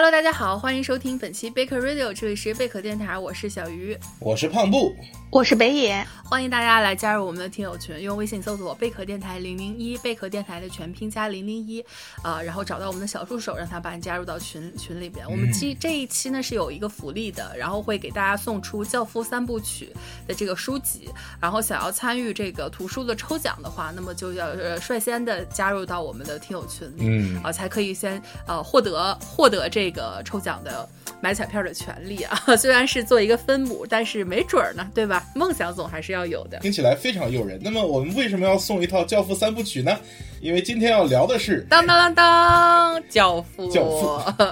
[0.00, 4.94] Hello，大家好，欢迎收听本期贝壳 Radio，这里是贝壳电台，我是小鱼，我是胖布，
[5.30, 11.84] 我是北野，欢迎大家来加入我们的听友群，用微信搜索贝壳电台零零一，贝壳电台的全拼加零零一，
[12.22, 15.30] 啊，然后找到我们的小助手，让他把你加入到群群里边。
[15.30, 19.92] 我们期这一期呢是有一个福利的，然后会给大家送出《教父三部曲》
[20.28, 30.88] 的这个书籍，然后想要参与这个图书的抽奖的话，那么就要呃率先的加入到我们的听友群里，嗯啊，才可以先呃获得获得这个抽奖的
[31.20, 32.34] 买彩票的权利啊。
[32.56, 35.17] 虽然是做一个分母，但是没准儿呢，对吧？
[35.34, 36.58] 梦想总还是要有的。
[36.58, 37.60] 听起来非常诱人。
[37.62, 39.98] 那么我们为什么要送一套《教父三部曲》呢？
[40.40, 43.68] 因为今天要聊的是当当当当，教父。
[43.70, 44.42] 教父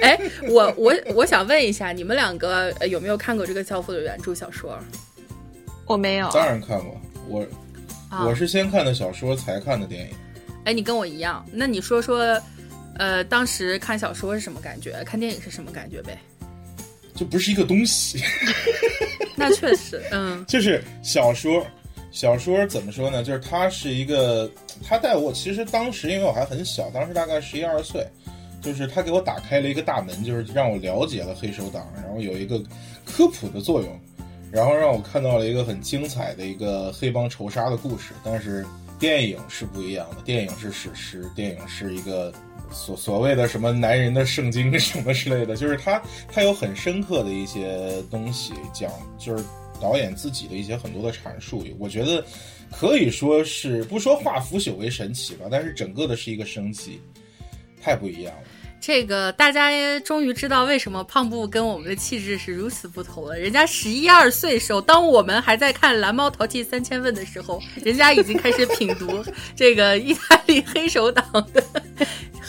[0.00, 4.78] 哎，我我我想问一下，你们两个呃有没有看过这个《教父》的原著小说？
[5.86, 6.30] 我没有。
[6.32, 7.46] 当然看过，我、
[8.08, 10.08] 啊我是先看的小说，才看的电影。
[10.64, 12.40] 哎，你跟我一样，那你说说，
[12.96, 15.04] 呃，当时看小说是什么感觉？
[15.04, 16.18] 看电影是什么感觉呗？
[17.16, 18.22] 就不是一个东西，
[19.34, 21.66] 那确实，嗯 就是小说。
[22.12, 23.22] 小说怎么说呢？
[23.22, 24.50] 就是它是一个，
[24.82, 28.06] 它带我，其实当时因为我还很小，当时大概十一二岁，
[28.62, 32.58] 就是他给我打开了一个大门，就是让我了解了黑手党，然后有一个
[33.04, 34.00] 科普的作用，
[34.50, 38.14] 然后让我看到了一个很精彩的一个黑帮仇杀的故事。
[38.24, 38.64] 但是
[38.98, 42.32] 电影是不一样的，电影是史诗，电影是一个
[42.70, 49.44] 所所谓的什么男人的圣经什么之类的，就是他他有很深刻的一些东西讲，就是
[49.80, 52.24] 导演自己的一些很多的阐述，我觉得
[52.70, 57.00] 可以说是不说化腐朽为神奇吧，但是整个的是一个升级，
[57.80, 58.42] 太不一样了。
[58.78, 63.36] 这个大家终于知道为什么胖布跟我们的气质是如此不同了。
[63.36, 69.24] 人家十一二岁时候，当我们还在看《蓝猫淘气三千问》的时候，人家已经开始品读
[69.56, 71.64] 这个意大利黑手党的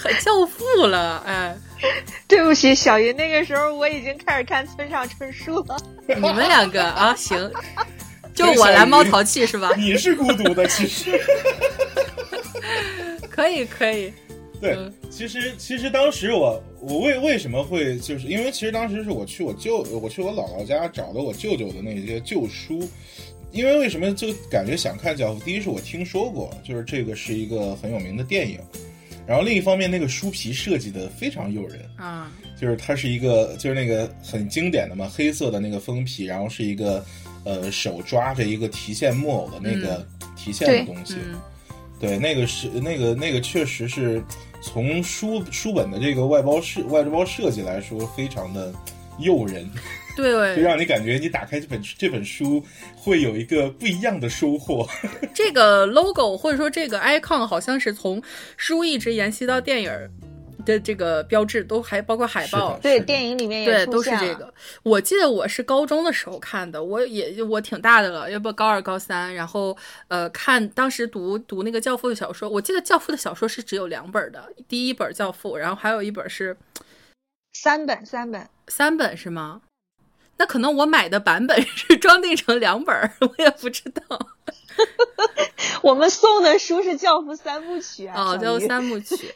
[0.24, 1.24] 教父了。
[1.25, 1.56] 哎，
[2.28, 5.78] 对不起，小云，那个时候我已经开始看村上春树了。
[6.08, 7.52] 你们两个啊，行，
[8.34, 9.72] 就我蓝猫淘气是吧？
[9.78, 11.19] 你是孤独的，其实。
[13.30, 14.12] 可以，可以。
[14.59, 22.90] 对嗯，其实其实当时我我为为什么会就是因为其实当时是我去我舅我去我姥姥家找的我舅舅的那些旧书，
[23.52, 25.40] 因为为什么就感觉想看教父？
[25.41, 28.59] 第一是我听说过，就是这个是一个很有名的电影，
[29.28, 37.06] 然后另一方面那个书皮设计的非常诱人，啊，就是它是一个就是那个很经典的嘛，黑色的那个封皮，然后是一个
[37.44, 41.16] 呃手抓着一个提线木偶的那个提线的东西。
[41.16, 41.38] 嗯，
[42.00, 44.24] 对，那个是那个那个确实是
[44.62, 48.74] 从书书本的这个外包设外包设计来说，非常的
[49.20, 49.70] 诱人，
[50.18, 52.64] 就对，让你感觉你打开这本这本书
[52.96, 54.88] 会有一个不一样的收获。
[55.34, 58.22] 这个 logo 或者说这个 icon 好像是从
[58.58, 59.92] 书一直沿袭到电影
[60.66, 62.78] 的这个标志，都还包括海报。
[62.82, 64.10] 对，电影里面也对，都是。
[64.18, 64.54] 这个。
[64.84, 69.78] 我记得我是高中的时候看的，我也我挺大的了，要不高二高三，然后
[70.10, 76.58] 呃看当时读读那个《教父》的小说，我记得《教父》的小说是只有两本的，第一本《教父》，然后还有一本是
[77.54, 78.50] 三本，三本。
[78.68, 79.62] 三本是吗？
[80.38, 84.28] 那可能我买的版本 是装订成两本儿，我也不知道。
[85.81, 88.14] 我们送的书是《教父三部曲》啊。
[88.34, 89.34] 哦，小鱼叫三部曲。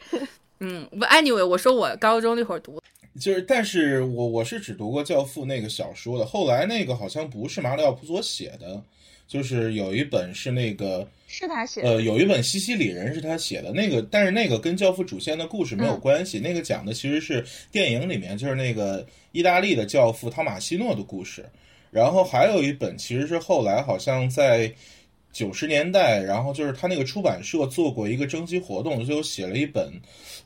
[0.60, 2.80] 嗯，不，anyway，我说我高中那会儿读，
[3.20, 8.80] 就是，但是我我是只读过《教父》那个小说的，后来那个好像不是马里奥普佐写的，
[9.26, 11.88] 就是有一本是那个是他写的。
[11.88, 21.44] 呃，有一本西西里人是他写的那个，但是那个跟教父主线的故事没有嗯关系，那个讲的其实是电影里面就是那个意大利的教父汤马西诺的故事。
[21.90, 24.70] 然后还有一本其实是后来好像在
[25.32, 29.90] 九十年代，然后就是他那个出版社做过一个征集活动，就写了一本，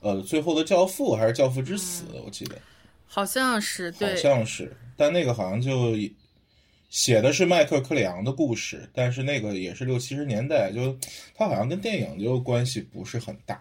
[0.01, 2.57] 呃，最后的教父还是教父之死，我记得
[3.09, 5.97] 好像是好对，像是，但那个好像就
[6.89, 10.97] 写的是迈克克里昂的故事，但是那个也是六七十年代，就
[11.35, 13.61] 他好像跟电影就关系不是很大。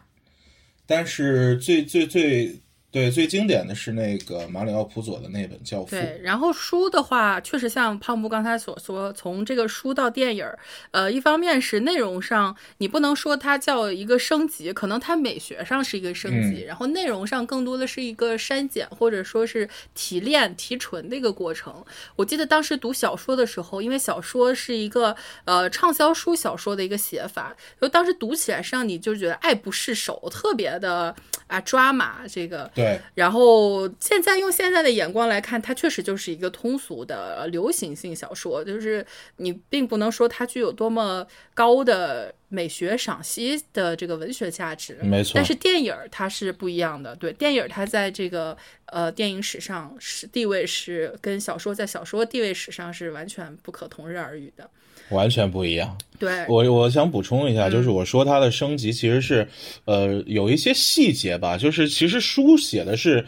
[0.86, 2.56] 但是最最最
[2.96, 10.58] 对最经典的是那个马里奥普佐的那本《教父》，对，然后书的话，确实像胖布刚才所说，从这个书到电影儿，
[10.92, 21.84] 呃，一方面是内容上，你不能说它叫一个升级，可能它美学上是一个升级，嗯然后内容上更多的是一个删减或者说是提炼、提纯的一个过程。
[22.16, 25.14] 我记得当时读小说的时候，因为小说是一个
[25.44, 31.14] 呃畅销书小说的一个写法，就当时读起来，实际上你就觉得爱不释手，特别的
[31.48, 32.72] 啊抓马这个。
[32.74, 39.06] 对然后现在用现在的眼光来看，它确实就是一个通俗的流行性小说，就是
[39.38, 44.98] 你并不能说它具有多么高的美学赏析的这个文学价值。
[45.02, 54.70] 没错但是电影它是不一样的，对，电影它在这个呃电影史上是地位是跟小说在小说地位史上是完全不可同日而语的。
[55.10, 55.98] 完全不一样。
[56.18, 57.72] 对，我我想补充一下，嗯。
[57.72, 59.46] 就是我说它的升级其实是，
[59.84, 63.26] 呃，有一些细节吧，就是其实书写的是，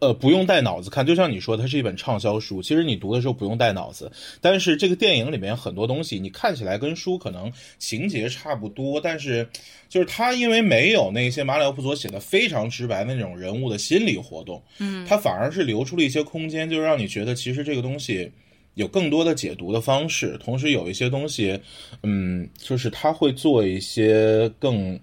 [0.00, 4.12] 呃，不用带脑子看，就像你说，它是一本畅销书，其实你读的时候不用带脑子，
[4.42, 9.48] 但是这个电影里面很多东西，你看起来跟书可能情节差不多，但是
[9.88, 18.30] 就是它因为没有那些马里奥普佐写的非常直白的那种人物的心理活动，嗯，它反而是留出了一些空间，就让你觉得其实这个东西
[18.76, 21.58] 有更多的解读的方式，同时有一些东西，
[22.02, 24.98] 嗯，就是他会做一些更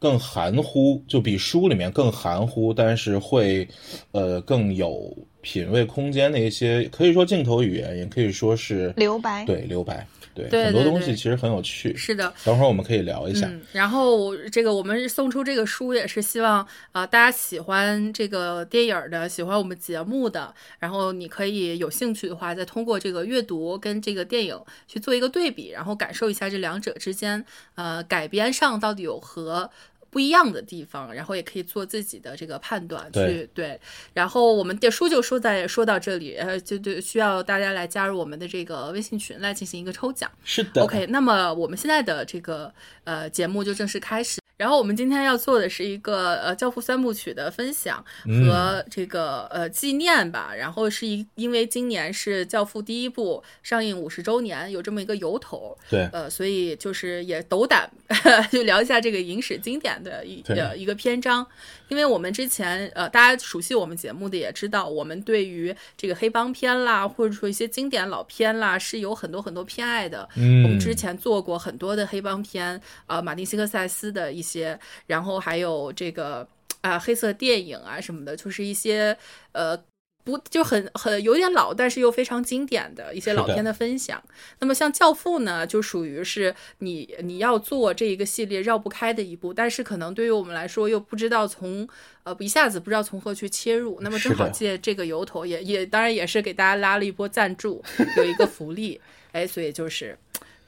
[0.00, 3.66] 更含糊，就比书里面更含糊，但是会
[4.10, 9.44] 呃更有品味空间的一些，可以说镜头语言，也可以说是留白。
[9.44, 10.04] 对留白，
[10.44, 11.96] 对对很多东西其实很有趣。
[11.96, 13.46] 是的，等会儿我们可以聊一下。
[13.46, 16.60] 嗯，然后这个我们送出这个书也是希望
[16.92, 27.44] 啊、呃大家喜欢这个电影儿的，喜欢我们节目的，然后你可以有兴趣的话，再通过这个阅读跟这个电影去做一个对比，然后感受一下这两者之间
[27.74, 29.70] 呃改编上到底有何。
[30.10, 33.78] 不一样的地方，然后也可以做自己的这个判断，去对。
[34.14, 40.30] 然后我们的书就说在说到这里，呃，就就需要大家来加入我们的这个微信群来进行一个抽奖。
[40.44, 42.72] 是的 OK，那么我们现在的这个
[43.04, 44.40] 呃节目就正式开始。
[44.58, 48.04] 然后我们今天要做的是一个呃《教父》三部曲的分享
[48.44, 50.52] 和这个、呃纪念吧。
[50.54, 57.88] 然后是一因为今年是《教父》第一部上映五十周年，有这么一个由头，对，呃，所以就是也斗胆
[58.50, 60.44] 就聊一下这个影史经典的一
[60.76, 61.46] 一个篇章。
[61.88, 70.28] 因为我们之前呃，大家熟悉我们节目的也知道，我们对于这个黑帮片啦，或者说一些经典老片啦，是有很多很多偏爱的。
[70.36, 76.46] 嗯，我们之前做过很多的黑帮片，啊，马丁·西克塞斯的一些，然后还有这个
[76.80, 79.16] 啊、黑色电影啊什么的，就是一些
[79.52, 79.78] 呃。
[80.24, 84.22] 不就很很有点老，但是又非常经典的一些老片的分享。
[84.58, 91.88] 那么像《教父》呢，就属于是你你要做这一个系列绕不开的一部，但是可能对于我们来说又不知道从
[92.24, 93.98] 呃一下子不知道从何去切入。
[94.02, 97.82] 那么正好借这个由头也，也当然也是给大家拉了一波赞助，
[98.18, 99.00] 有一个福利。
[99.32, 100.18] 哎，所以就是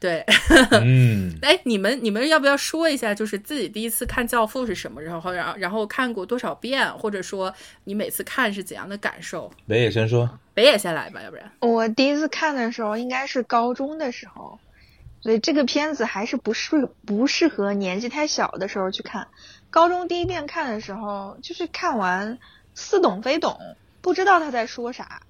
[0.00, 0.24] 对。
[0.82, 7.54] 嗯， 哎，你们你们要不要说一下，就是自己第一次看《教父》是什么，然后然后然后看过多少遍，或者说
[7.84, 9.52] 你每次看是怎样的感受？
[9.68, 14.58] 北野先说，北野先来吧，要不然我第一次看的时候应该是高中的时候，
[15.20, 19.28] 所以这个片子还是不适不适合年纪太小的时候去看。
[19.68, 22.38] 高中第一遍看的时候，就是看完
[22.74, 23.58] 似懂非懂，
[24.00, 25.22] 不知道他在说啥。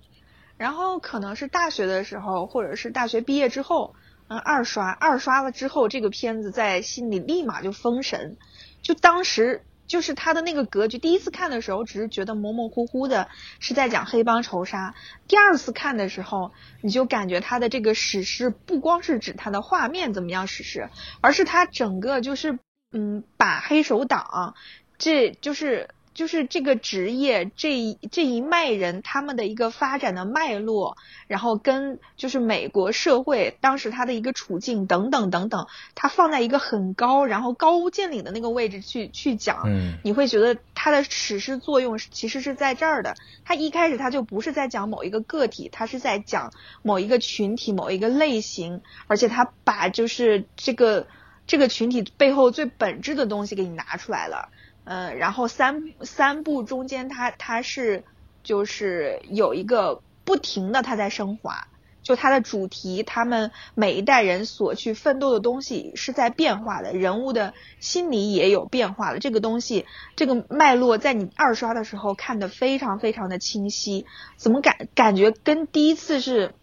[0.57, 3.95] 然后可能是大学的时候，或者是大学毕业之后，
[4.31, 8.37] 嗯，二刷二刷了之后，这个片子在心里立马就封神。
[8.81, 13.29] 就当时就是他的那个格局，第一次看的时候只是觉得模模糊糊的，
[13.59, 14.95] 是在讲黑帮仇杀。
[15.27, 20.91] 第二次看的时候，你就感觉他的这个史诗不光是指他的画面怎么样史诗，
[21.21, 22.61] 而是他整个就是
[22.93, 24.55] 嗯，把黑手党，
[24.97, 25.89] 这就是。
[26.21, 43.17] 就是这个职业这一这一脉人他们的一个发展的脉络，然后跟就是美国社会当时他的一个处境等等等等，他放在一个很高然后高屋建瓴的那个位置去去讲，嗯，你会觉得它的史诗作用其实是在这儿的。
[43.47, 46.53] 它一开始它就不是在讲某一个个体，它是在讲
[46.83, 51.07] 某一个群体、某一个类型，而且它把就是这个
[51.47, 54.51] 这个群体背后最本质的东西给你拿出来了。
[54.91, 58.03] 呃，然后三三部中间它它是
[58.43, 61.69] 就是有一个不停的它在升华。
[62.03, 69.21] 就它的主题，他们每一代人所去奋斗的东西是在变化的，人物的心理也有变化的。
[69.21, 74.07] 这个东西，这个脉络在你二刷的时候看得非常非常的清晰，
[74.37, 76.55] 怎么感感觉跟第一次是，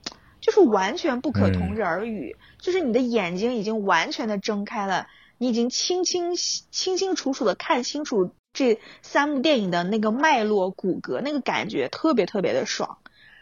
[0.41, 5.07] 就是完全不可同日而语，就是你的眼睛已经完全的睁开了，
[5.37, 12.97] 你已经清清清清楚楚的看清楚这三部电影的那个脉络骨骼，那个感觉特别特别的爽，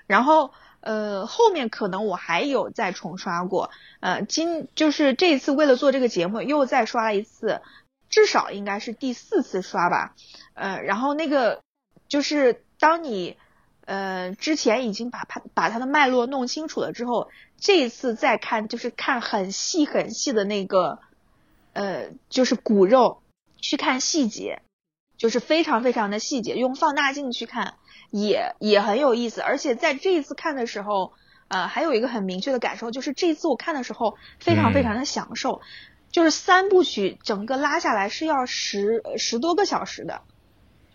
[0.07, 0.51] 然后。
[0.81, 3.71] 呃，后面可能我还有再重刷过，
[4.01, 7.61] 呃，今就是这一次为了做这个节目又再刷了一次，
[8.07, 10.13] 至少应该是第四次刷吧，
[10.53, 11.63] 呃，然后那个
[12.07, 13.35] 就是当你
[13.85, 20.99] 呃之前已经把它把它的脉络弄清楚了之后，这一次再看就是看很细很细的那个
[21.75, 23.21] 呃就是骨肉
[23.61, 24.63] 去看细节，
[25.17, 27.75] 就是非常非常的细节，用放大镜去看。
[28.11, 31.11] 也也很有意思，而且在这一次看的时候，
[31.49, 35.61] 呃，还有一个很明确的感受，就是这一次我看的时候非常非常的享受，嗯、
[36.11, 40.21] 就是三部曲整个拉下来是要十十多个小时的，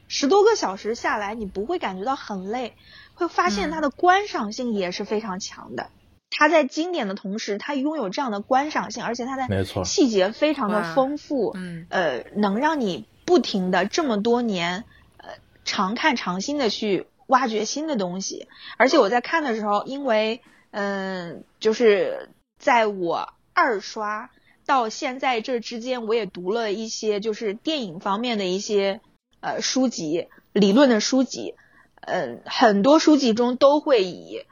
[0.08, 2.74] 十多个小时下来，你不会感觉到很累，
[3.14, 5.90] 会发现它的观赏性也是非常强的。
[6.30, 14.84] 它在经典的同时，它拥有这样的观赏性，而且它的细节非常的丰富，嗯呃，能让你不停的这么多年，
[15.18, 15.28] 呃，
[15.64, 18.48] 常看常新的去挖掘新的东西。
[18.78, 24.30] 而且我在看的时候，因为嗯、就是在我二刷
[24.64, 29.00] 到现在这之间，我也读了一些就是电影方面的一些
[29.40, 31.56] 呃书籍、理论的书籍，
[32.02, 34.38] 嗯、很多书籍中都会以《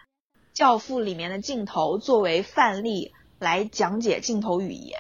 [0.59, 4.99] 教父》里面的镜头作为范例来讲解镜头语言，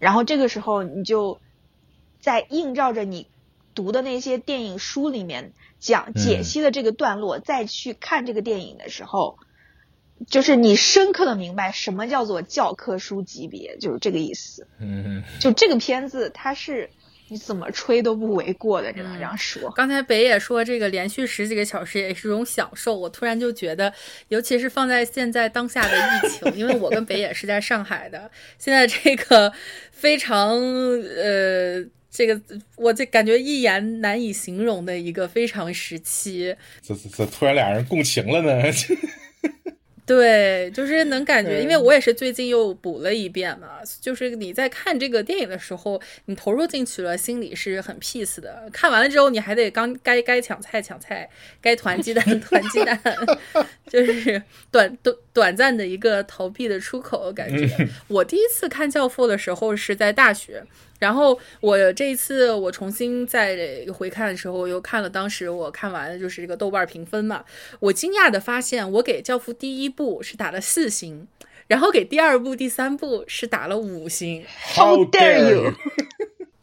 [0.00, 1.38] 然后这个时候你就
[2.20, 3.28] 在映照着你
[3.72, 9.38] 读的那些电影书里面讲解析的这个段落，再去看这个电影的时候，
[10.26, 14.66] 就是你深刻的明白什么叫做教科书级别，就是这个意思。
[14.80, 16.90] 嗯，就这个片子，它是
[17.28, 19.70] 你怎么吹都不为过的，只能这样说。
[19.72, 23.92] 刚才北野说这个连续十几个小时也是一种享受，我突然就觉得，
[24.28, 29.52] 尤其是放在现在当下的疫情，因为我跟北野是在上海的，现在这个
[29.90, 31.84] 非常呃。
[32.08, 32.40] 这个
[32.76, 38.62] 我这感觉一言难以形容的一个非常时期，这这这突然俩人共情了呢？
[40.06, 48.70] 对，就是能感觉，因为我也是最近又补了一遍嘛，就是你在看这个电影的时候，你投入进去了，心里是很 peace 的。
[48.72, 51.28] 看完了之后，你还得刚该该抢菜抢菜，
[51.60, 53.00] 该团鸡蛋 团鸡蛋，
[53.90, 57.68] 就是短短短暂的一个逃避的出口，感觉。
[58.08, 60.64] 我第一次看《教父》的时候是在大学。
[60.98, 63.54] 然后我这一次我重新再
[63.92, 67.44] 回看的时候，又看了当时我看完的就是这个豆瓣评分嘛，
[67.80, 71.28] 我惊讶的发现，我给《教父》第一部是打了四星，
[71.66, 74.42] 然后给第二部、第三部是打了五星。
[74.74, 75.74] How dare you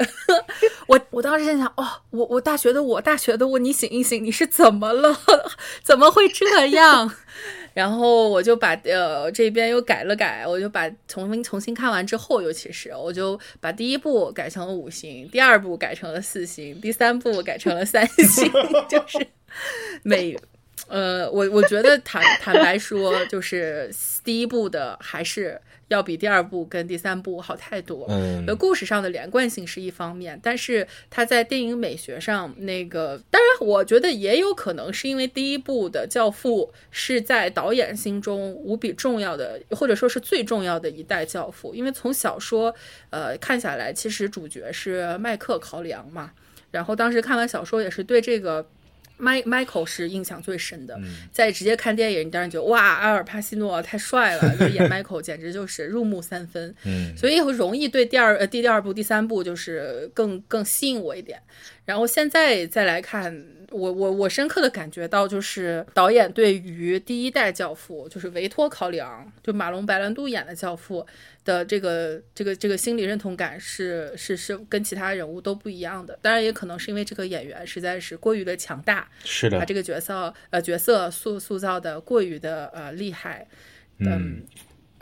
[0.88, 5.18] 我我当时在想，哦，我我大学的我，大学的我，你醒一醒，你是怎么了？
[5.84, 7.12] 怎么会这样？
[7.74, 18.52] 然后我就把呃这边又改了改，我就把重新重新看完之后，尤其是我就把第一部改成了五星，第二部改成了四星，第三部改成了三星，
[18.88, 19.26] 就是
[20.04, 20.38] 每
[20.88, 23.90] 呃我我觉得坦坦白说，就是
[24.24, 28.06] 第一部的还是要比第二部跟第三部好太多。
[28.10, 42.74] 嗯呃，故事上的连贯性是一方面，但是它在电影美学上，那个当然，我觉得也有可能是因为第一部的《教父》是在导演心中无比重要的，或者说是最重要的一代教父，因为从小说
[43.10, 46.32] 呃看下来，其实主角是麦克考里昂嘛，
[46.72, 48.66] 然后当时看完小说也是对这个。
[49.18, 51.00] 麦 Michael 是印象最深的，
[51.32, 56.74] 在直接看电影，你当然觉得哇，阿尔帕西诺太帅了，就演 Michael 简直就是入木三分。
[56.86, 61.40] 嗯，所以容易对第二呃第第二部、第三部就是更更吸引我一点。
[61.86, 71.06] 然后现在再来看，我我我深刻的感觉到，就是导演对于第一代教父，就是维托考里昂，就马龙白兰度演的教父
[71.44, 76.18] 的这个这个这个心理认同感是是是跟其他人物都不一样的。
[76.22, 83.46] 当然，也可能是因为这个演员实在是过于的强大，是的，把这个角色呃角色塑塑造的过于的呃厉害，
[84.00, 84.42] 嗯，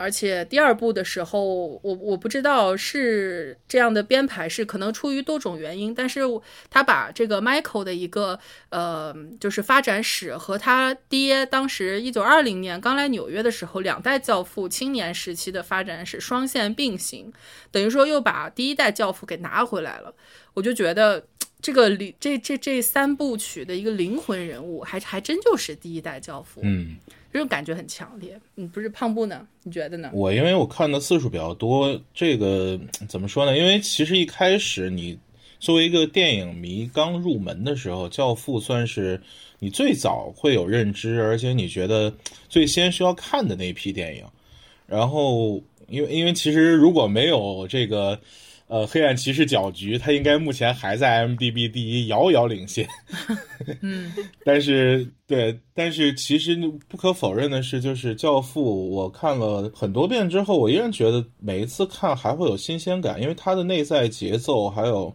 [0.02, 1.40] 而且第二部的时候，
[1.82, 6.20] 我我不知道是这样的编排是可能出于多种原因，但是
[6.68, 8.38] 他把这个 Michael 的一个
[8.70, 17.32] 呃就是发展史和他爹当时一九二零年刚来纽约的时候两代教父青年时期的发展史双线并行，
[17.70, 20.12] 等于说又把第一代教父给拿回来了，
[20.54, 21.24] 我就觉得。
[21.62, 26.96] 这个灵这这这三部曲的一个灵魂人物，还还真就是第一代教父，嗯，
[27.32, 28.38] 这种感觉很强烈。
[28.56, 29.46] 嗯，不是胖布呢？
[29.62, 30.10] 你觉得呢？
[30.12, 33.56] 我因为我看的次数比较多，这个 怎么说呢？
[33.56, 35.18] 因为其实一开始你
[35.58, 39.20] 作为一个电影迷刚入门的时候，《教父》算是
[39.58, 42.12] 你最早会有认知，而且你觉得
[42.48, 44.24] 最先需要看的那一批电影。
[44.86, 48.20] 然后，因为因为其实如果没有这个。
[48.72, 52.88] 呃，黑暗骑士搅局，它应该目前还在 IMDB 第一，遥遥领先。
[53.82, 54.10] 嗯，
[54.46, 56.56] 但是对，但是其实
[56.88, 65.14] 不可否认的是，就是《教父》，我看了很多遍之后，我依然觉得每一次看还会有新鲜感，因为它的内在节奏还有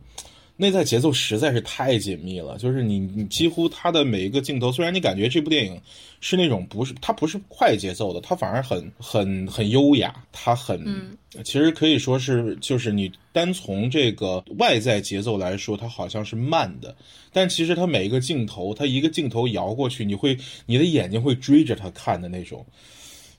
[0.58, 2.58] 内在节奏实在是太紧密了。
[2.58, 5.80] 就是你，你几乎它的每一个镜头，虽然你感觉这部电影
[6.20, 10.82] 是那种不是它不是快节奏的，它反而很很很优雅，它很。
[10.86, 16.96] 嗯其实可以说是，就是你单从这个外在节奏来说，它好像是慢的，
[17.32, 20.36] 但其实它每一个镜头，它一个镜头摇过去，你会
[20.66, 22.66] 你的眼睛会追着它看的那种，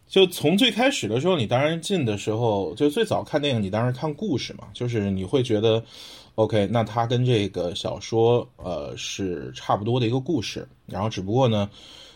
[0.06, 5.84] 就从最开始的时候，你当然进的时候，就最早看电影，你当然看故事嘛，就是你会觉得
[6.38, 11.68] ，OK，那它跟这个小说呃是差不多的一个故事，然后只不过呢，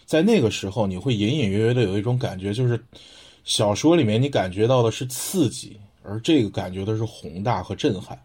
[0.07, 2.81] 在那个时候你会隐隐约约的有一种感觉，就是
[3.43, 8.17] 小说里面你感觉到的是刺激，而这个感觉的是宏大和震撼。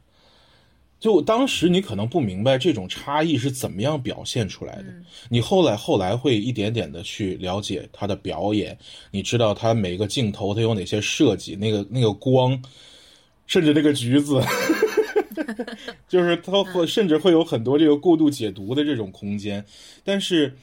[0.99, 4.85] 就当时你可能不明白这种差异是怎么样表现出来的，
[5.29, 8.77] 你后来后来会一点点的去了解他的表演，
[9.09, 12.59] 你知道他每个镜头他有哪些设计，那个那个光，
[13.47, 14.39] 甚至那个橘子，
[16.07, 19.63] 就是他会甚至会有很多这个过度解读的这种空间，
[20.03, 20.55] 但是。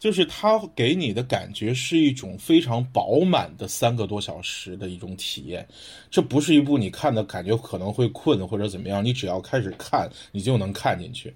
[0.00, 5.68] 就是它给你的感觉是一种非常饱满的三个多小时的一种体验，
[6.10, 11.34] 这不是一部你看的感觉可能会困或者怎么样，你只要开始看，你就能看进去。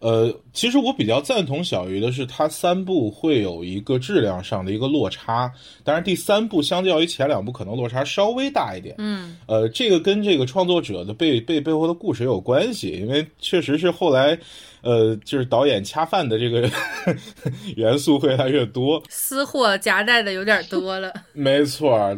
[0.00, 5.52] 呃，其实我比较赞同小鱼的是，它三部会有一个质量上的一个落差，
[5.82, 8.94] 当然第三部相较于前两部可能落差稍微大一点。
[8.98, 14.38] 嗯，呃，这个跟这个创作者的背背背后的故事也有关系，因为确实是后来，
[14.82, 16.70] 呃，就是导演恰饭的这个
[17.74, 21.12] 元素会越来越多，私货夹带的有点多了。
[21.32, 22.16] 没错。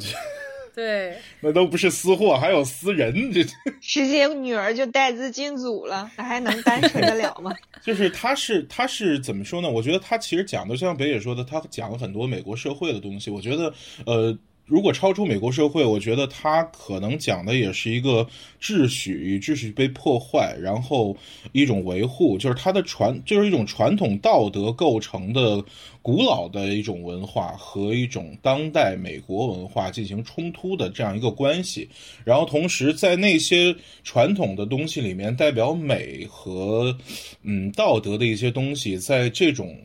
[0.75, 3.45] 对，那都不是私货，还有私人，这
[3.81, 7.55] 直接女儿就带资进组了，那还能单纯得了吗？
[7.83, 9.69] 就是他是他是怎么说呢？
[9.69, 13.31] 我觉得他其实讲的，就像北野说的，他讲了很多美国社会的东西。
[13.31, 13.73] 我觉得，
[14.07, 14.39] 呃。
[14.71, 18.25] 如果超出美国社会，我觉得他可能讲的也是一个
[18.63, 21.17] 秩序与秩序被破坏，然后
[21.51, 25.61] 一种维护，就是他的传，就是一种传统道德构成的
[26.01, 31.89] 古老的一种文化和一种当代美国文化进行冲突的这样一个关系。
[32.25, 33.75] 然后同时在那些
[34.05, 36.97] 传统的东西里面，代表美和
[37.43, 39.77] 嗯道德的一些东西，在这种。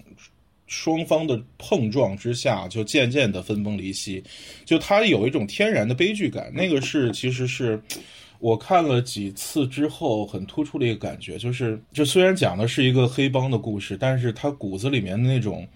[0.67, 4.23] 双方的碰撞之下，就渐渐的分崩离析，
[4.65, 6.51] 就他有一种天然的悲剧感。
[6.53, 7.81] 那个是，其实是
[8.39, 15.67] 我看了几次之后很突出的一个感觉，就是就虽然讲的是一个黑帮的故事，但是他骨子里面的那种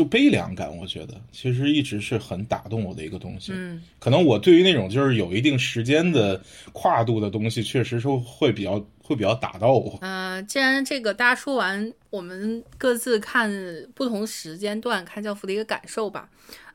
[0.00, 3.52] 就悲凉感，我觉得其实一直是很打动我的一个东西。
[3.54, 8.84] 嗯，可能我对于那种就是有一定时间的跨度的东西，确实是会比较。
[9.02, 9.98] 会比较打到我。
[10.02, 13.50] 呃，既然这个大家说完，我们各自看
[13.92, 16.28] 不同时间段看教父的一个感受吧。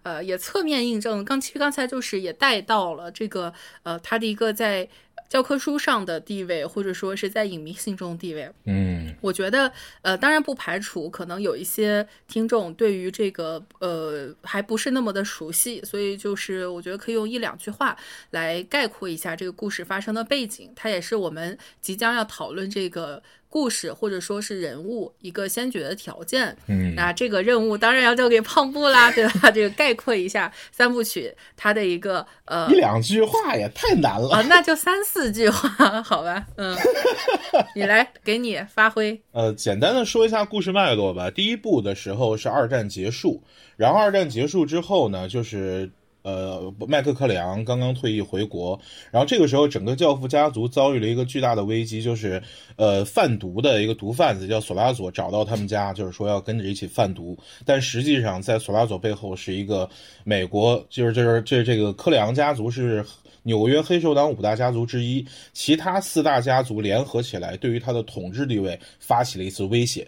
[0.03, 4.85] 呃，也侧面印证刚其实刚才就是也带到了这个呃他的一个在。
[5.27, 17.97] 教科书上的地位，或者说是在影迷心中的地位，嗯，我觉得，呃，当然不排除可能有一些听众对于这个，呃，还不是那么的熟悉，所以就是我觉得可以用一两句话
[18.31, 23.21] 来概括一下这个故事发生的背景，它也是我们即将要讨论这个。
[23.55, 29.49] 故事或者说是人物一个先决的条件，嗯，那这个任务当然要交给胖布啦，对吧？
[29.49, 36.75] 这个概括一下三部曲它的一个呃一两句话也太难了啊，那就三四句话好吧，嗯，
[37.73, 41.31] 你来给你发挥，呃，简单的说一下故事脉络吧。
[41.31, 43.41] 第一部的时候是二战结束，
[43.77, 45.89] 然后二战结束之后呢，就是。
[46.25, 48.79] 呃，麦克克里昂刚刚退役回国，
[49.11, 52.41] 然后这个时候整个教父家族遭遇了一个巨大的危机，就是
[52.77, 59.87] 呃贩毒的一个毒贩子叫索拉佐找到他们家，就是说要跟着一起贩毒，但实际上在索拉佐背后是一个
[60.23, 63.05] 美国，就是就是这这个克里昂家族是
[63.43, 70.07] 纽约黑手党五大家族之一，其他四大家族联合起来对于他的统治地位发起了一次威胁，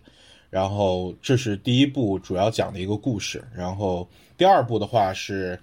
[0.50, 5.60] 然后这是第一部主要讲的一个故事，然后第二部的话是。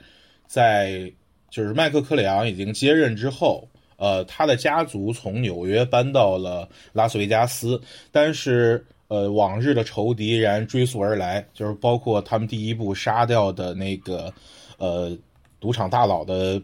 [0.55, 1.13] 在
[1.51, 7.81] 就是麦克克里昂已经接任之后，呃，他的家族从纽约搬到了拉斯维加斯，
[8.13, 14.33] 但是呃，往日的仇敌依然追溯而来，就是包括他们第一部杀掉的那个
[14.79, 15.19] 呃
[15.59, 16.63] 赌场大佬的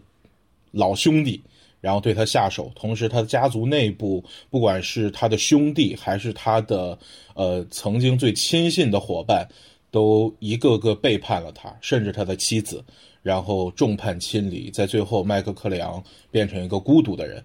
[0.71, 1.43] 老兄弟，
[1.81, 6.97] 然后对他下手，同时他的家族内部，不管是他的兄弟还是他的
[7.35, 9.49] 呃曾经最亲信的伙伴，
[9.91, 12.85] 都一个个背叛了他，甚至他的妻子。
[13.23, 17.43] 然后众叛亲离，在最后，麦克克里昂变成一个孤独的人。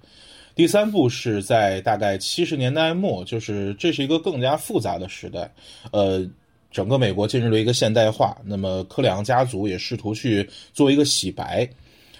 [0.56, 5.52] 第三部是在大概七十年代末，就是这是一个更加复杂的时代，
[5.92, 6.26] 呃，
[6.72, 8.38] 整个美国进入了一个现代化。
[8.46, 11.70] 那么，克里昂家族也试图去做一个洗白。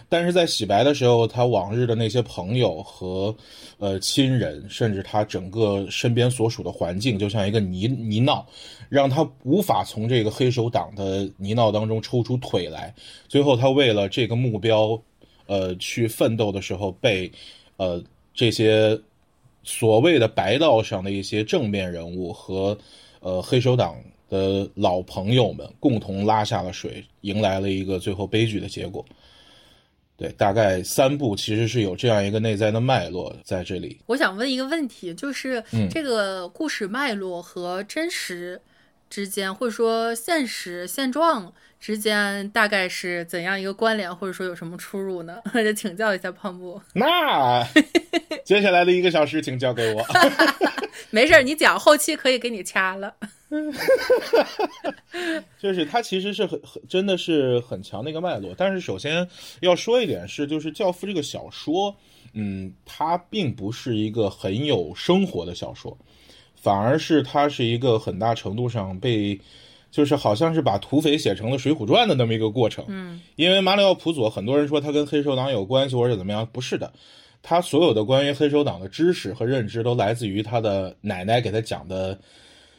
[0.08, 3.36] 但是在洗白的时候，他往日的那些朋友和
[3.80, 8.44] 呃亲人，甚至他整个身边所属的环境，就像一个泥泥淖，
[8.88, 12.94] 让他无法从这个黑手党的泥淖当中抽出腿来。
[13.28, 15.02] 最后，他为了这个目标，
[15.48, 17.32] 呃，去奋斗的时候，被
[17.78, 18.02] 呃
[18.34, 19.00] 这些
[19.64, 22.78] 所谓的白道上的一些正面人物和
[23.22, 23.96] 呃黑手党
[24.30, 29.04] 的老朋友们共同拉下了水，迎来了一个最后悲剧的结果。
[30.18, 34.00] 对，大概三部其实是有这样一个内在的脉络在这里。
[34.06, 38.62] 我想问一个问题，就是嗯这个故事脉络和真实
[39.10, 45.38] 之间，或者说现实现状之间，大概是怎样一个关联，或者说有什么出入呢？
[45.54, 46.82] 就请教一下胖布。
[46.94, 47.64] 那
[48.44, 50.06] 接下来的一个小时，请交给我。
[51.12, 53.14] 没事儿，你讲，后期可以给你掐了。
[55.60, 59.26] 就是它其实是很很真的是很强的一个脉络，但是首先
[59.62, 61.96] 要说一点是，就是《教父》这个小说，
[62.34, 65.98] 嗯，它并不是一个很有生活的小说，
[66.66, 69.40] 反而是它是一个很大程度上被，
[69.92, 72.84] 就是好像是把土匪写成了《水浒传》的那么一个过程。
[72.88, 76.92] 嗯因为马里奥·普佐，很多人说他跟黑手党有关系或者怎么样，不是的，
[77.44, 82.20] 他所有的关于黑手党的知识和认知都来自于他的奶奶给他讲的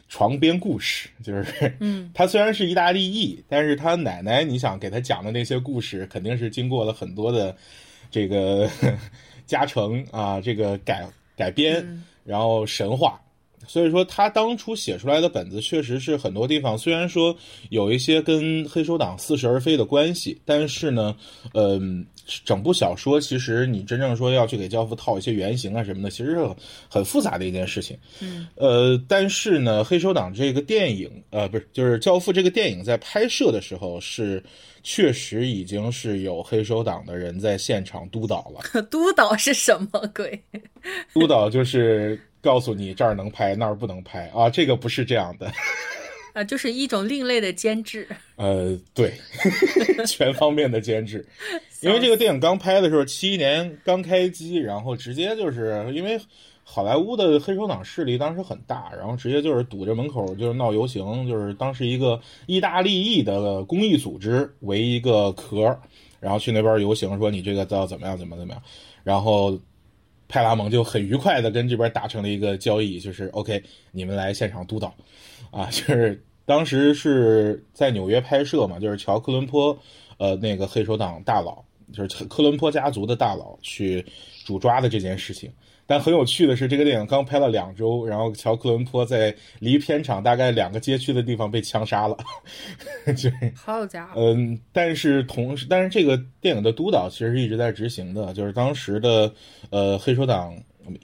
[0.08, 1.08] 床边故事。
[1.22, 7.56] 就是，嗯，他虽然是意大利裔，但是他奶奶，你想给他讲的那些故事，肯定是经过了很多的
[8.10, 8.68] 这个
[9.46, 13.20] 加成啊，这个改改编，嗯然后神话。
[13.66, 17.36] 所以说，他当初写出来的本子确实是很多地方，虽然说
[17.70, 21.16] 有一些跟黑手党似是而非的关系，但是呢，
[21.54, 22.04] 嗯、
[22.44, 26.56] 整部小说其实你真正说要去给教父套一些原型啊什么的，其实是很
[26.88, 27.96] 很复杂的一件事情。
[28.20, 34.42] 嗯，呃，但是呢，黑手党这个电影，呃，不是，就是教父这个电影在拍摄的时候是
[34.82, 38.82] 确实已经是有黑手党的人在现场督导了。
[38.90, 40.40] 督导是什么鬼？
[41.12, 45.50] 督导就是告诉你这儿能拍，那儿不能拍啊，这个不是这样的。
[46.32, 48.06] 啊， 就是一种另类的监制。
[48.36, 49.12] 呃，对，
[50.06, 51.26] 全方面的监制。
[51.82, 56.20] 因为这个电影刚拍的时候，七一年刚开机，然后直接就是因为
[56.62, 65.76] 好莱坞的黑手党势力当时很大，然后直接就是堵着门口就是闹游行，就是当时一个意大利裔的公益组织为一个壳，
[66.20, 68.62] 然后去那边游行，说你这个要怎么样怎么怎么样，
[69.02, 69.58] 然后。
[70.28, 73.62] 派拉蒙就很愉快的跟这边达成了一个交易，就是 OK，
[73.92, 74.94] 你们来现场督导，
[75.50, 79.76] 啊，就是当时是在纽约拍摄嘛，就是乔克伦坡，
[80.18, 84.04] 呃，那个黑手党大佬，就是克伦坡家族的大佬去
[84.44, 85.52] 主抓的这件事情。
[85.88, 92.16] 但很有趣的是，这个电影刚拍了两周，然后乔克伦坡在离片场大概两个街区的地方被枪杀了，
[93.14, 99.32] 就是好家伙，嗯，但是同时，但是这个电影的督导其实是一直在执行的，就是当时的
[99.70, 100.52] 呃黑手党，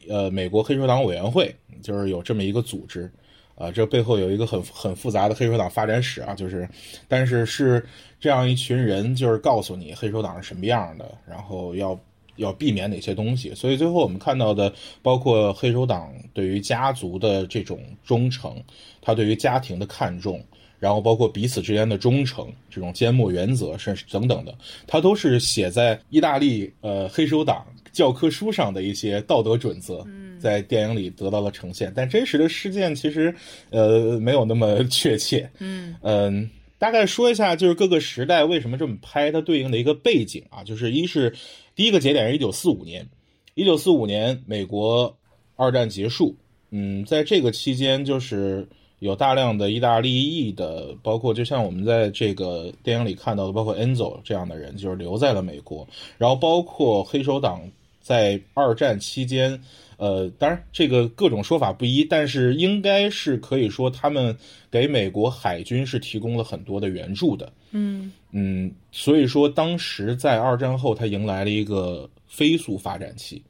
[0.08, 3.08] 呃美国黑手党委员会，就是有这么一个组织，
[3.54, 6.68] 啊、这背后有一个很很复杂的黑手党发展史啊，就是，
[7.06, 7.86] 但是是
[8.18, 11.96] 这样一群人，就是告诉你黑手党是什么样的，然后要。
[12.36, 18.62] 要避免哪些东西，所以最后我们看到的，包括黑手党对于家族的这种忠诚，
[19.00, 20.42] 他对于家庭的看重，
[20.78, 24.54] 然后包括彼此之间的忠诚，这种缄默原则，甚至等等的，
[24.86, 30.04] 它都是写在意大利呃黑手党教科书上的一些道德准则，
[30.40, 31.92] 在电影里得到了呈现。
[31.94, 33.32] 但真实的事件其实
[33.70, 35.48] 呃没有那么 确切。
[35.58, 41.32] 嗯嗯，大概说一下，就是各个时代为什么这么拍，它对应的一个背景啊，就是一是
[41.74, 43.08] 第一个节点是一九四五年，
[43.54, 45.16] 一九四五年美国
[45.56, 46.36] 二战结束，
[46.70, 48.66] 嗯，在这个期间就是。
[49.02, 55.84] 有大量的意大利裔的，包括就像我们在这个电影里看到的，包括 Enzo 这样的人，就是留在了美国。
[56.18, 57.68] 然后包括黑手党
[58.00, 59.60] 在二战期间，
[59.96, 64.36] 呃，当然这个各种说法不一，但是应该是可以说他们
[64.70, 67.52] 给美国海军是提供了很多的援助的。
[67.72, 73.42] 嗯嗯，所以说当时在二战后，它迎来了一个飞速发展期。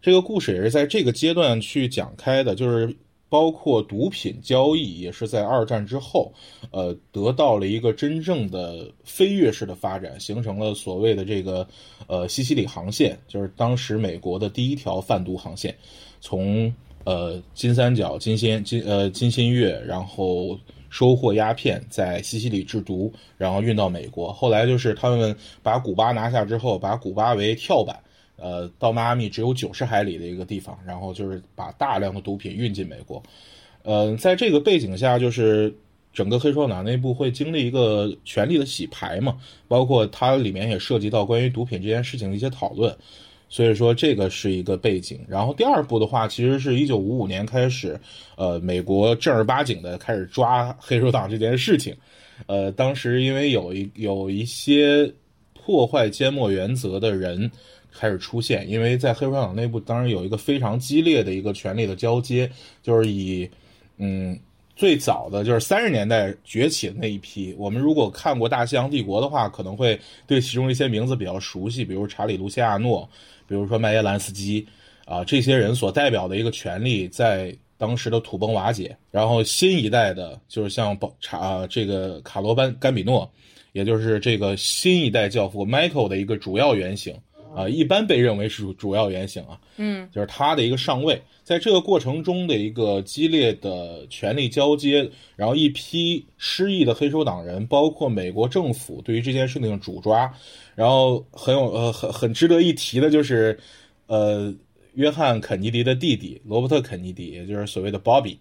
[0.00, 2.94] 这个故事也是在这个阶段去讲开的，就是
[3.28, 6.32] 包括毒品交易也是在二战之后，
[6.70, 11.66] 呃，得到了一个真正的飞跃式的发展，形成了所谓的这个
[12.06, 15.76] 呃西西里航线，就是当时美国的第一条贩毒航线，
[16.20, 20.56] 从呃金三角、金仙金呃金新月，然后
[20.96, 24.32] 收获鸦片，在西西里制毒，然后运到美国。
[24.32, 27.94] 后来就是他们把古巴拿下之后，把古巴为跳板。
[28.36, 33.22] 呃，到迈阿密只有九十海里的一个地方，然后就是把大量的毒品运进美国。
[33.82, 35.74] 呃，在这个背景下，就是
[36.14, 39.36] 整个黑手党内部会经历一个权力的洗牌嘛，
[39.68, 42.96] 包括它里面也涉及到关于毒品这件事情的一些讨论。
[43.56, 45.18] 所以说这个是一个背景。
[45.26, 47.98] 然后第二步的话，其实是一九五五年开始，
[48.36, 51.96] 呃，美国正儿八经的开始抓黑手党这件事情。
[52.46, 55.10] 呃，当时因为有一有一些
[55.54, 57.50] 破坏缄默原则的人。
[57.98, 62.50] 开始出现，因为在黑手党内部，当然有一个非常激烈的一个权力的交接，
[62.82, 63.48] 就是以，
[63.96, 64.38] 嗯，
[64.76, 67.54] 最早的就是三十年代崛起的那一批。
[67.58, 73.08] 我们如果看过《大西洋帝国》的话，可能会对其中一些名字比较熟悉，比如查理·卢西亚诺，
[73.48, 74.66] 比如说麦耶兰斯基
[75.06, 78.94] 啊，这些人所代表的一个权利在当时的土崩瓦解。
[79.10, 83.30] 然后新一代的，就是像保查这个卡罗班甘比诺，
[83.72, 87.14] 也就是这个新一代教父 Michael 的一个主要原型。
[87.56, 100.30] 啊，一般被认为是主要原型啊，嗯，就是他的一个上位，在这个过程中的一个激烈的权力交接，然后一批失意的黑手党人，包括美国政府对于这件事情的主抓，
[100.74, 103.58] 然后很有呃很很值得一提的就是，
[104.06, 104.54] 呃，
[104.92, 108.36] 约翰肯尼迪的弟弟罗伯特肯尼迪，也就是所谓的 Bobby，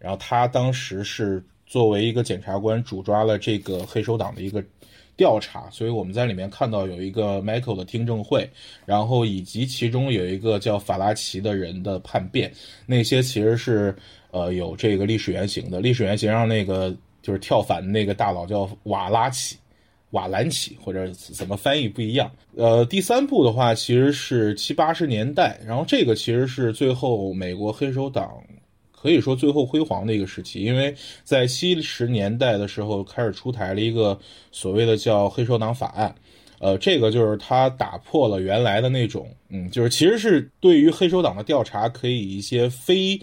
[0.00, 4.64] 然后他当时是作为一个检察官主抓了这个黑手党的一个。
[5.18, 8.48] 调查，所以我们在里面看到有一个 Michael 的听证会，
[8.86, 12.52] 然后以及其中有一个叫法拉奇的人的叛变，
[12.86, 13.94] 那些其实是
[14.30, 15.80] 呃有这个历史原型的。
[15.80, 19.56] 历史原型上那个就是跳反的那个大佬叫瓦拉奇、
[20.12, 22.30] 瓦兰奇，或者怎么翻译不一样。
[22.56, 28.30] 呃，第三部的话其实是七八十年代，然后这个其实是最后美国黑手党。
[29.00, 34.18] 可以说最后辉煌的一个时期，因为在七十年代的时候开始出台了一个
[34.50, 36.12] 所谓的叫黑手党法案，
[36.58, 43.20] 呃，这个就是它打破了原来的那种，嗯，就是其实是对于黑手党的调查可以一些非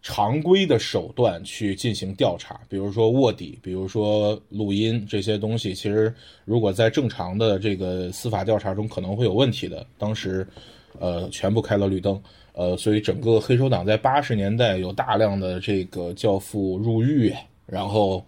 [0.00, 6.12] 常规的手段去进行调查，比如说卧底，比如说录音这些东西，其实
[6.46, 10.46] 如果在正常的这个司法调查中可能会有问题的，当时
[10.98, 12.18] 呃全部开了绿灯。
[12.54, 17.32] 呃，所以整个黑手党在八十年代有大量的这个教父入狱，
[17.64, 18.22] 然后，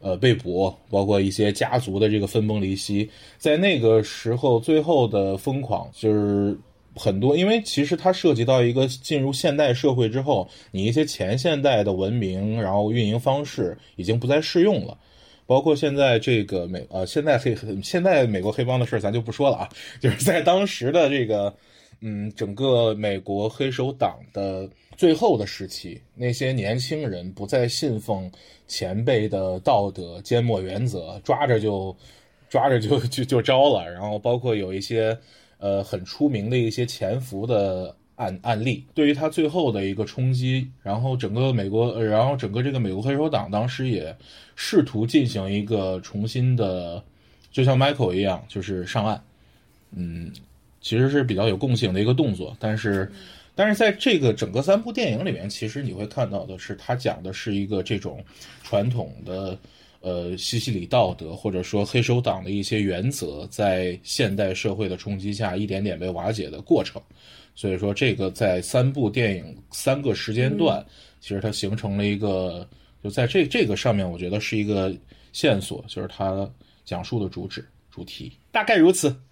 [0.00, 3.10] 呃，被捕，包括一些家族的这个分崩离析。
[3.36, 6.58] 在那个时候，最后的疯狂就是
[6.94, 14.96] 很多，因为其实它涉及到一个进入现代社会之后，你一些前现代的文明，然后运营方式已经不再适用了。
[15.46, 19.68] 包括现在这个美呃，现在黑现在美国黑帮的事儿咱就不说了啊，
[20.00, 21.54] 就是在当时的这个。
[22.00, 28.30] 嗯，整个美国黑手党的最后的时期，那些年轻人不再信奉
[28.68, 31.96] 前辈的道德缄默原则，抓着就
[32.50, 33.90] 抓着就 就就招了。
[33.90, 35.18] 然后包括有一些
[35.58, 40.70] 呃很出名的一些潜伏的案案例，对于他最后的一个冲击。
[40.82, 44.14] 然后整个美国，然后整个这个美国黑手党当时也
[44.54, 47.02] 试图进行一个重新的，
[47.50, 49.22] 就像 Michael 一样，就是上岸。
[49.92, 50.30] 嗯。
[50.86, 53.10] 其实是比较有共性的一个动作，但是，
[53.56, 58.24] 但是在这个整个三部电影里面，其实你会看到的是，它讲的是一个这种
[58.62, 59.58] 传统的，
[60.00, 67.02] 呃，西西里道德或者说黑手党的一些原则，在现代社会的冲击下一点点被瓦解的过程。
[67.56, 70.86] 所以说，这个在三部电影三个时间段，
[71.20, 72.64] 其实它形成了一个，
[73.02, 74.94] 就在这这个上面，我觉得是一个
[75.32, 76.48] 线索，就是它
[76.84, 77.66] 讲述的主旨。
[77.90, 79.14] 主题大概如此，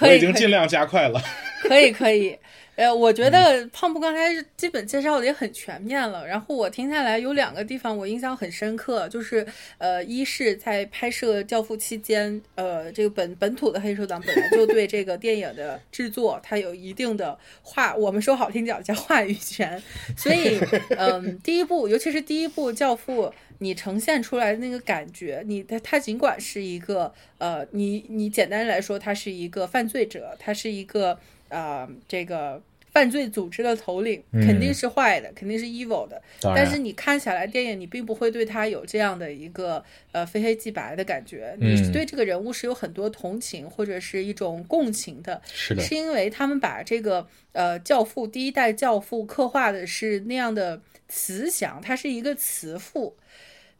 [0.00, 1.22] 我已经尽量加快了。
[1.62, 2.36] 可 以可以，
[2.76, 6.26] 呃，我觉得胖布刚才基本介绍的也很全面了。
[6.26, 9.46] 然后我听下来有两个地方我印象很深刻，就是
[9.78, 19.82] 呃，一是在拍摄《教父》期间，呃，这个本本土的黑手党本来就对这个电影的制作它有一定的话，我们说好听点叫话语权。
[20.16, 20.60] 所以，
[20.96, 23.24] 嗯，第一部，尤其是第一部《教父》。
[23.58, 36.22] 你呈现出来的那个感觉，你他他尽管是一个呃，你你简单来说，他是一个犯罪者，他是一个啊这个犯罪组织的头领，肯定是坏的，肯定是 evil 的。
[36.40, 45.42] 但是你看下来电影，你并不会对他有这样的一个呃非黑即白的感觉，你对这个人物是有很多同情或者是一种共情的。
[45.52, 53.14] 是的，是因为他们把这个呃教父第一代教父刻画的是那样的慈祥，他是一个慈父。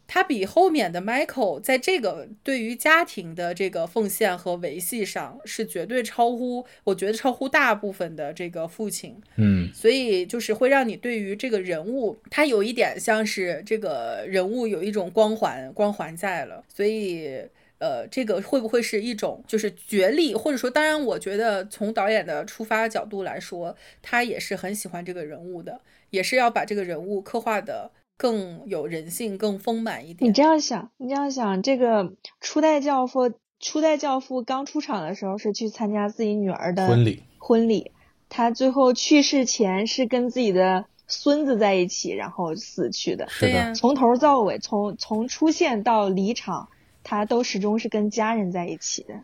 [0.08, 9.20] 他比后面的 Michael 在这个对于家庭的这个奉献和维系上是绝对超乎，我觉得超乎大部分的这个父亲。
[9.36, 16.64] 嗯，所以就是会让你对于这个人物，他有一点像是这个人物有一种光环，光环在了。
[16.72, 17.40] 所以，
[17.78, 27.90] 呃，这个会不会是一种就是角力，或者说，当然，我觉得从导演的出发角度来说，他也是很喜欢这个人物的，也是要把这个人物刻画的。
[28.16, 30.28] 更有人性，更丰满一点。
[30.28, 37.92] 你这样想，你这样想，这个初代教父，初代教父刚出场的时候是去参加自己女儿的婚礼，婚礼。
[38.28, 43.28] 他最后去世前是跟自己的孙子在一起，然后死去的。
[43.28, 46.68] 是的，从头到尾，从从出现到离场，
[47.04, 49.22] 他都始终是跟家人在一起的，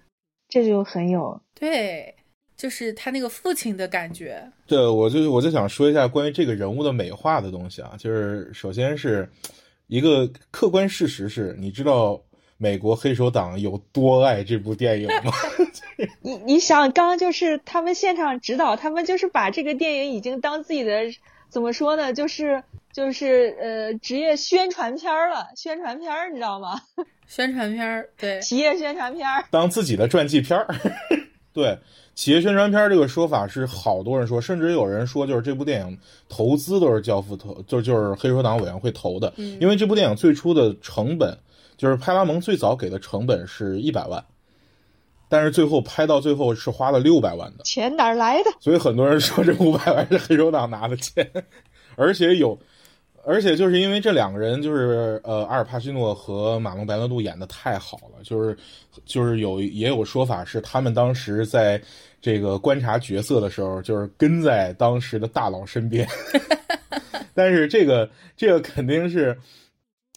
[0.49, 2.15] 这就很有对。
[2.57, 4.43] 就是他那个父亲的感觉。
[4.67, 9.29] 对，我就我就想说一下关于这个人物的美化的东西啊，就是首先是
[9.87, 12.21] 一个客观事实是，你知道
[12.57, 15.33] 美国黑手党有多爱这部电影吗？
[16.23, 21.05] 你你想，刚刚就是他们现场指导，他们就是把这个电影已经当自己的
[21.49, 22.13] 怎么说呢？
[22.13, 22.63] 就是
[22.93, 26.81] 就是呃职业宣传片了，宣传片，你知道吗？
[27.27, 30.67] 宣传片，对，企业宣传片，当自己的传记片儿。
[31.55, 31.79] 对，
[32.15, 35.99] 企业宣传片这个说法是好多人说，甚至有人说，就是这部电影
[36.29, 41.39] 投资都是教父投，就就是黑手党委员会投的，因为这部电影最初的成本
[41.77, 44.25] 就是派拉蒙最早给的成本是一百万。
[45.29, 48.51] 但是最后拍到最后是花了六百万的钱哪儿来的？
[48.61, 51.27] 所以很多人说这五百万是黑手党拿的钱，
[51.97, 52.59] 而且有，
[53.25, 58.57] 而且就是因为这两个人就是呃阿尔帕西诺和马龙白兰度演的太好了，就是
[59.05, 61.81] 就是有也有说法是他们当时在
[62.21, 66.09] 这个观察角色的时候，就是跟在当时的大佬身边，
[67.35, 69.37] 但是这个这个肯定是。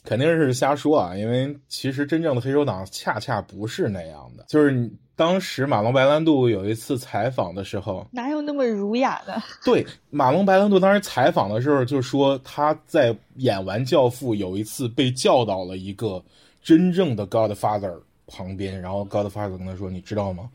[0.08, 4.46] 肯定是瞎说啊，因为其实真正的黑手党恰恰不是那样的。
[4.48, 9.42] 就是当时马龙白兰度有一次采访的时候，哪有那么儒雅的？
[9.64, 16.22] 对，马龙白兰度当时采访的时候就说他在演完《教父》有一次被叫到了一个
[16.62, 17.98] 真正的 Godfather
[18.28, 20.50] 旁边，然后 Godfather 跟他说：“你知道吗？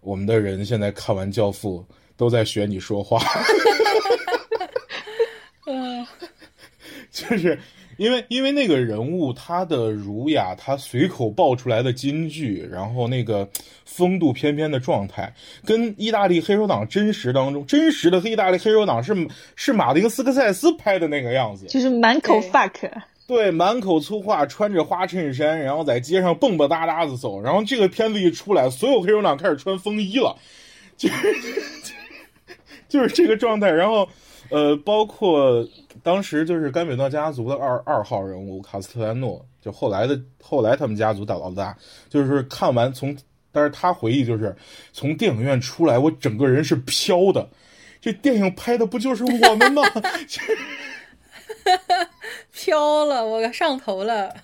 [0.00, 1.84] 我们的人现在看完《教父》
[2.16, 3.20] 都在学你说话。”
[5.66, 6.06] 嗯，
[7.10, 7.58] 就是。
[8.00, 13.46] 因为因为那个人物他的儒雅，他随口爆出来的金句，然后那个
[13.84, 15.30] 风度翩翩的状态，
[15.66, 22.90] 跟意大利黑手党真实当中真实的意大利黑手党是是马丁斯科塞斯拍的那个样子，就是满口 fuck，
[23.26, 30.34] 对，满口粗话，穿着花衬衫，然后在街上蹦蹦哒哒的走，然后这个片子一出来，所有黑手党开始穿风衣了，
[30.96, 31.34] 就是
[32.88, 34.08] 就是这个状态，然后。
[34.50, 35.66] 呃，包括
[36.02, 41.76] 当时就是甘美诺家族的二二号人物卡斯特兰诺，就后来的后来他们家族打老大，
[42.08, 43.16] 就是看完从，
[43.52, 44.54] 但是他回忆就是
[44.92, 47.48] 从电影院出来，我整个人是飘的，
[48.00, 49.82] 这电影拍的不就是我们吗？
[52.52, 54.34] 飘了，我上头了。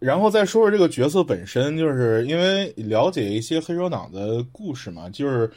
[0.00, 5.48] 然后再说说这个角色本身，就是因为了解一些黑手党的故事嘛，就是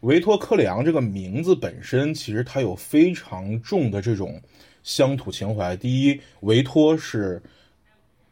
[0.00, 4.42] 维托·科里昂这个名字本身，其实他有非常重的这种
[4.82, 5.76] 乡土情怀。
[5.76, 7.40] 第一，维托是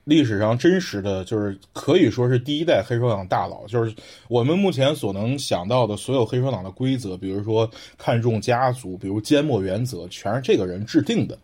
[0.03, 3.95] 历史上真实的，就是可以说是第一代黑手党大佬，就是
[4.27, 11.39] 我们目前所能想到的所有黑手党的规则，比如说看重家族，比如缄默原则，全是这个人制定的。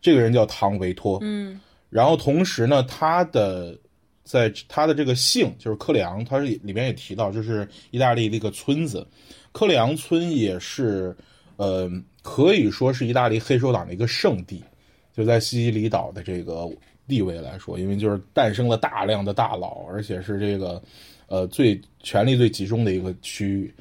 [0.00, 1.18] 这个人叫唐维托。
[1.20, 1.60] 嗯。
[1.90, 3.78] 然后同时呢，他的
[4.24, 9.06] 在他的这个姓就是克里昂，他是里边也提到，就是意大利那个村子，
[9.52, 11.16] 克里昂村也是，
[11.56, 11.90] 呃，
[12.22, 14.62] 可以说是意大利黑手党的一个圣地，
[15.14, 16.68] 就在西西里岛的这个
[17.06, 20.82] 地位来说，因为就是诞生了大量的大佬，而且是这个，
[21.26, 23.74] 呃，最权力最集中的一个区域。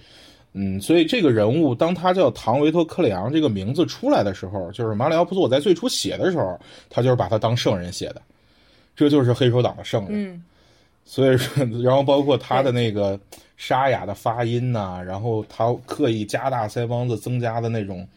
[0.59, 8.21] 嗯，所以这个人物，当他叫唐维托·克里昂这个名字出来的时候，就是马里奥·普佐在最初写的时候，他就是把他当圣人写的，
[8.95, 10.33] 这就是黑手党的圣人。
[10.33, 10.43] 嗯，
[11.05, 13.19] 所以说，然后包括他的那个
[13.55, 18.07] 沙哑的发音呐，然后他刻意加大腮帮子，增加的那种，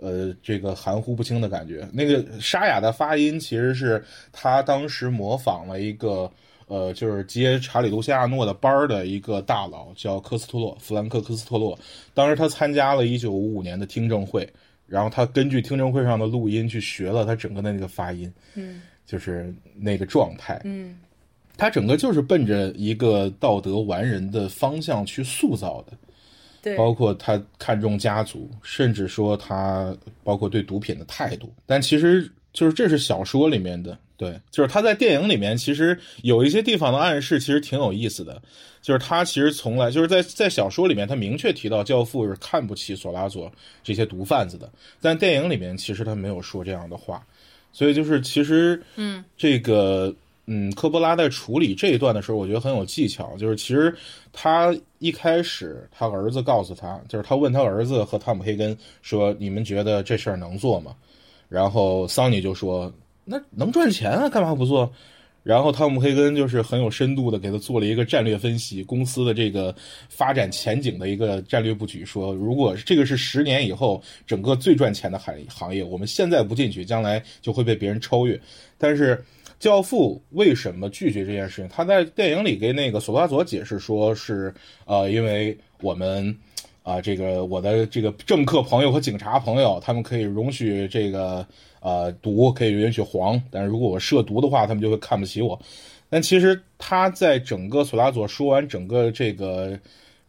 [0.00, 1.86] 呃，这个含糊不清的感觉。
[1.92, 6.28] 那个沙哑的发音其实是他当时模仿了一个。
[6.74, 11.78] 呃，就是接查理·卢西亚诺的班儿的一个大佬，叫科斯托洛，弗兰克·科斯托洛。
[12.12, 14.52] 当时他参加了1955年的听证会，
[14.88, 20.98] 然后他根据听证会上的录音去学了他整个的那个发音，嗯，就是那个状态，嗯，
[21.56, 25.92] 他整个就是奔着一个道德完人的方向去塑造的，
[26.60, 33.96] 对，包括他看重家族，甚至说他包括对毒品的态度，但其实就是这是小说里面的。
[34.16, 38.40] 对，就是他在电影里面，其实有一些地方的暗示，其实挺有意思的。
[38.80, 43.50] 就是他其实从来就是在在小说里面，他明确提到教父是看不起索拉佐
[43.82, 47.26] 这些毒贩子的，但电影里面其实他没有说这样的话。
[47.72, 50.14] 所以就是其实，嗯，这个
[50.46, 53.34] 嗯，科波拉在处理这一段的时候，我觉得很有技巧。
[53.36, 53.92] 就是其实
[54.32, 60.94] 他一开始，他儿子告诉他，就是他问他儿子和汤姆黑根说：“你们觉得这事儿能做吗？”
[61.48, 62.92] 然后桑尼就说。
[63.24, 64.92] 那能赚钱啊，干嘛不做？
[65.42, 69.74] 然后汤姆·黑根就是很有深度的给他做了一个战略分析，公司的这个
[70.08, 72.02] 发展前景的一个战略布局。
[72.02, 78.40] 说，如果这个是十年以后整个最赚钱的行行业，我们现在不进去，将来就会被别人超越。
[78.78, 79.22] 但是，
[79.58, 81.68] 教父为什么拒绝这件事情？
[81.68, 84.54] 他在电影里给那个索拉佐解释说，是
[84.86, 86.34] 呃，因为我们
[86.82, 91.46] 啊，这个我的这个政客朋友和警察朋友，他们可以容许这个
[91.84, 95.60] 呃毒，可以允许黄，但是如果我涉毒的话，他们就会看不起我。
[96.08, 99.78] 但其实他在整个索拉佐说完整个这个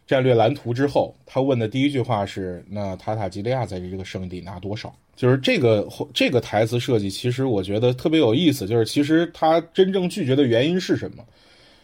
[0.05, 4.93] 战略蓝图之后，他问的第一句话是：那塔塔吉利亚在这个圣地拿多少？
[5.15, 8.67] 就是这个这个台词设计，其实我觉得特别有意思。
[8.67, 11.23] 就是其实他真正拒绝的原因是什么？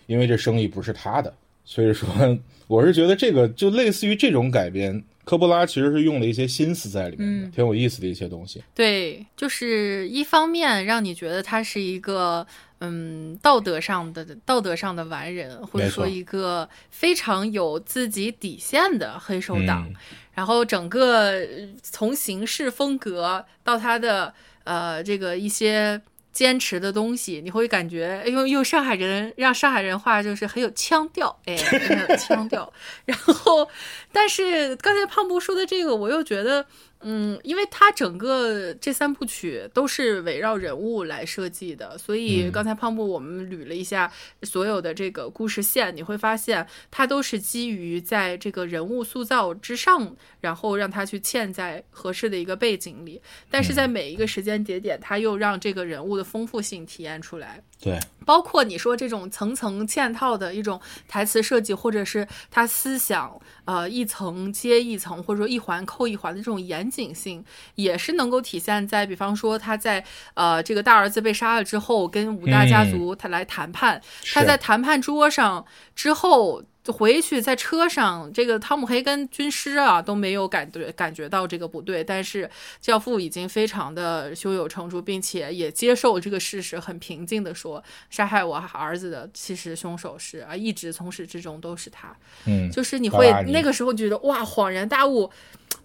[0.07, 1.33] 因为这生意不是他的。
[1.63, 2.09] 所以说，
[2.67, 8.63] 我是觉得这个就类似于这种改编，科波拉其实是用了一些心思在里面的，挺有意思的一些东西。
[8.73, 12.45] 对，就是一方面让你觉得他是一个
[12.79, 19.91] 嗯道德上的道德上的完人，或者说一个非常有自己底线的黑手党。
[20.33, 21.45] 然后整个
[21.81, 26.01] 从行事风格到他的呃这个一些。
[26.31, 32.71] 坚持的东西，你会感觉用用上海人让上海人话就是很有腔调，哎，很有腔调。
[33.05, 33.67] 然后，
[34.11, 36.65] 但是刚才胖布说的这个，我又觉得。
[37.03, 44.11] 嗯，因为它整个这三部曲都是围绕人物来设计的，所以刚才胖布我们捋了一下
[44.43, 57.63] 所有的这个故事线，你会发现它都是基于在这个人物塑造之上，然后让它去嵌在合适的一个背景里，但是在每一个时间节点，它又让这个人物的丰富性体验出来。
[57.81, 70.05] 对，包括你说这种层层嵌套的一种台词设计，或者是他思想，呃，一层接一层，或者说一环扣一环的这种严谨性，也是能够体现在，比方说他在
[70.35, 73.99] 呃这个大儿子被杀了之后，跟五大家族他来谈判，
[74.31, 75.65] 他在谈判桌上
[75.95, 76.63] 之后。
[76.83, 92.15] 就回去在车上，这个汤姆黑跟军师啊都没有感觉感觉到这个不对，但是教父已经非常的胸有成竹，并且也接受这个事实，很平静的说，杀害我儿子的其实凶手是啊，一直从始至终都是他。
[92.45, 95.31] 嗯，就是你会那个时候觉得哇，恍然大悟。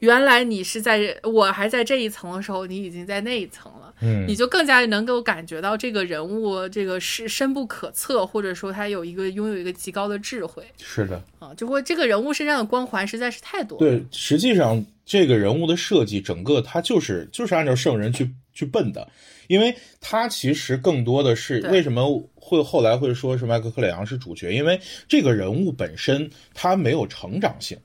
[0.00, 13.78] 原来你是在我还在这一层的时候，你已经在那一层了，嗯，你就更加能够感觉到这个人物这个是深不可测，或者说他有一个拥有一个极高的智慧，是的，啊，就会这个人物身上的光环实在是太多。
[13.78, 19.08] 对，实际上这个人物的设计，整个他就是就是按照圣人去去奔的，
[19.46, 24.78] 因为他其实更多的是为什么会后来会说是麦克克里昂是主角，因为
[25.08, 27.78] 这个人物本身他没有成长性。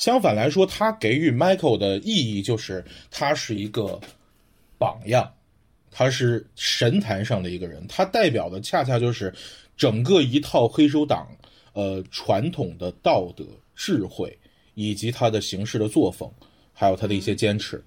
[0.00, 4.00] 相反来说，他给予 Michael 的意义就是他是一个
[4.78, 5.30] 榜样，
[5.90, 9.30] 他是神坛上的一个人，他代表的恰恰就是
[9.76, 11.28] 整个一套黑手党
[11.74, 13.44] 呃传统的道德
[13.76, 14.34] 智慧，
[14.72, 16.32] 以及他的行事的作风，
[16.72, 17.84] 还有他的一些坚持。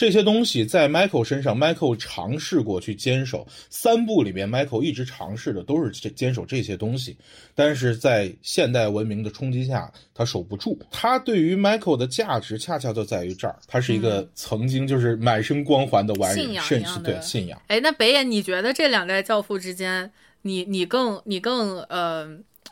[0.00, 7.14] 这些东西在 Michael 身上，Michael 尝试过去坚守三部里面，Michael 一直尝试的都是坚守这些东西，
[7.54, 10.80] 但是在现代文明的冲击下，他守不住。
[10.90, 17.60] 他对于 Michael 的价值，恰恰就在于这儿，他是一个曾经就是满身光环的完人，甚至对信仰。
[17.66, 22.26] 哎，那北野，你觉得这两代教父之间，你你更你更呃，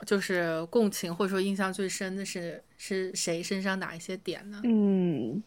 [0.07, 4.63] 就是共情或者说印象最深的是是谁身上哪一些点呢？
[4.65, 5.43] 嗯。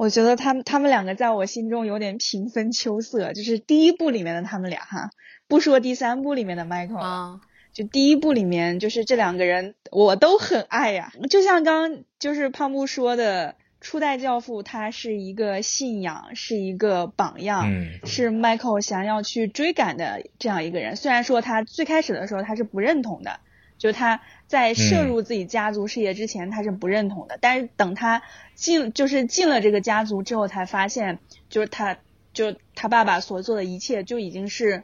[0.00, 5.10] 我觉得他们他们两个在我心中有点平分秋色，就是第一部里面的他们俩哈，
[5.46, 7.40] 不说第三部里面的 Michael，
[7.74, 11.12] 就第一部里面就是这两个人我都很爱呀。
[11.28, 17.70] 就像刚就是胖木说的，初代教父他是一个信仰，是一个榜样，
[18.06, 20.96] 是 Michael 想要去追赶的这样一个人。
[20.96, 23.40] 虽然说他最开始的时候他是不认同的。
[23.80, 27.38] 就他在涉入自己家族事业之前，他是不认同的。
[27.40, 28.22] 但是等他
[28.54, 31.18] 进，就是进了这个家族之后，才发现，
[31.48, 31.96] 就是他，
[32.34, 34.82] 就他爸爸所做的一切，就已经是，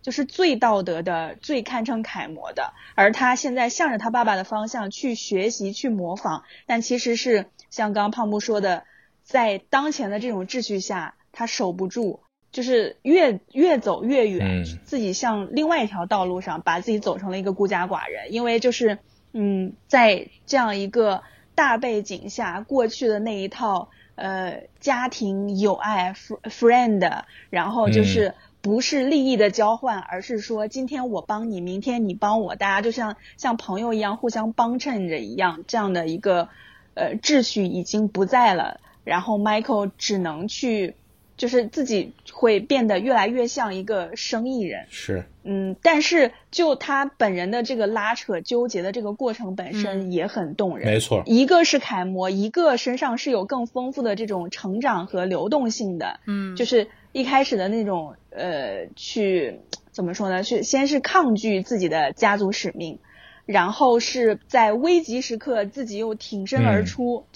[0.00, 2.72] 就是最道德的、最堪称楷模的。
[2.94, 8.84] 而他现在向着他爸爸的方向去学习、去模仿，但其实是像刚刚胖木说的，
[9.24, 12.20] 在当前的这种秩序下，他守不住。
[12.56, 18.32] 就是越越走越远，自己向另外一条道路上，把自己走成了一个孤家寡人。
[18.32, 18.96] 因为就是，
[19.34, 21.22] 嗯，在这样一个
[21.54, 28.32] 大背景下，过去的那一套呃家庭友爱 friend，然后就是
[28.62, 36.48] 不是利益的交换，而是说今天我帮你，明天你帮我，大家就像像朋友一样互相帮衬着一样，这样的一个
[36.94, 38.80] 呃秩序已经不在了。
[39.04, 40.94] 然后 Michael 只能去。
[41.36, 59.60] 就是自己会变得越来越像一个生意人，是，嗯，但是就他本人的这个拉扯纠结的这个过程本身也很动人，没错，一个是楷模，一个身上是有更丰富的这种成长和流动性的，嗯，就是一开始的那种呃，去
[59.90, 60.42] 怎么说呢？
[60.42, 62.98] 去先是抗拒自己的家族使命。
[63.44, 67.26] 然后是在危急时刻自己又挺身而出。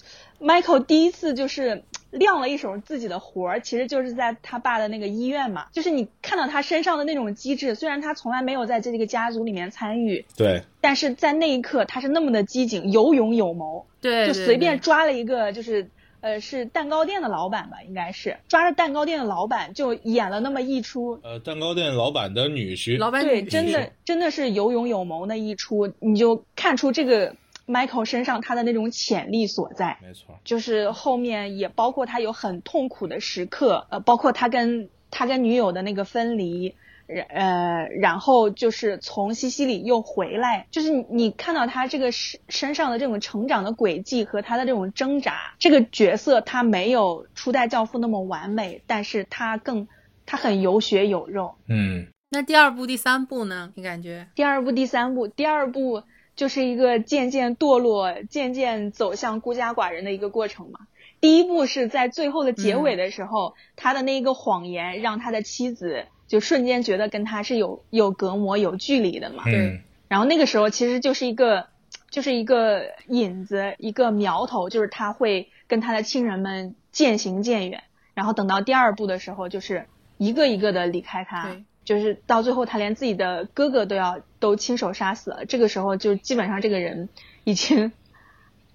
[0.41, 5.67] Michael 第一次就是亮了一手自己的活儿，其实就是在他爸的那个医院嘛。
[5.73, 15.89] 就是你看到他身上的那种机智，虽然他从来没有在这个家族里面参与，对，但是在那一刻他是那么的机警、有勇有谋，对，就随便抓了一个就是。
[16.23, 17.79] 呃，是蛋糕店的老板吧？
[17.89, 21.19] 应该是抓着蛋糕店的老板就演了那么一出。
[21.23, 22.99] 呃，蛋糕店老板的女婿。
[22.99, 27.35] 老板对，真的真的是有勇有谋那一出，你就看出这个
[27.71, 29.99] Michael 身上他的那种潜力所在。
[30.03, 30.39] 没错。
[30.45, 36.75] 就是后面也包括他有很痛苦的时刻，呃，包括他跟他跟女友的那个分离。
[37.12, 49.89] 然呃，然后就是从西西里又回来，就是你你看到他这个身身上的这种成长的轨迹和他的这种挣扎，这个角色他没有初代教父那么完美，但是他更
[50.25, 51.57] 他很有血有肉。
[51.66, 53.73] 嗯，那第二部、第三部呢？
[53.75, 54.29] 你感觉？
[54.37, 56.05] 第二部、第三部，第二部
[56.41, 60.80] 就是一个渐渐堕落、渐渐走向孤家寡人的一个过程嘛。
[61.20, 66.07] 第一步是在最后的结尾的时候，他的那个谎言让他的妻子。
[66.26, 69.45] 就瞬间觉得跟他是有有隔膜、有距离的嘛。
[69.45, 69.82] 对。
[70.09, 71.66] 然后那个时候其实就是一个，
[72.09, 77.82] 就是一个引子，一个苗头，就是他会跟他的亲人们渐行渐远。
[78.14, 81.55] 然后等到第二步的时候，就是一个一个的离开他，
[81.85, 85.45] 就是到最后他连自己的哥哥都要都亲手杀死了。
[85.47, 87.09] 这个时候就基本上这个人
[87.45, 87.93] 已经。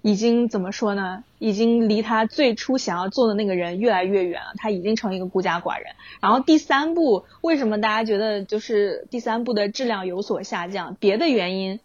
[0.02, 1.24] 已经怎么说呢？
[1.40, 4.52] 已经离他最初想要做的那个人越来越远了。
[4.56, 5.96] 他已经成一个孤家寡人。
[6.20, 10.96] 然后第三部为什么大家觉得就是第三部的质量有所下降？
[11.00, 11.80] 别的原因，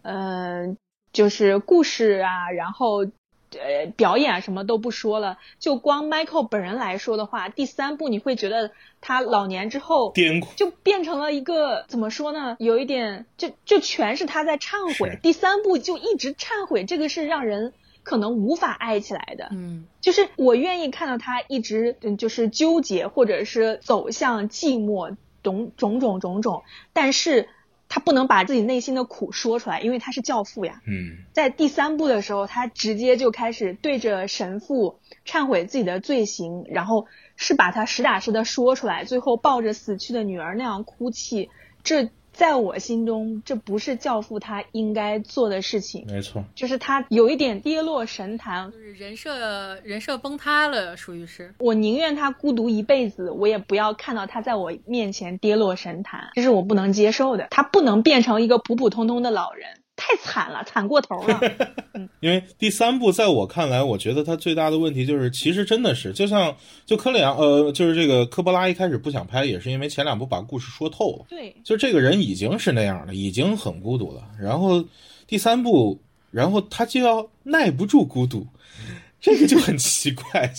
[0.00, 0.78] 嗯，
[1.12, 3.04] 就是故事啊，然后。
[3.52, 10.12] 呃，表演什么都不说了，就光 Michael 本人来说的话，第三部你会觉得他老年之后
[10.56, 12.56] 就变成了一个怎么说呢？
[12.58, 15.18] 有一点，就就全是他在忏悔。
[15.22, 17.72] 第三部就一直忏悔，这个是让人
[18.02, 19.48] 可能无法爱起来的。
[19.52, 27.48] 嗯，就是我愿意看到他一直就是纠结，或者是走向寂寞，种种种种种，但是。
[27.88, 30.82] 他不能把自己内心的苦说出来，因为他是教父呀。
[30.86, 37.06] 嗯，在第三部的时候，他直接就开始对着神父忏悔自己的罪行，然后
[37.36, 41.50] 是把他实打实的说出来，最后抱着死去的女儿那样哭泣。
[41.82, 42.10] 这。
[42.36, 46.04] 在我心中，这不是教父他应该做的事情。
[46.06, 51.54] 没错，就是他有一点跌落神坛，就是人设人设崩塌了，属于是。
[51.58, 57.48] 我宁愿他孤独一辈子，我也不要看到他在我面前跌落神坛，这是我不能接受的。
[57.50, 59.68] 他不能变成一个普普通通的老人。
[59.96, 61.40] 太惨了，惨过头了。
[62.20, 71.24] 因为第三部在我看来，我觉得它最大的问题就是，其实真的是就像就科里昂，呃，就是这个科波拉一开始不想拍，也是因为前两部把故事说透了。
[71.28, 74.22] 对，就这个人已经是那样了，已经很孤独了。
[74.38, 74.84] 然后
[75.26, 75.98] 第三部，
[76.30, 78.46] 然后他就要耐不住孤独，
[79.20, 80.52] 这个就很奇怪。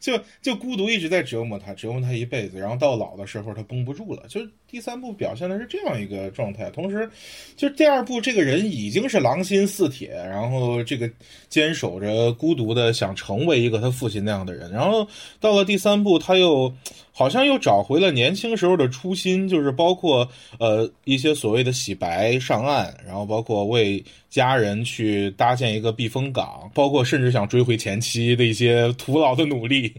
[0.00, 4.22] 就就孤独一直在折磨他，折磨他一辈子，然后到老的时候他绷不住了。
[4.28, 4.40] 就
[4.70, 7.08] 第三部表现的是这样一个状态，同时，
[7.56, 11.10] 就第二部这个人已经是狼心似铁，然后这个
[11.48, 15.08] 坚守着孤独的想成为一个他父亲那样的人，然后
[15.40, 16.72] 到了第三部他又。
[17.10, 20.28] 好像又找回了年轻时候的初心，就是包括
[20.60, 29.92] 呃一些所谓的洗白上岸，然后包括为家人去搭建一个避风港，包括甚至想追回前妻的一些徒劳的努力，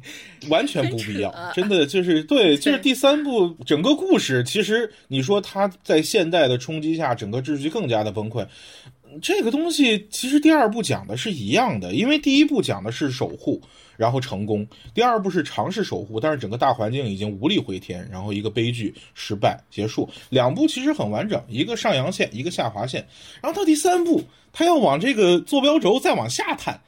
[0.47, 1.33] 完全不必要。
[1.53, 8.47] 真的就是对，就是第三部整个故事，其实你说他在现代的冲击下，整个秩序更加的崩溃。
[9.21, 13.61] 这个东西其实第二部讲的是一样的，因为第一部讲的是守护。
[13.97, 20.07] 然后成功，第二部是尝试守护，但是整个大环境已经无力回天，然后一个悲剧失败结束。
[20.29, 23.05] 两部其实很完整，一个上扬线，一个下滑线。
[23.41, 24.23] 然后到第三部，
[24.53, 26.79] 他要往这个坐标轴再往下探，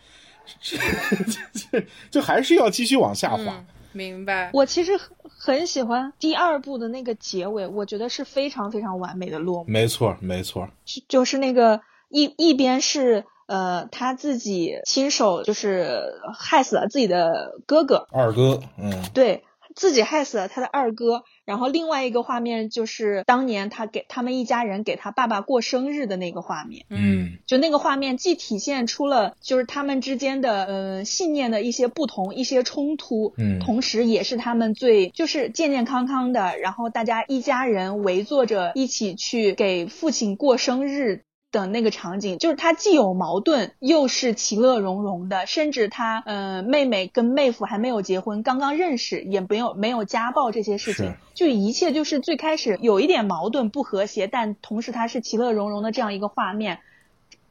[2.12, 3.64] 就还是要继续往下滑。
[3.94, 4.50] 明白。
[4.54, 9.70] 我其实很喜欢第二部的那个结尾，我觉得是非常非常完美的落幕。
[9.70, 10.70] 没错，没错，
[11.08, 13.26] 就是那个一一边是。
[13.48, 16.00] 呃，他自己亲手就是
[16.40, 19.44] 害死了自己的哥哥，二哥，嗯，对
[19.76, 21.26] 自己害死了他的二哥。
[21.52, 41.26] 然后另外一个画面就是当年他给他们一家人给他爸爸过生日的那个画面，嗯，就那个画面既体现出了就是他们之间的呃信念的一些不同、一些冲突，嗯，同时也是他们最就是健健康康的，然后大家一家人围坐着一起去给父亲过生日。
[41.52, 56.80] 的那个场景，就是他既有矛盾，又是其乐融融的，甚至他呃妹妹跟妹夫还没有结婚，刚刚认识，也没有没有家暴这些事情，就一切就是最开始有一点矛盾不和谐，但同时他是其乐融融的这样一个画面，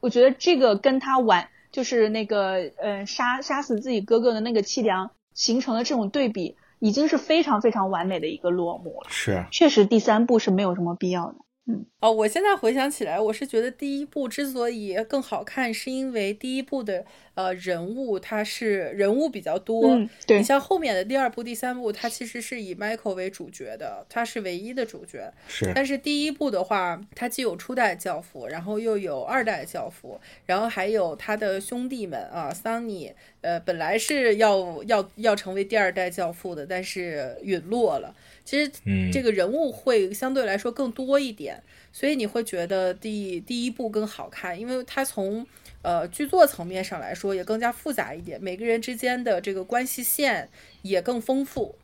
[0.00, 6.56] 我觉得这个跟他完就是那个呃杀杀死自己哥哥的那个凄凉形成了这种对比。
[6.82, 9.10] 已经是非常非常完美的一个落幕了。
[9.10, 11.34] 是，确实第三部是没有什么必要的。
[11.70, 17.04] 嗯，哦，我现在回想起来，我是觉得第一部之所以更好看，是因为第一部的。
[17.34, 19.96] 呃，人物他是人物比较多，
[20.26, 25.32] 对你像后面的第二部、第三部，它其实是以 Michael 为主角的，他是唯一的主角。
[25.48, 38.14] 是，但是第一部的话，他既有初代教父，然后又有二代教父，然后还有他的兄弟们啊，Sunny，呃，本来是要要要成为第二代教父的，但是陨落了。
[38.50, 38.72] 其实，
[39.12, 45.46] 这个人物会相对来说更多一点，所以你会觉得第第一部更好看，因为它从。
[45.82, 50.50] 呃，剧作层面上来说也更加复杂一点，每个人之间的这个关系线
[50.82, 51.74] 也更丰富。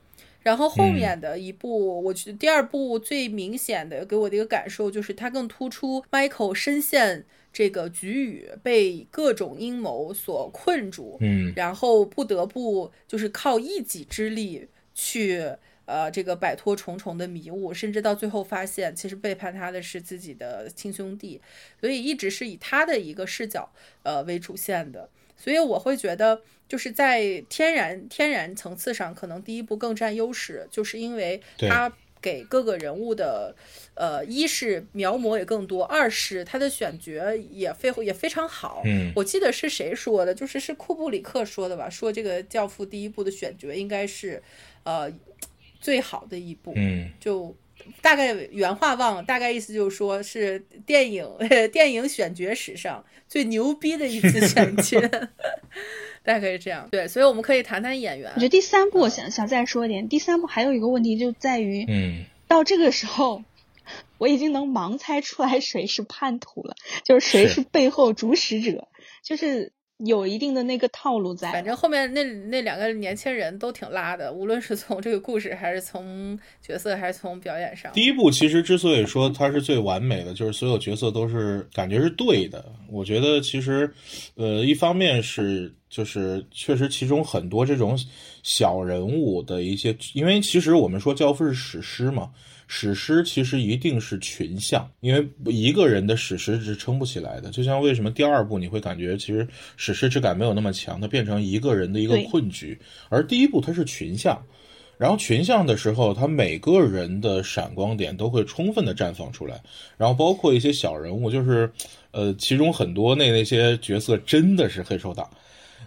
[0.42, 15.52] 然后后面的一部，我觉得第二部最明显的给我的一个感受就是，它更突出 Michael 深陷这个局域，被各种阴谋所困住，嗯，然后不得不就是靠一己之力去。
[15.86, 21.40] 呃，这个摆脱重重的迷雾，甚至到最后发现，其实背叛他的是自己的亲兄弟，
[21.80, 23.72] 所以一直是以他的一个视角，
[24.02, 25.08] 呃为主线的。
[25.36, 33.54] 所以我会觉得，就是在天然天然层次上，可能第一部更占优势，就是因为他给各个人物的，
[33.94, 38.82] 呃，一是描摹也更多，二是他的选角也非也非常好。
[38.86, 41.88] 嗯，我记得是谁说的，就是是库布里克说的吧？
[41.88, 44.42] 说这个《教父》第一部的选角应该是，
[44.82, 45.12] 呃。
[45.80, 47.54] 最好的一部，嗯，就
[48.00, 51.28] 大概原话忘了，大概意思就是说是电影
[51.72, 55.00] 电影选角史上最牛逼的一次选角，
[56.24, 56.88] 大概是这样。
[56.90, 58.30] 对，所以我们可以谈谈演员。
[58.34, 63.44] 我觉得第三部，我想想再说一点，第三部还有一个问题就在于，嗯，到这个时候，
[64.18, 66.74] 我已经能盲猜出来谁是叛徒了，
[67.04, 68.88] 就是谁是背后主使者，
[69.22, 69.72] 就是。
[70.04, 77.90] 有一定的那个套路在，反正后面那那两个年轻人都挺拉的，无论是从这个故事，还是从角色，还是从表演上。
[77.94, 82.64] 第一部其实之所以说它是最完美的，就是所有角色都是感觉是对的。
[82.90, 83.90] 我觉得其实，
[84.34, 87.98] 呃，一方面是就是确实其中很多这种
[88.42, 92.30] 小人物的一些，因为其实我们说《教父》是史诗嘛。
[92.66, 97.50] 史诗其实一定是群像，因为一个人的史诗是撑不起来的。
[97.50, 99.46] 就像为什么第二部你会感觉其实
[99.76, 104.40] 史诗质感没有那么强，它变成一个人的一个困局，而第一部它是群像，
[104.98, 109.62] 然后群像的时候，他每个人的闪光点都会充分的绽放出来，
[109.96, 111.70] 然后包括一些小人物，就是
[112.10, 115.28] 呃，其中很多那那些角色真的是黑手党。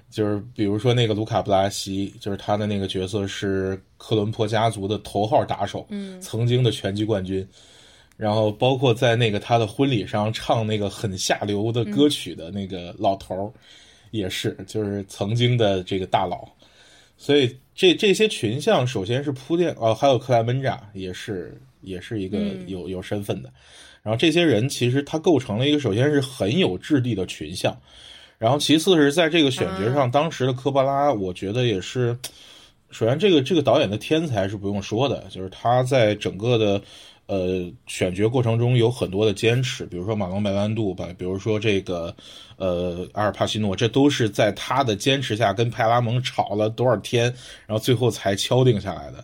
[0.10, 7.48] 就是比如说那个卢卡布拉西，就是他的那个角色是克伦坡家族的头号打手，嗯，曾经的拳击冠军。
[8.18, 13.54] 然后包括在那个他的婚礼上唱那个很下流的歌曲的那个老头儿，
[14.12, 16.46] 也是就是曾经的这个大佬。
[17.16, 23.50] 所以这这些群像首先是铺垫，哦，还有克莱门扎也是也是一个有有身份的。
[24.04, 27.74] 然后这些人其实他构成了一个首先是很有质地的群像。
[28.40, 32.18] 然后，其次是在这个选角上，当时的科巴拉，我觉得也是，
[32.90, 36.82] 首先这个这个导演的天才是不用说的，就是他在整个的
[37.26, 42.16] 呃选角过程中有很多的坚持，比如说马龙白兰度吧，比如说这个
[42.56, 47.26] 呃阿尔帕西诺，这都是在他的坚持下跟派拉蒙吵了多少天，
[47.68, 49.22] 然后最后才敲定下来的。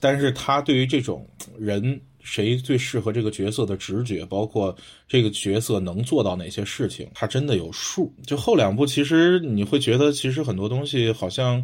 [0.00, 1.24] 但是他对于这种
[1.56, 2.00] 人。
[2.22, 4.74] 谁最适合这个角色的直觉，包括
[5.06, 8.12] 这个角色能做到哪些事情，他真的有数。
[8.26, 11.62] 就后两部，其实你会觉得，其实很多东西好像，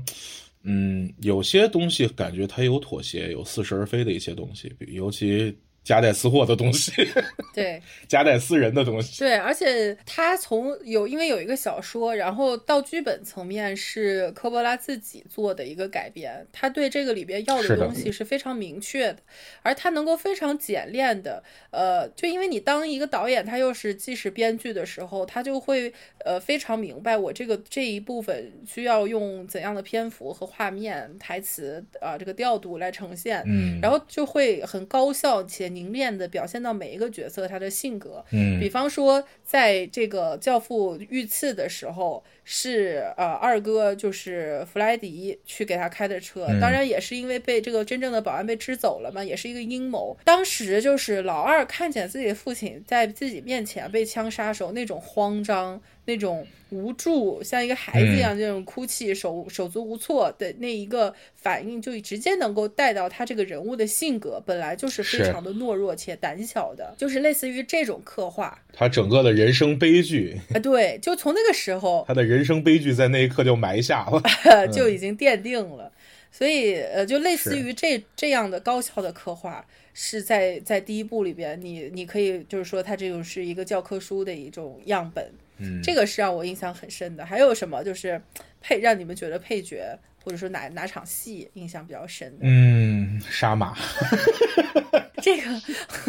[0.62, 5.56] 嗯，有些东西感觉他有妥协，有似是而非的一些东西，尤其。
[5.88, 6.92] 夹带私货的东西，
[7.54, 19.20] 对， 夹带私人的东西，对，而且他从有因为有一个小说，然后到剧本层面是科波拉自己做的一个改编，他对这个里边要的东西是非常明确的，
[19.62, 25.90] 而他能够非常简练的，呃，就因为你当一个导演，他又是既是编剧的时候，他就会
[26.26, 35.77] 呃非常明白我这个这一部分需要用怎样的篇幅和画面、台词啊这个调度来呈现，嗯，然后就会很高效且。
[35.78, 38.24] 凝练的表现到每一个角色他的性格。
[38.32, 50.16] 嗯比方说，在这个教父遇刺的时候，是呃二哥就是弗莱迪去给他开的车，嗯当然也是因为被这个真正的保安被支走了嘛，也是一个阴谋。
[50.24, 68.58] 当时就是老二看见自己的父亲在自己面前被枪杀时候那种慌张、那种无助，像一个孩子一样这种哭泣、手手足无措的那一个反应，就直接能够带到他这个人物的性格，本来就是非常的懦弱且胆小的，就是类似于这种刻画。
[68.72, 74.22] 他整个的人生悲剧，啊，对，就从那个时候他的人生悲剧在那一刻就埋下了。
[74.72, 75.92] 就已经奠定了，
[76.32, 87.24] 所以呃，就类似于这这样的高效的刻画，是在在第一部里边，你你可以就是说它这种是一个教科书的一种样本，嗯，这个是让我印象很深的。
[87.24, 88.20] 还有什么就是
[88.60, 92.38] 配让你们觉得配角或者说哪哪场戏印象比较深的？
[92.42, 93.76] 嗯，杀马
[95.20, 95.50] 这个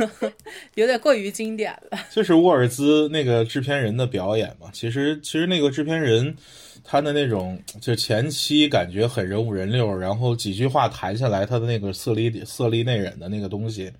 [0.75, 1.99] 有点过于经典了。
[2.11, 4.69] 就是沃尔兹那个制片人的表演嘛。
[4.71, 6.35] 其实其实那个制片人
[6.83, 13.91] 他的那种就前期感觉很人五人六，然后几句话谈下来，他的那个色厉色厉内荏的那个东西，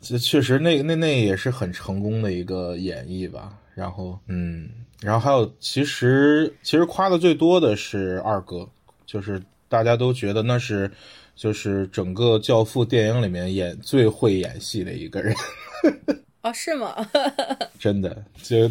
[0.00, 3.56] 这确实那那那也是很成功的一个演绎吧。
[3.74, 4.68] 然后嗯，
[5.00, 8.68] 然后还有其实其实夸的最多的是二哥，
[9.06, 10.90] 就是大家都觉得那是。
[11.34, 15.34] 就是整个《教父》电影里面演最会演戏的一个人，
[16.42, 16.94] 哦，是吗？
[17.80, 18.68] 真的就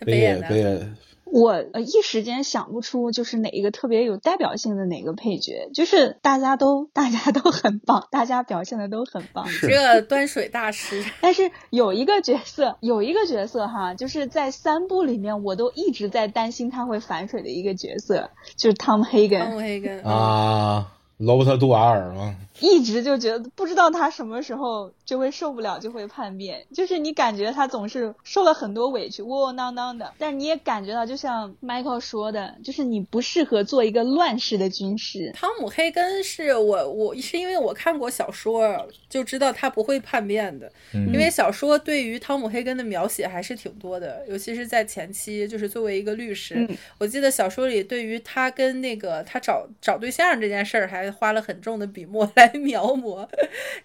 [0.00, 0.92] 北野北野呢北野
[1.32, 9.46] 我呃一时间想不出就是哪一个特别有代表性的哪个配角，就是大家都大家都很棒，大家表现的都很棒。
[9.46, 9.68] 是。
[9.68, 26.64] 这个端水大师，但是有一个角色，有一个角色哈，就是在三部里面我都一直在担心他会反水的一个角色，就是 Tom 汤 Hagen，姆黑根，啊，罗伯特杜瓦尔嘛，一直就觉得不知道他什么时候就会受不了，就会叛变。
[26.72, 35.32] 就是你感觉他总是受了很多委屈，窝窝囊囊的，但是你也感觉到，就像 Michael 说的，就是你不适合做一个乱世的军师。
[35.34, 53.28] 汤姆黑根是我我是因为我看过小说，就知道他不会叛变的，嗯因为小说对于汤姆黑根的描写还是挺多的，尤其是在前期，就是作为一个律师，嗯我记得小说里对于他跟那个他找找对象这件事儿，还花了很重的笔墨来描摹，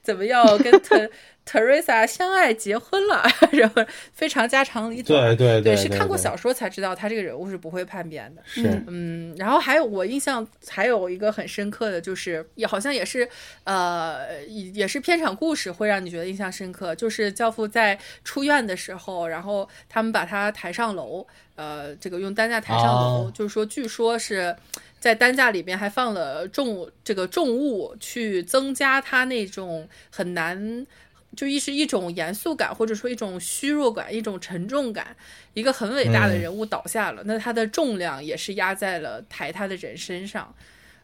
[0.01, 1.09] 怎么要跟 他
[1.46, 5.38] Teresa 相爱结婚了，然后非常家长里短。
[5.38, 8.41] 对对对，是看过小说才知道他这个人物是不会叛变的。
[8.46, 13.30] 是嗯，然后还有我印象还有一个很深刻的就是，也好像也是
[13.64, 21.26] 呃，也也是片场故事会让你觉得印象深刻，就是教父在出院的时候，然后他们把他抬上楼，
[21.56, 24.56] 呃，这个用担架抬上楼，哦就是说据说是。
[24.98, 30.88] 在担架里边还放了重这个重物，去增加他那种很难，
[31.36, 35.15] 就一是一种严肃感，或者说一种虚弱感，一种沉重感。
[35.53, 40.53] 一个很伟大的嗯人物倒下了，那他的重量也是压在了抬他的人身上。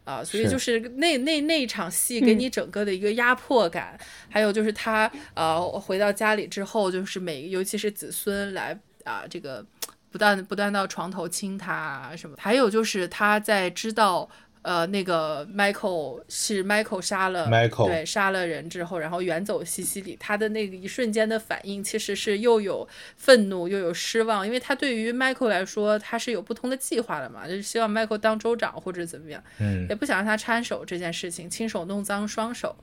[0.04, 3.96] 啊，所以就是那那那一场戏给你整个的一个压迫感，
[4.28, 9.64] 还有就是他呃回到家里之后，就是每尤其是子孙来啊、这个
[10.10, 14.28] 不断不断到床头亲他啊什么，还有就是他在知道
[14.62, 22.86] 呃那个 Michael 是 Michael 杀了 Michael 对杀了人之后，然后远走西西里，他的那个一瞬间的反应其实是又有
[23.16, 32.74] 愤怒又有失望，因为他对于 Michael 来说他是有不同的计划的嘛，就是希望 Michael 当州长或者怎么样，嗯也不想让他掺手这件事情，亲手弄脏双手。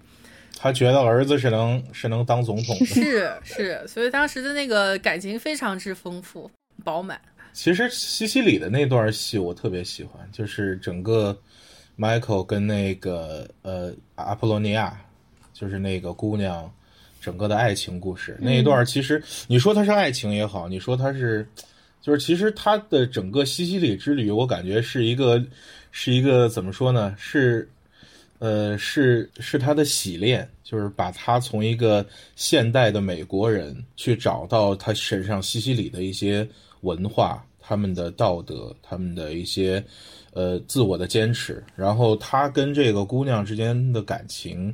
[0.57, 2.85] 他觉得儿子是能是能当总统的。
[2.85, 6.51] 是是，所以当时的那个感情非常之丰富
[6.83, 7.21] 饱满。
[7.53, 11.39] 其实西西里的那段戏我特别喜欢，就是整个
[11.99, 14.99] Michael 跟那个呃阿波罗尼亚，
[15.53, 16.71] 就是那个姑娘，
[17.19, 21.45] 整个的爱情故事那一段，其实你说它是爱情也好，你说它是，
[22.01, 25.43] 就是其实它的整个西西里之旅，我感觉是一个
[25.91, 27.13] 是一个怎么说呢？
[27.17, 27.69] 是
[28.39, 32.05] 呃，是是他的洗练，就是把他从一个
[32.37, 36.47] 现代的美国人去找到他身上西西里的一些
[36.79, 39.83] 文化、他们的道德、他们的一些
[40.33, 44.73] 呃自我的坚持，然后他跟这个姑娘之间的感情，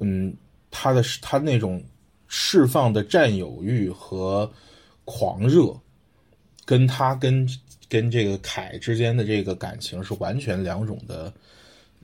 [0.00, 0.34] 嗯，
[0.70, 1.82] 他的他那种
[2.28, 4.50] 释放的占有欲和
[5.04, 5.74] 狂热，
[6.64, 7.48] 跟他跟
[7.88, 11.32] 跟这个凯之间的这个感情是完全两种的。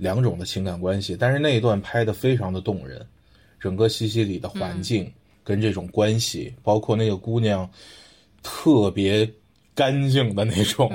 [0.00, 3.04] 两种的情感关系，但是那一段拍的非常的动人，
[3.58, 7.68] 整个西西里的环境跟这种关系，包括那个姑娘
[8.40, 9.28] 特别
[9.74, 10.88] 干净的那种、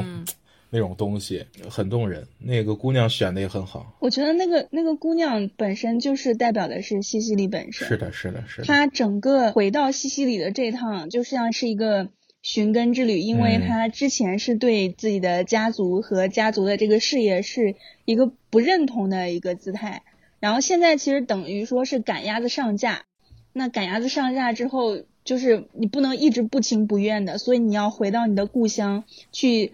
[0.73, 2.27] 那种东西，很动人。
[2.39, 3.95] 那个姑娘选的也很好。
[3.99, 7.87] 我觉得那个那个姑娘本身就是代表的是西西里本身。
[7.87, 8.63] 是的，是的，是的。
[8.65, 12.09] 她整个回到西西里的这趟，就像是一个
[12.41, 20.01] 寻根之旅，因为她之前是对自己的家族和家族的这个事业是一个不认同的一个姿态，
[20.39, 23.03] 然后现在其实等于说是赶鸭子上架。
[23.55, 29.73] 那赶鸭子上架之后，就是你不能一直不情不愿的，所以你要回到你的故乡去，呃，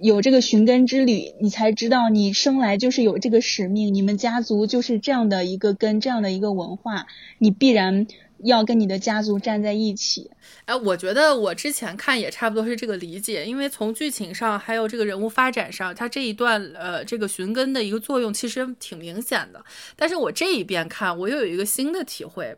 [0.00, 7.06] 有这个寻根之旅，你才知道你生来就是有这个使命，你们家族就是这样的一个根，这样的一个文化，
[7.38, 8.06] 你必然。
[8.42, 10.30] 要跟你的家族站在一起，
[10.64, 19.62] 哎，我觉得我之前看也差不多是这个理解，因为从剧情上还有这个人物发展上，他这一段呃这个寻根的一个作用其实挺明显的。
[19.94, 22.56] 但是我这一边看，我又有一个新的体会。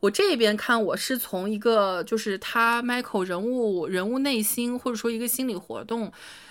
[0.00, 6.10] 我这一边看，我是从一个就是他 Michael 人物人物内心或者说一个心理活动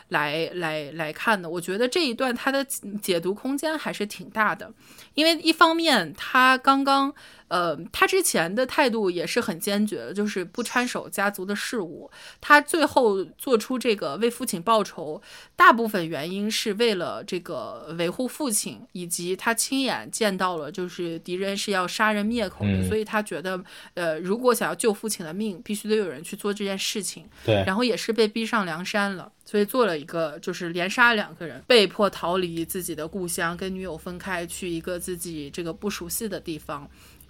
[0.10, 1.50] 来来来看的。
[1.50, 2.64] 我觉得这一段它的
[3.02, 4.72] 解读空间还是挺大的，
[5.14, 7.14] 因为一方面他刚刚。
[7.50, 12.10] 呃，他之前的态度也是很坚决的，就是不插手家族的事务。
[12.40, 15.22] 他最后做出这个为父亲报仇，
[15.56, 23.62] 大部分原因是为了这个维护父亲，以及他亲眼见到了就是敌人是要杀人灭口的，所以他觉得，
[23.96, 27.28] 呃，如果想要救父亲的命，必须得有人去做这件事情。
[27.44, 36.88] 对，然后也是被逼上梁山了，所以做了一个就是连杀两个人，被迫逃离自己的故乡，跟女友分开，去一个自己这个不熟悉的地方。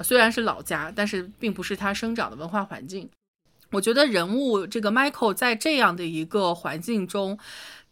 [0.10, 3.08] 虽然是老家，但是并不是他生长的文化环境。
[3.70, 7.38] 我觉得人物这个 Michael 在这样的一个环境中，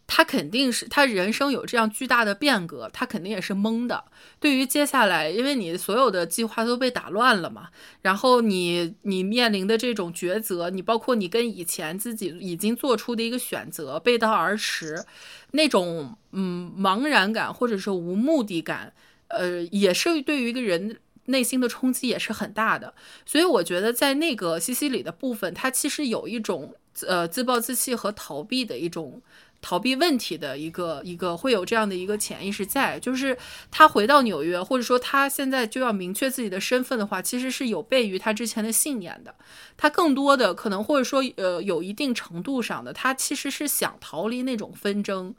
[0.04, 4.02] 他肯定是他人生有这样巨大的变革，他肯定也是懵的。
[4.40, 7.68] 对于接下来，因为你所有的计划都被打乱了嘛，
[8.02, 15.04] 然后你你面临的这种抉择，你包括你跟以前自己已经做出的一个选择背道而驰，
[15.52, 18.92] 那种嗯茫然感或者是无目的感，
[19.28, 20.98] 呃，也是对于一个人。
[21.28, 22.92] 内心的冲击也是很大的，
[23.24, 26.74] 所以我觉得在那个西西里的部分，他其实有一种
[27.06, 29.22] 呃自暴自弃和逃避的一种
[29.60, 33.36] 逃避问题的一个一个会有这样的一个潜意识在，就是
[33.70, 39.34] 他回到纽约，或者说他现在就要明确自己的身份的话，其实是有悖于他之前的信念的。
[39.76, 45.34] 他更多的可能或者说呃有一定程度上的，他其实是想逃离那种纷争。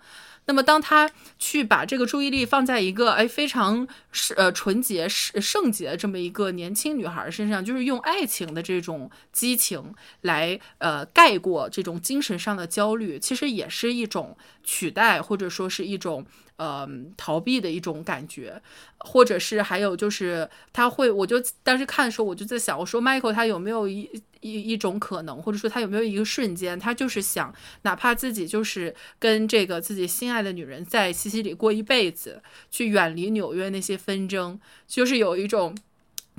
[0.49, 16.25] 那么，当他去把这个注意力放在一个哎非常是呃纯洁圣圣洁这么一个年轻女孩身上，就是用爱情的这种激情来呃盖过这种精神上的焦虑，其实也是一种取代或者说是一种
[16.59, 16.87] 呃
[17.17, 18.61] 逃避的一种感觉，
[18.99, 24.21] 或者是还有就是他会，我就当时看的时候我就在想，我说 Michael 他有没有一。
[24.41, 32.41] 一一种可能，或者说他有没有一个瞬间，他就是想，哪怕自己就是跟这个自己心爱的女人在西西里过一辈子，
[32.71, 34.57] 去远离纽约那些纷争，
[34.87, 35.75] 就是有一种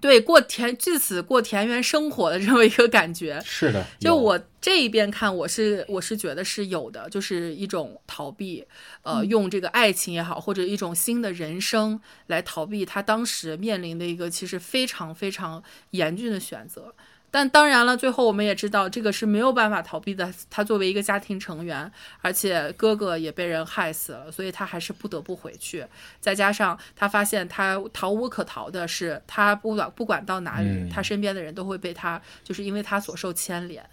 [0.01, 3.41] 对过田至此过田园生活的这么一个感觉。
[3.45, 8.65] 是的，就我这一边看，我是我是觉得是有的，就是一种逃避，
[9.03, 16.95] 呃，用这个爱情也好，或者一种新的人生来逃避他当时面临的一个其实非常非常严峻的选择。
[17.31, 20.33] 但当然了，最后我们也知道这个是没有办法逃避的。
[20.51, 21.91] 他作为一个家庭成员，
[22.23, 25.87] 而且哥哥也被人害死了，所以他还是不得不回去。
[26.21, 33.85] 再加上他发现他逃无可逃的是，他不管不管到哪里，他身边的人都会被他，就是因为他所受牵连，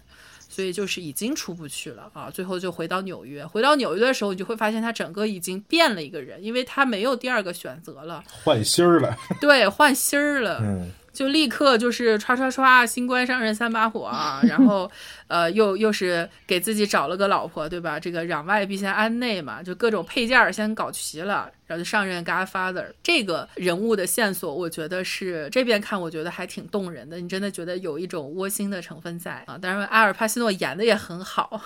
[0.48, 2.28] 所以就是已经出不去了啊。
[2.28, 9.16] 最后就回到纽约，回到纽约的时候，你就会发现他整个已经变了一个人，因为他没有第二个选择了，换心儿了。
[9.40, 10.58] 对，换心儿了。
[10.60, 10.90] 嗯。
[11.18, 14.40] 就立刻就是唰唰唰，新官上任三把火啊！
[14.44, 14.88] 然后，
[15.26, 17.98] 呃，又又是给自己找了个老婆，对吧？
[17.98, 22.86] 这个攘外必先安内嘛，就各种配件先搞齐了，然后就上任 Godfather。
[23.02, 27.18] 这个人物的线索，我觉得是这边看，我觉得还挺动人的。
[27.18, 29.58] 你真的觉得有一种窝心的成分在啊！
[29.58, 31.60] 当然，阿尔帕西诺演的也很好，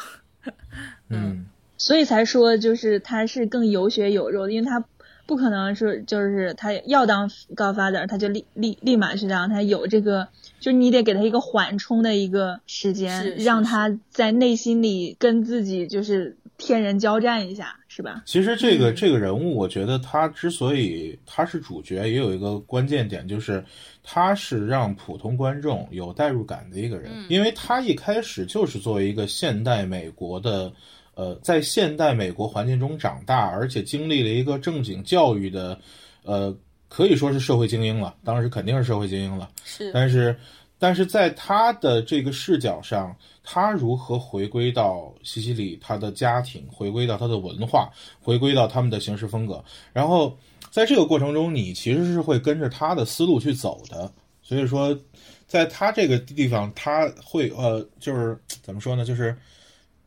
[1.11, 1.45] 嗯，
[1.77, 4.83] 所以才说就是他是更有血有肉的，因为他。
[5.25, 10.29] 不可能是，就是他要当高发点，他就立立立马去让他有这个，
[10.61, 18.23] 就是你得给他一个缓冲的一个时间，让他在内心里跟自己就是天人交战一下，是吧？
[18.27, 23.65] 其实这个这个人物，我觉得他之所以他是主角，也有一个关键点，就是
[24.03, 30.73] 他是让普通观众有代入感的一个人，因为他一开始就是作为一个现代美国的。
[31.15, 35.79] 呃，在现代美国环境中长大，而且经历了一个正经教育的，
[36.23, 36.55] 呃，
[36.89, 38.15] 可以说是社会精英了。
[38.25, 39.51] 当时肯定是社会精英了。
[39.65, 40.37] 是，但是
[40.79, 47.91] 但是在他的这个视角上，他如何回归到西西里他的家庭，回归到他的文化，
[48.21, 50.37] 回归到他们的行事风格，然后
[50.71, 54.11] 在这个过程中，你其实是会跟着他的思路去走的。
[54.45, 54.99] 所以说，
[55.47, 59.05] 在他这个地方，他会呃，就是怎么说呢？
[59.05, 59.37] 就是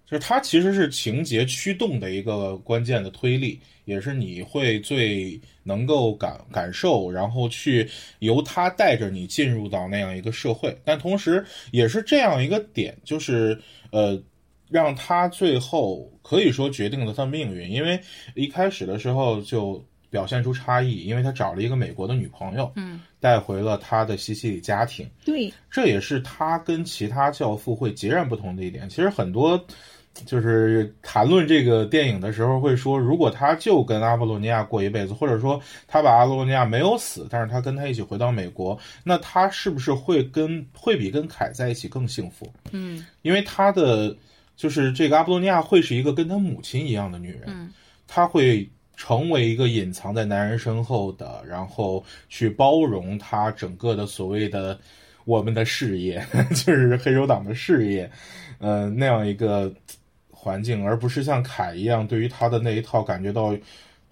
[0.06, 7.90] 就是它其实是情节驱动的一个关键的推力，也是你会最能够感感受，然后去
[8.20, 10.78] 由他带着你进入到那样一个社会。
[10.84, 13.60] 但同时，也是这样一个点，就是
[13.92, 14.22] 呃，
[14.70, 18.00] 让他最后可以说决定了他命运，因为
[18.36, 19.84] 一开始的时候就。
[20.12, 25.06] 表现出差异，因为他找了一个美国的女朋友，嗯，带回了他的西西里家庭。
[25.26, 28.88] 对，这也是他跟其他教父会截然不同的一点。
[28.88, 29.62] 其实很多
[30.26, 42.48] 就是谈论这个电影的时候会说，如果他就跟阿波罗尼亚过一辈子，或者说他把阿波罗尼亚没有死，但是他跟他一起回到美国，那他是不是会跟会比跟凯在一起更幸福？
[42.72, 44.16] 嗯，因为他的
[44.56, 47.74] 就是这个阿波罗尼亚会是一个跟他母亲一样的女人，嗯，
[48.08, 48.70] 他会。
[48.98, 54.80] 成为一个隐藏在男人身后的，然后去包容他整个的所谓的
[55.26, 56.26] 我们的事业，
[56.66, 58.10] 就是黑手党的事业，
[58.58, 59.70] 呃，那样一个
[60.46, 63.58] 环境，而不是像凯一样对于他的那一套感觉到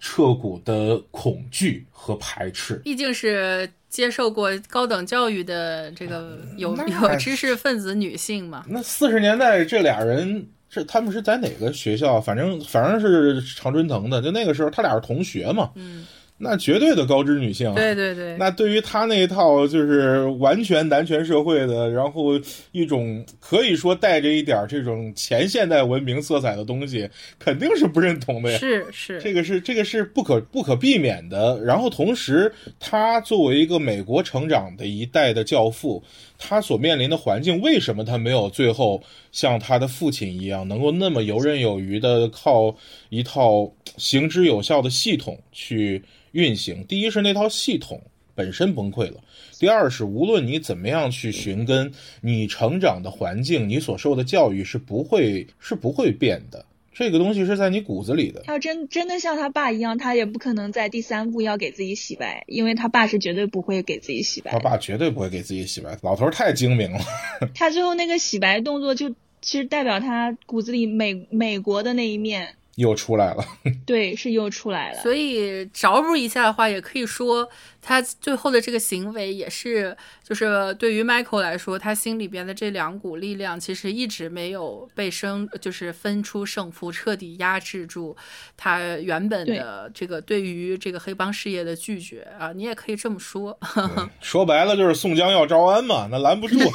[0.00, 2.74] 彻骨的恐惧和排斥。
[2.82, 8.64] 毕竟是接受过高等教育的这个有有知识分子女性嘛。
[8.68, 10.44] 那四十年代这俩人。
[10.70, 12.20] 是他们是在哪个学校？
[12.20, 14.20] 反正反正是常春藤的。
[14.20, 15.70] 就那个时候，他俩是同学嘛。
[15.76, 16.04] 嗯。
[16.36, 18.36] 那绝对的高知女性，对对对。
[18.36, 22.32] 那对于他那一套就是完全男权社会的，然后
[22.72, 27.08] 一种可以说带着一点这种前现代文明色彩的东西，
[27.38, 28.58] 肯定是不认同的呀。
[28.58, 31.58] 是是，这个是这个是不可不可避免的。
[31.62, 36.02] 然后同时，他作为一个美国成长的一代的教父，
[36.38, 42.74] 他所面临的环境，为什么他没有最后像他的父亲一样，能够那么游刃有余的靠
[43.08, 46.02] 一套行之有效的系统去？
[46.34, 48.02] 运行，第一是那套系统
[48.34, 49.22] 本身崩溃了，
[49.56, 58.42] 第二是无论你怎么样去寻根，你成长的环境，你所受的教育是不会是不会变的，这个东西是在你骨子里的。
[58.44, 64.52] 他要真真的像他爸一样，他也不可能在第三部要给自己洗白，因为他爸是绝对不会给自己洗白。
[64.52, 67.00] 他爸绝对不会给自己洗白，老头太精明了。
[67.54, 69.10] 他最后那个洗白动作，就
[69.42, 72.54] 其实代表他骨子里美美国的那一面。
[72.76, 73.44] 又出来了，
[73.86, 75.00] 对，是又出来了。
[75.00, 77.48] 所以着补一下的话，也可以说
[77.80, 88.16] 他最后的这个行为也是，就是对于 Michael 来说，他心里边的这两股力量其实一直没有被生，就是分出胜负，彻底压制住
[88.56, 92.52] 他原本的这个对于这个黑帮事业的拒绝啊。
[92.52, 93.56] 你也可以这么说，
[94.20, 96.58] 说白了就是宋江要招安嘛，那拦不住。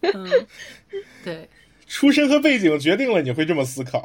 [0.00, 0.46] 嗯，
[1.24, 1.48] 对。
[1.92, 4.02] 出身和背景决定了你会这么思考，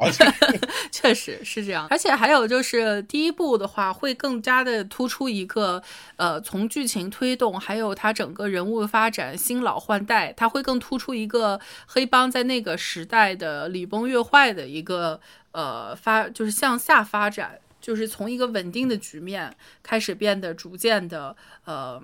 [0.92, 1.86] 确实是这样。
[1.88, 5.82] 而且还有就是第一部的话，会更加的突出一个，
[6.16, 15.18] 呃，从剧情推动，还有他整个人物发展新老换代，他会更突出一个黑帮在那个时代的礼崩乐坏的一个，
[15.52, 21.34] 呃，发就是向下发展，就是从一个稳定的局面开始变得逐渐的，
[21.64, 22.02] 呃。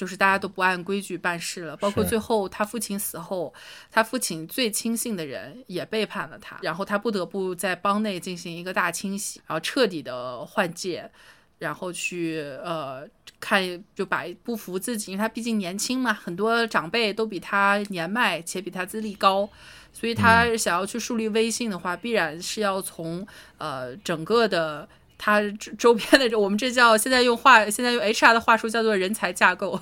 [0.00, 3.52] 就是大家都不按规矩办事了，包括最后他父亲死后，
[3.90, 11.10] 他父亲最亲信的人也背叛了他，然后他不得不在帮内进行一个大清洗，然后彻底的换届，
[11.58, 13.06] 然后去呃
[13.38, 19.46] 看就把不服自己，因为他毕竟年轻嘛，很多长辈都比他年迈且比他资历高，
[19.92, 23.26] 所以他想要去树立威信的话，必然是要从
[23.58, 24.88] 呃整个的。
[25.22, 25.42] 他
[25.76, 29.78] 周边的，我们这叫现在用话，现在用 HR 的话术叫做人才架构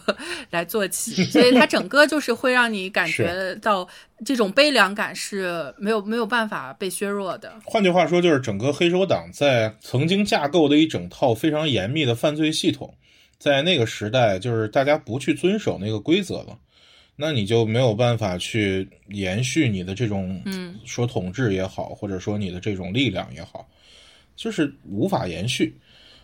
[0.51, 3.87] 来做起，所以它整个就是会让你感觉到
[4.25, 7.55] 这种悲凉感是没有没有办法被削弱的。
[7.65, 12.93] 换句话说，就是整个黑手党在曾经架构的一整套非常严密的犯罪系统，
[13.39, 16.59] 在那个时代，就是大家不去遵守那个规则了，
[17.15, 23.69] 那你就没有办法去延续你的这种，嗯，说统治也好，或者说你的这种力量也好。
[24.39, 25.75] 就是无法延续，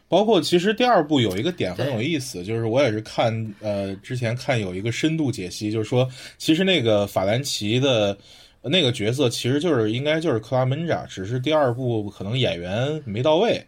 [0.07, 6.09] 包括其实第二部有一个点很有意思，就是我也是看呃之前看有一个深度解析，就是说
[6.39, 8.17] 其实那个法兰奇的
[8.62, 13.61] 那个角色其实就是应该就是克拉门扎，只是第二部可能演员没到位，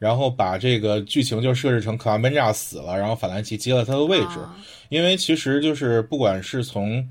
[0.00, 4.40] 然后把这个剧情就设置成克拉门扎死了，然后法兰奇接了他的位置，
[4.88, 7.08] 因为其实就是不管是从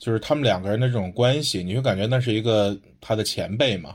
[0.00, 3.94] 就是他们两个人的这种关系，你会感觉那是一个他的前辈嘛。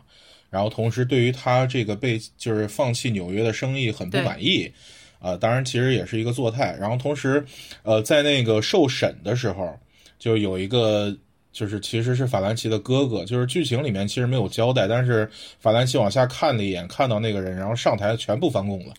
[0.50, 4.72] 然后同时，对于他这个被就是放弃纽约的生意很不满意，
[5.20, 6.76] 啊、当然其实也是一个做态。
[6.80, 7.45] 然后同时，
[7.84, 9.78] 呃，在那个受审的时候，
[10.18, 11.16] 就有一个
[11.52, 15.30] 就是其实是法兰奇的哥哥，就是剧情里面其实没有交代，但是
[15.60, 18.93] 法兰奇往下看了一眼，看到那个人，然后上台全部翻供了。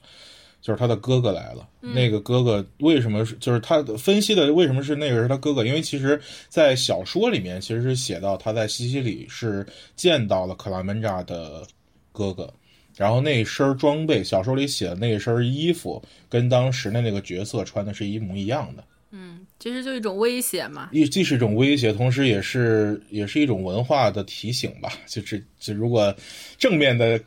[0.60, 3.34] 就是他的哥哥来了，那个哥哥为什么是？
[3.36, 5.64] 就是他分析的为什么是那个是他哥哥？
[5.64, 11.66] 因为其实，在小说里面其实是写到他在西西里是见到了克拉门扎的
[12.12, 12.52] 哥哥，
[12.96, 18.84] 然后那身装备，小说里写的那身衣服跟当时的那个角色穿的是一模一样的。
[19.12, 20.90] 嗯，其实就一种威胁嘛。
[20.92, 24.92] 一既是一种威胁，同时也是也是一种文化的提醒吧。
[25.08, 26.14] 就是就如果
[26.58, 27.20] 正面的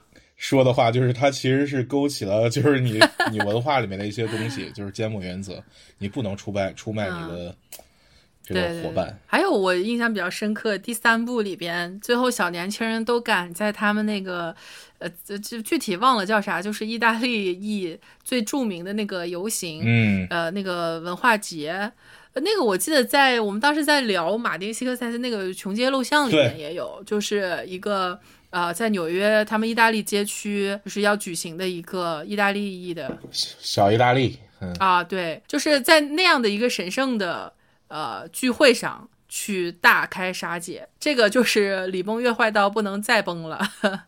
[0.44, 3.00] 说的话，就是它其实是勾起了就是你
[3.32, 5.64] 你文化里面的一些东西，就是缄默原则，
[6.00, 7.56] 你不能出卖出卖你的
[8.44, 9.18] 这对对对个伙伴。
[9.26, 14.54] 还有我印象比较深刻，第三部里边，最后小年轻人都敢在他们那个，
[14.98, 15.10] 呃，
[15.42, 21.90] 就具体忘了叫啥，就是意大利裔最著名的那个游行，嗯呃，那个文化节。
[22.34, 28.20] 呃那个我记得在我们当时在聊马丁·西克塞斯那个《穷街录像》里面也有，就是一个
[28.54, 37.52] 呃，在纽约他们意大利街区就是要举行的一个意大利裔的小意大利，嗯，啊，对，就是在那样的一个神圣的
[37.88, 43.60] 呃聚会上去大开杀戒，这个就是礼崩乐坏到不能再崩了，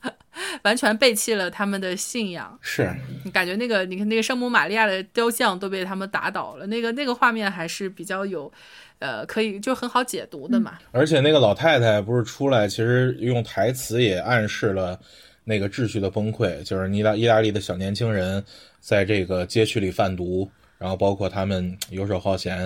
[0.62, 2.56] 完全背弃了他们的信仰。
[2.62, 2.94] 是
[3.24, 8.54] 你感觉那个，你看那个圣母玛利亚的雕像都被他们打倒了，那个那个画面还是比较有，
[9.00, 10.80] 呃，可以就很好解读的嘛。
[10.92, 15.00] 而且那个老太太不是出来，其实用台词也暗示了
[15.44, 18.44] 那个秩序的崩溃，就是意大意大利的小年轻人
[18.80, 22.58] 在这个街区里贩毒，然后包括他们游手好闲，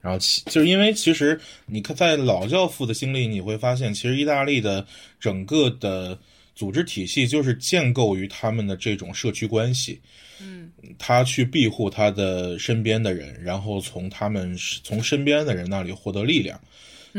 [0.00, 4.84] 然后其就是因为其实你看在老教父的经历，你会发现，其实意大利的
[5.18, 6.16] 整个的
[6.54, 10.00] 组织体系就是建构于他们的这种社区关系。
[10.42, 16.58] 嗯他去庇护他的身边的人，然后从他们从身边的人那里获得力量。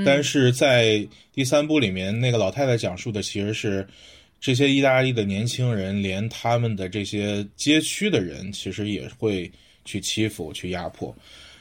[0.05, 3.87] 但是在第三部里面，那个老太太讲述的其实是
[4.39, 9.51] 这些意大利的年轻人，连他们的这些街区的人，其实也会
[9.85, 11.15] 去欺负、去压迫。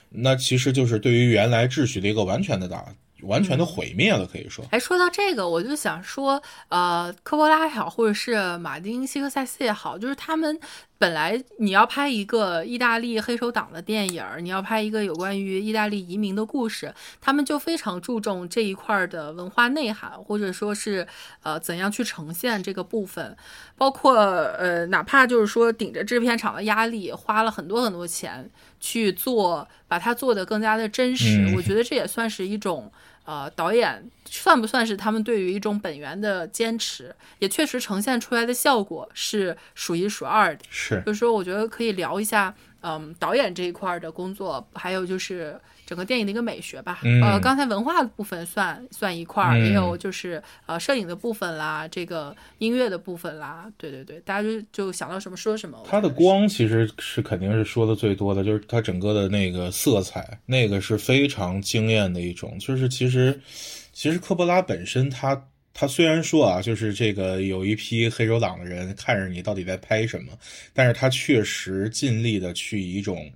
[0.09, 4.64] 那其实就是对于原来秩序的一个完全的打、完全的毁灭了，可以说。
[4.71, 10.59] 哎，说到这个，我就想说，呃，科波拉也好，或者是马丁·西克塞斯也好，就是他们
[10.99, 21.07] 本来你要拍一个意大利黑手党的电影儿，你要拍一个有关于意大利移民的故事，他们就非常注重这一块儿的文化内涵，或者说是
[21.43, 23.37] 呃怎样去呈现这个部分，
[23.77, 32.93] 包括呃哪怕就是说顶着制片厂的压力，花了很多很多钱去做，把它做得更加的真实，嗯我觉得这也算是一种。
[33.31, 40.64] 呃，导演算不算是他们对于一种本源的坚持，也确实呈现出来的效果是数一数二的。
[40.68, 45.57] 是就是说，我觉得可以聊一下，嗯，导演这一块儿的工作，还有就是
[45.91, 47.01] 整个电影的一个美学吧。
[47.03, 55.76] 嗯呃，刚才文化的部分算算一块儿，嗯也有就是呃摄影的部分啦，这个音乐的部分啦，对对对，大家就就想到什么说什么。
[55.82, 62.57] 我它的光其实是肯定是说的最多的，就是它整个的那个色彩，那个是非常惊艳的一种。
[62.61, 63.41] 就是其实，
[63.93, 70.32] 其实科波拉本身他他虽然说啊，就是这个有一批黑手党的人看着你到底在拍什么，
[70.72, 73.28] 但是他确实尽力的去以一种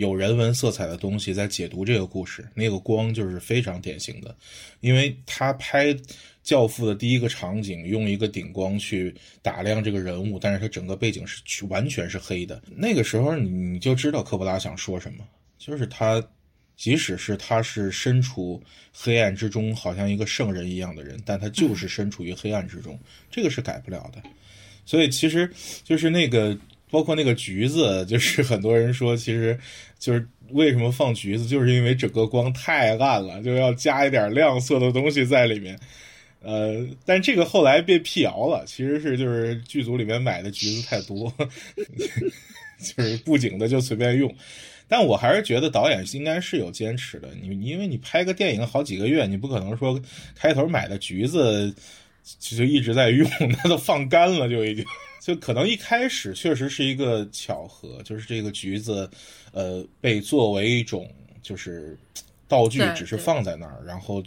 [0.00, 2.48] 有人文色彩的东西在解读这个故事。
[2.54, 4.34] 那个光就是非常典型的，
[4.80, 5.94] 因为他拍。
[6.42, 12.60] 教父的第一个场景用一个顶光去打量这个人物，但是他整个背景是去完全是黑的。
[12.74, 15.24] 那个时候你你就知道科波拉想说什么，
[15.58, 16.20] 就是他，
[16.76, 22.98] 即使是他是身处黑暗之中，好像一个圣人一样的人，但他就是身处于黑暗之中，
[23.30, 24.22] 这个是改不了的。
[24.86, 25.48] 所以其实
[25.84, 26.58] 就是那个，
[26.90, 29.58] 包括那个橘子，就是很多人说，其实
[29.98, 35.78] 就是为什么放橘子，就是因为整个光太暗了，就要加一点亮色的东西在里面。
[36.42, 41.30] 呃，但这个后来被辟谣了，其实是就是剧组里面买的橘子太多，
[41.76, 44.34] 就是布景的就随便用。
[44.88, 47.28] 但我还是觉得导演应该是有坚持的。
[47.40, 50.00] 你因为你拍个电影好几个月，你不可能说
[50.34, 51.72] 开头买的橘子
[52.40, 53.30] 就一直在用，
[53.62, 54.84] 那都放干了就已经。
[55.20, 59.08] 就可能一开始确实是一个巧合，就是这个橘子，
[59.52, 61.08] 呃，被作为一种
[61.40, 61.96] 就是
[62.48, 64.20] 道具，只是放在那儿，然后。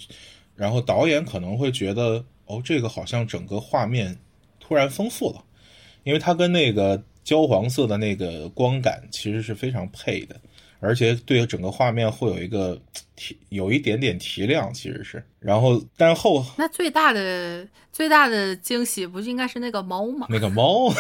[0.56, 4.16] 然后导演可能会觉得，哦，这个好像整个画面
[4.60, 5.44] 突然丰富了，
[6.04, 10.40] 因为它跟那个焦黄色的那个光感其实是非常配的，
[10.84, 12.80] 而且对整个画面会有一个
[13.16, 15.24] 提有一点点提亮，其实是。
[15.40, 20.28] 然后，但后那最大的最大的惊喜不是应该是那个猫吗？
[20.30, 20.94] 那个猫，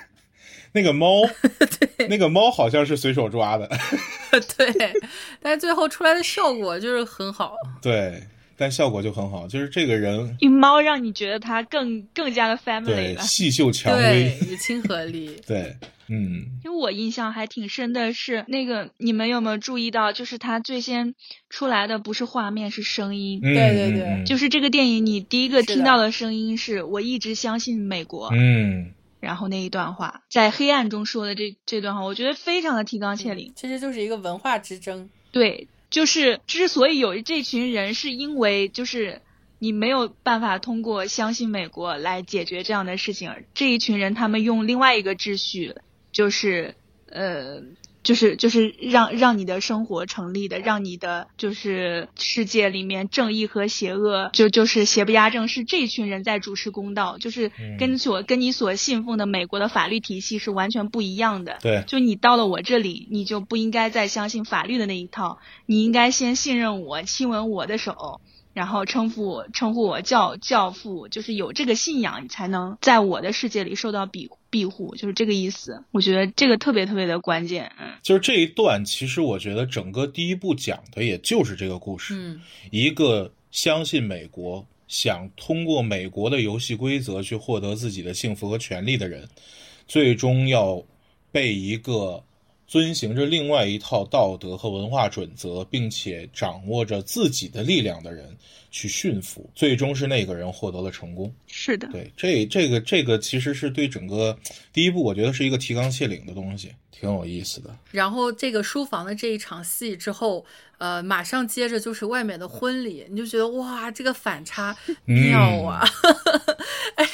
[0.72, 1.22] 那个猫，
[1.96, 3.68] 对那个猫好像是随手抓的，
[4.56, 4.92] 对，
[5.40, 7.54] 但是最后出来的效果就是很好。
[7.80, 8.22] 对，
[8.56, 13.22] 但效果就很好，就是这个人猫让你觉得它更更加的 family 对了。
[13.22, 15.40] 细嗅蔷对薇，，有亲和力。
[15.46, 15.74] 对，
[16.10, 21.14] 嗯因为我印象还挺深的是那个，你们有没有注意到，就是他最先
[21.50, 23.40] 出来的不是画面，是声音。
[23.42, 33.52] 嗯，对对对嗯就是这个电影，你第一个听到的声音是我一直相信美国，嗯然后那一段话，在黑暗中说的这这段话，我觉得非常的提纲挈领。
[33.56, 35.10] 其实就是一个文化之争。
[35.32, 39.20] 对，就是之所以有这群人，是因为就是
[39.58, 45.74] 你没有办法通过相信美国来解决这样的事情，这一群人他们用另外一个秩序，
[46.12, 46.74] 就是
[47.10, 47.62] 呃。
[48.04, 61.58] 就是就是让让你的生活成立的，让你的就是世界里面正义和邪恶就就是邪不压正，是这群人在主持公道，就是嗯跟所跟你所信奉的美国的法律体系是完全不一样的。
[61.60, 68.22] 对，就你到了我这里，你就不应该再相信法律的那一套，你应该先信任我，亲吻我的手，
[68.58, 75.84] 然后称呼我称呼我教教父，就是有这个信仰，你才能在我的世界里受到庇庇护，就是这个意思。
[75.92, 82.40] 我觉得这个特别特别的关键，嗯，就是这一段，其实我觉得整个第一部讲的也就是这个故事，嗯，
[82.72, 89.28] 一个相信美国，想通过美国的游戏规则去获得自己的幸福和权利的人，
[89.86, 90.82] 最终要
[91.30, 92.20] 被一个
[92.68, 98.36] 遵循着另外一套道德和文化准则，并且掌握着自己的力量的人
[98.70, 101.34] 去驯服，最终是那个人获得了成功。
[101.46, 104.38] 是的，对，这这个这个其实是对整个
[104.72, 107.74] 第一部，我觉得是一个提纲挈领的东西，挺有意思的。
[107.90, 110.44] 然后这个书房的这一场戏之后，
[110.76, 114.76] 呃，马上接着就是外面的婚礼，你就觉得哇，这个反差
[115.06, 115.82] 妙啊！
[116.96, 117.06] 哎，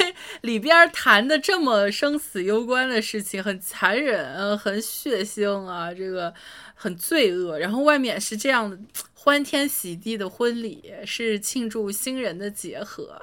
[0.45, 6.33] 里边谈的这么生死攸关的事情，很残忍，呃很血腥啊，这个
[6.75, 7.59] 很罪恶。
[7.59, 8.79] 然后外面是这样的
[9.15, 13.23] 欢天喜地的婚礼，是庆祝新人的结合，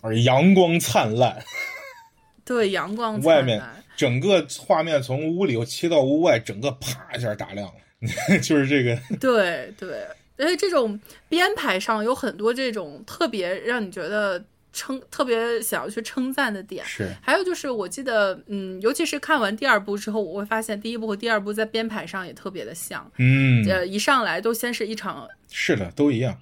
[0.00, 1.40] 而阳光灿烂，
[2.44, 3.84] 对，阳光外面灿烂。
[3.96, 10.04] 整个画面从屋里切到屋外，整个啪一下打亮了， 就是这个，对对，
[10.36, 14.44] 而且这种编排上有很多这种特别让你觉得
[14.76, 16.84] 称特别想要去称赞的点。
[16.84, 23.10] 是还有就是，我记得，嗯，尤其是看完第二部之后，我会发现第一部和第二部在编排上也特别的像。
[23.18, 26.38] 嗯，呃，一上来都先是一场，是的，都一样。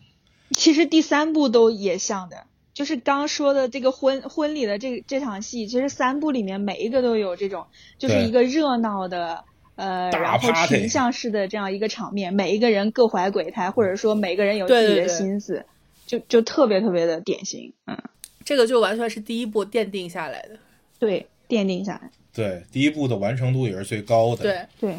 [0.51, 2.37] 其实第三部都也像的。
[2.75, 7.67] 就是刚说的这个婚婚礼的这这场戏，其实三部里面每一个都有这种，
[7.99, 9.45] 就是一个热闹的
[9.77, 15.65] 呃，然后群像式的这样一个场面，每一个人各怀鬼胎，或者说每个人有自己的对对对心思，
[16.05, 17.97] 就就特别特别的典型，嗯，
[18.45, 20.59] 这个就完全是第一部奠定下来的。
[20.99, 24.97] 对，奠定下来，对，第一部的完成度也是最高的。，对，对，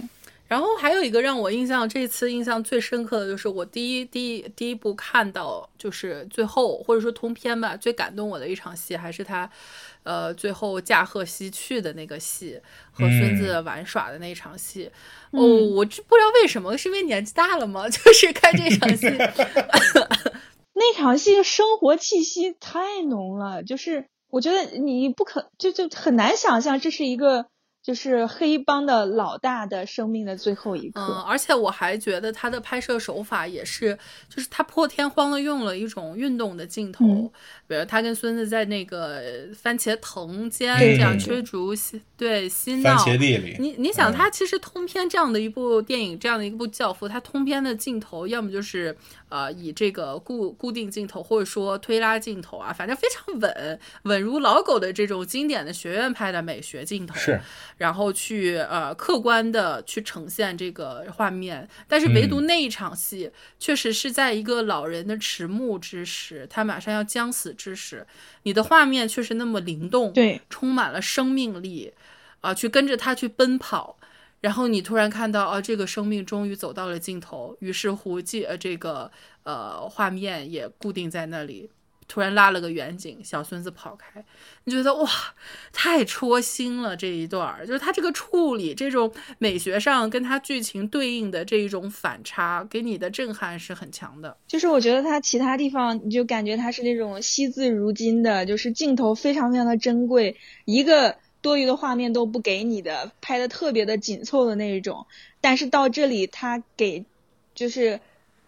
[0.47, 9.49] 然后还有一个让我印象这次印象最深刻的就是我第一第一第一部看到就是最后或者说通篇吧最感动我的一场戏还是他，
[10.03, 12.59] 呃最后驾鹤西去的那个戏
[12.91, 14.91] 和孙子玩耍的那一场戏。
[15.31, 17.87] 哦，嗯我知不知道为什么是因为年纪大了吗？
[17.89, 19.07] 就是看这场戏，
[20.77, 27.45] 那场戏生活气息太浓了，就是我觉得你不可就就很难想象这是一个
[27.81, 30.99] 就是黑帮的老大的生命的最后一刻。
[30.99, 33.97] 嗯，而且我还觉得他的拍摄手法也是，
[34.27, 37.31] 就是他破天荒的用了一种运动的镜头，嗯
[37.67, 39.21] 比如他跟孙子在那个
[39.55, 43.03] 番茄藤间这样追逐嬉对嬉番闹。
[43.03, 48.97] 茄地里，你你想，嗯他其实通篇这样的一部电影，这样的一部教父，他通篇的镜头，要么就是
[49.29, 57.15] 呃以这个固固定镜头，或者说推拉镜头啊，反正非常稳，稳如老狗的这种经典的学院派的美学镜头。
[57.15, 57.39] 是
[57.77, 68.05] 然后去呃客观的去呈现这个画面，但是唯独那一场戏，确实是在一个老人的迟暮之时，他马上要将死之时，
[68.43, 71.91] 你的画面却是那么灵动，对，充满了生命力，
[72.41, 73.97] 啊、去跟着他去奔跑。
[74.45, 79.11] 然后你突然看到，啊，这个生命终于走到了尽头，于是乎，这呃这个
[79.41, 81.67] 呃画面也固定在那里，
[82.07, 84.23] 突然拉了个远景，小孙子跑开，
[84.65, 85.09] 你觉得哇，
[85.73, 94.37] 太戳心了这一段儿，就是他这个处理，这种美学上跟他剧情对应的这一种反差，给你的震撼是很强的。
[94.47, 105.05] 就是我觉得他其他地方你就感觉他是那种惜字如金的，就是镜头非常非常的珍贵，一个多余的画面都不给你的，拍的特别的紧凑的那一种。
[105.41, 107.05] 但是到这里，他给
[107.53, 107.99] 就是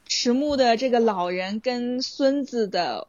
[0.07, 3.07] 迟暮的这个老人跟孙子的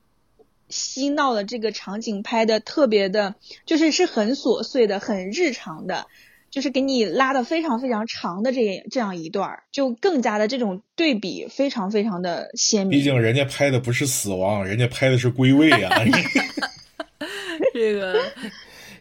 [0.68, 3.34] 嬉闹的这个场景拍的特别的，
[3.64, 6.06] 就是是很琐碎的、很日常的。
[6.50, 12.98] 就是给你拉的非常非常长的这这样一段，就更加的这种对比非常非常的鲜明。
[12.98, 15.90] 毕竟人家拍的不是死亡，人家拍的是归位啊。
[17.74, 18.20] 这个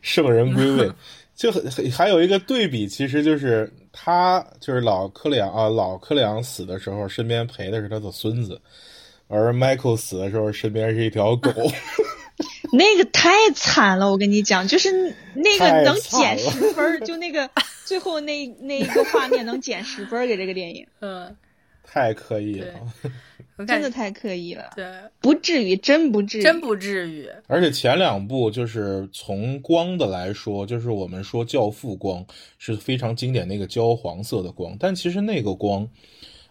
[0.07, 0.89] 圣人归位，
[1.35, 1.51] 就
[1.91, 8.59] 还有一个对比，其实就是他就是老科里昂啊，老科里昂死的时候，身边陪的是他的孙子，
[9.27, 11.51] 而 Michael 死的时候，身边是一条狗。
[12.71, 14.91] 那个太惨了，我跟你讲，就是
[15.35, 17.49] 那个能减十分，就那个
[17.83, 20.87] 最后那那一个画面能减十分给这个电影。
[21.01, 21.35] 嗯，
[21.83, 22.73] 太刻意了。
[23.65, 24.85] 真的太刻意了，对，
[25.19, 27.27] 不至于，真不至于，真不至于。
[27.47, 32.23] 而且前两部就是从光的来说，就是我们说《教父》光
[32.59, 35.87] 是非常经典那个焦黄色的光，但其实那个光，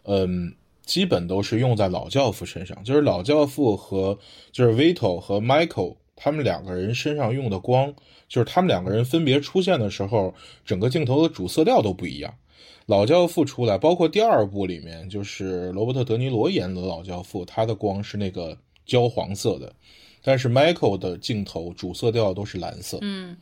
[0.05, 0.53] 嗯，
[0.85, 4.19] 基本都是用在老教父身上，就是老教父和
[4.51, 7.95] 就是 Vito 和 Michael 他们两个人身上用的光，
[8.29, 10.35] 就是他们两个人分别出现的时候，
[10.65, 12.35] 整个镜头的主色调都不一样。
[12.87, 18.57] 老教父出来，包括第二部里面，就是罗伯特·德尼罗演的老教父，他的光是那个
[18.87, 19.73] 焦黄色的，
[20.23, 22.99] 但是 Michael 的镜头主色调都是蓝色。
[23.03, 23.37] 嗯，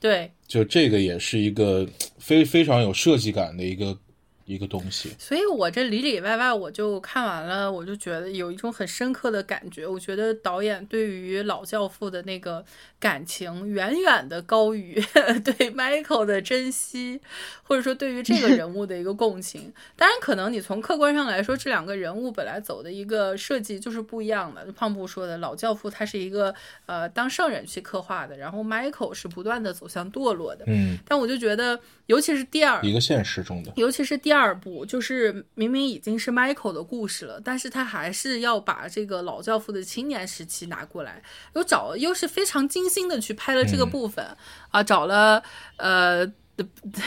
[0.00, 1.86] 对，就这个也是一个
[2.18, 3.98] 非非常有设计感的一个。
[4.46, 9.86] 一个东西，所以我这里里外外我就看完了，我就觉得有一种很深刻的感觉。
[9.86, 12.64] 我觉得导演对于老教父的那个
[12.98, 14.94] 感情远远的高于
[15.44, 17.20] 对 Michael 的珍惜，
[17.62, 19.72] 或者说对于这个人物的一个共情。
[19.96, 24.70] 当然，可能你从客观上来说，这两个人物本来走的一个设计就是不一样的。
[24.72, 26.54] 胖布说的老教父他是一个
[26.86, 30.64] 呃当圣人去刻画的，然后 Michael 是不断的走向堕落的。
[30.66, 34.34] 嗯，但我就觉得，尤其是第二一个现实中的，尤其是第。
[34.34, 41.22] 二部就是明明已经是 Michael 的故事了，但是他还是要把这个老教父的青年时期拿过来，
[41.54, 44.26] 又找又是非常精心的去拍了这个部分
[44.72, 45.40] 啊，找了
[45.76, 46.26] 呃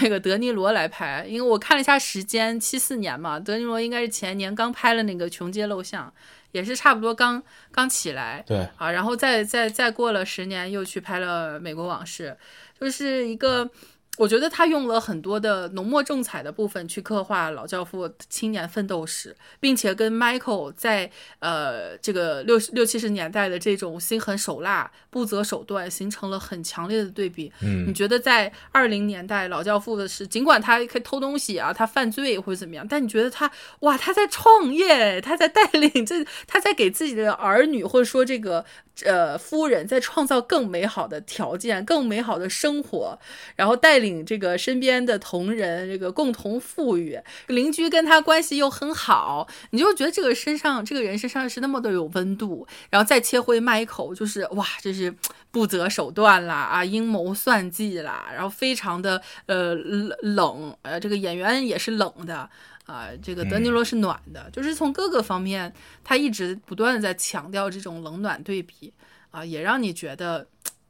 [0.01, 6.07] 那个德尼罗来拍，因为我看了一下时间，七四年嘛，德尼罗应该是前年刚拍了那个《穷街陋巷》，
[6.53, 7.43] 也是差不多刚
[7.73, 12.37] 刚起来，对啊，然后再再再过了十年，又去拍了《美国往事》，
[12.79, 13.69] 就是一个。
[14.18, 27.52] 我觉得他用了很多的浓墨重彩的部分去刻画老教父青年奋斗史，并且跟 Michael 在呃这个六六七十年代的这种心狠手辣、不择手段形成了很强烈的对比。
[27.61, 33.49] 嗯，你觉得在二零年代老教父的是，尽管他可以偷东西啊，他犯罪或者怎么样，但你觉得他
[33.81, 38.65] 哇，他在创业，他在带领这，他在给自己的儿女或者说这个。
[39.05, 43.19] 呃，夫人在创造更美好的条件、更美好的生活，
[43.55, 52.67] 然后带领这个身边的同仁，这个共同富裕，邻居跟他关系又很好，你就觉得这个身上这个人身上是那么的有温度。
[52.89, 55.13] 然后再切回麦口，就是哇，这是
[55.51, 62.49] 不择手段啦，啊，阴谋算计啦，然后非常的呃冷，呃，这个演员也是冷的。
[62.88, 65.72] 啊，这个德尼罗是暖的，就是从各个方面，
[66.03, 68.93] 他一直不断的在强调这种冷暖对比
[69.30, 70.47] 啊，也让你觉得，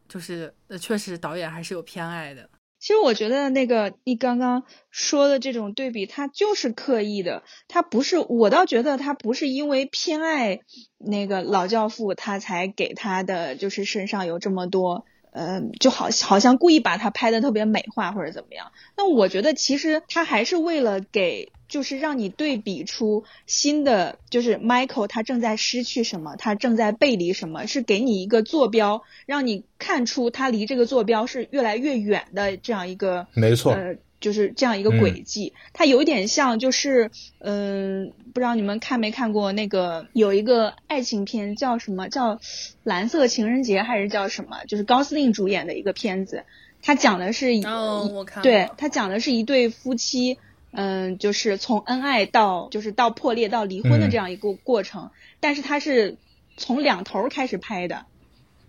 [0.07, 2.49] 就是呃，确实导演还是有偏爱的。
[2.79, 10.59] 其实我觉得那个你刚刚说的这种对比，他就是刻意的，他不是，我倒觉得他不是因为偏爱
[10.99, 15.05] 那个老教父，他才给他的就是身上有这么多。
[15.31, 18.71] 呃，就好好像故意把他拍的特别美化或者怎么样。
[18.95, 33.27] 那我觉得其实他还是为了给，就是让你对比出新的，就是 Michael 他正在失去什么，他正在背离什么，是给你一个坐标，让你看出他离这个坐标是越来越远的这样一个。
[33.33, 33.73] 没错。
[33.73, 42.35] 呃，就是这样一个轨迹，它有点像，就是嗯，不知道你们看没看过那个有一个爱情片叫什么叫
[42.83, 44.65] 《蓝色情人节》还是叫什么？
[44.67, 46.45] 就是高司令主演的一个片子，
[46.81, 50.39] 他讲的是哦，我看对，他讲的是一对夫妻，
[50.71, 56.17] 嗯，就是从恩爱到就是到破裂到离婚的这样一个过程，但是它是
[56.57, 58.05] 从两头开始拍的，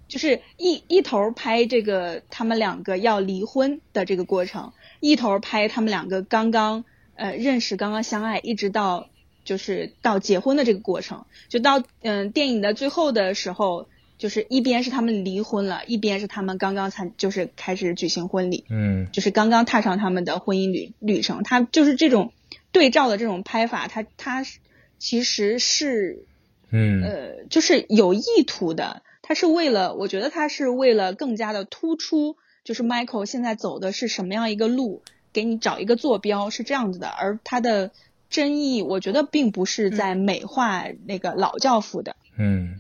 [0.07, 4.73] 就是一一头拍这个他们两个要离婚的这个过程。
[5.01, 6.85] 一头拍他们两个刚刚
[7.15, 9.09] 呃认识，刚刚相爱，一直到
[9.45, 13.87] 就是到结婚的这个过程，就到嗯电影的最后的时候，
[14.19, 21.43] 就是一边是他们离婚了，一边是他们刚刚才就是开始举行婚礼，嗯，就是刚刚踏上他们的婚姻旅旅程。
[21.45, 22.33] 他就是这种
[22.73, 24.45] 对照的这种拍法，他他
[24.99, 26.25] 其实是
[26.71, 32.37] 嗯呃就是有意图的，他是为了我觉得他是为了更加的突出。
[32.65, 35.01] 就是 Michael 现在走的是什么样一个路，
[35.33, 37.93] 给你找一个坐标是这样子的，而他的
[38.29, 42.28] 争议，我觉得并不是在美化那个老教父的，嗯，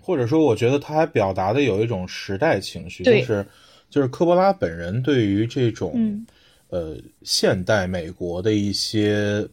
[0.00, 3.44] 或者说，我觉得他还表达的有一种时代情绪，就是
[3.90, 6.24] 就是科波拉本人对于这种
[6.68, 9.44] 呃现代美国的一些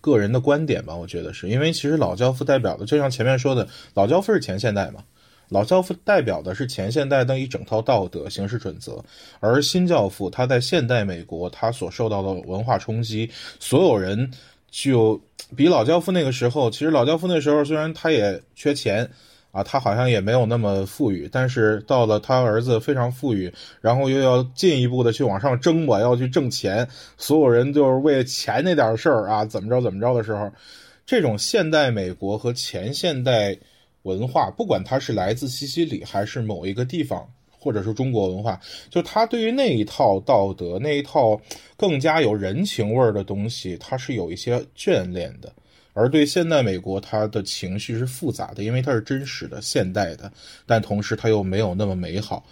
[0.00, 0.96] 个人的观点吧。
[0.96, 5.04] 我觉得是因为其实老教父代表的，就像前面说的，老教父是前现代嘛，
[5.48, 9.04] 老教父代表的是前现代的一整套道德行事准则，
[9.38, 14.28] 而新教父他在现代美国他所受到的文化冲击，所有人
[14.70, 15.20] 就
[15.54, 19.08] 比老教父那个时候，其实老教父那时候虽然他也缺钱。
[19.56, 23.50] 啊，他好像也没有那么富裕，但是到了他儿子非常富裕，
[23.80, 30.52] 然后又要进一步的去往上争吧，要去挣钱，所有人就是为了钱那点事儿啊，怎么着怎么着的时候，
[31.06, 33.56] 这种现代美国和前现代
[34.02, 37.26] 文化，不管它是来自西西里还是某一个地方，
[37.58, 38.60] 或者是中国文化，
[38.90, 41.40] 就他对于那一套道德，那一套
[41.78, 45.50] 更加有人情味儿的东西，他是有一些眷恋的。
[45.98, 50.30] 而对现代美国，他的情绪是复杂的，因为它是真实的、现代的，
[50.66, 52.44] 但同时他又没有那么美好，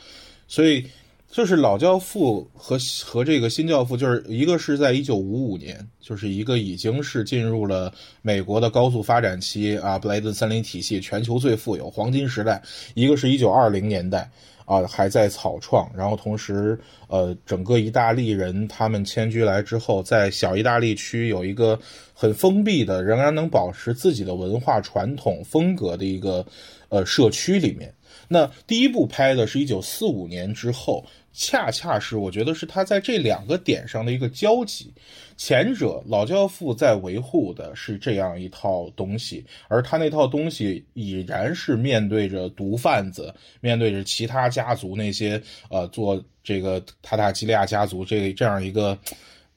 [0.49, 0.83] 所以
[1.31, 7.93] 就是老教父和和这个新教父，就是一个是在一九五五年，就是一个已经是进入了
[8.23, 12.59] 美国的高速发展期啊，布莱顿森林体系全球最富有黄金时代；
[12.95, 14.31] 一个是一九二零年代。
[14.65, 21.79] 啊，还在草创，然后同时，呃，整个意大利人他们迁居来之后，在小意大利区有一个
[22.13, 26.45] 很封闭的，仍然能保持自己的文化传统风格的一个
[26.89, 27.94] 呃社区里面。
[28.29, 31.05] 那第一部拍的是一九四五年之后。
[31.37, 34.95] 恰恰是我觉得是他在这两个点上的一个交集，
[35.37, 48.97] 前者老教父在维护的是这样一套东西，而他那套东西已然是面对着毒贩子，面对着其他家族那些呃做这个塔塔基利亚家族这这样一个。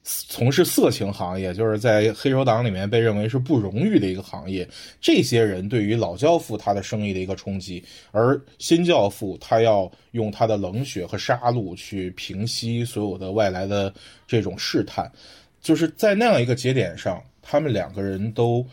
[0.09, 4.65] 从事色情行业，就是在黑手党里面被认为是不荣誉的一个行业。
[5.01, 13.93] 这些人对于老教父他的生意的一个冲击，而新教父他要用他的冷血和杀戮去平息所有的外来的
[14.25, 15.11] 这种试探。
[15.61, 18.65] 就是在那样一个节点上，他们两个人都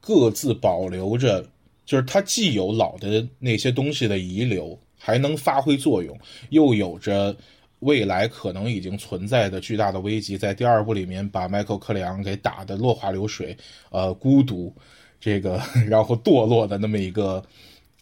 [0.00, 1.44] 各自保留着，
[1.84, 6.18] 就是他既有老的那些东西的遗留，还能发挥作用，
[6.48, 7.36] 又有着。
[7.82, 13.56] 未来可能已经存在的巨大的危机，在第二部里面把迈克尔·克里昂给打得落花流水，
[13.90, 14.74] 呃，孤独，
[15.20, 17.44] 这个 然后堕落的那么一个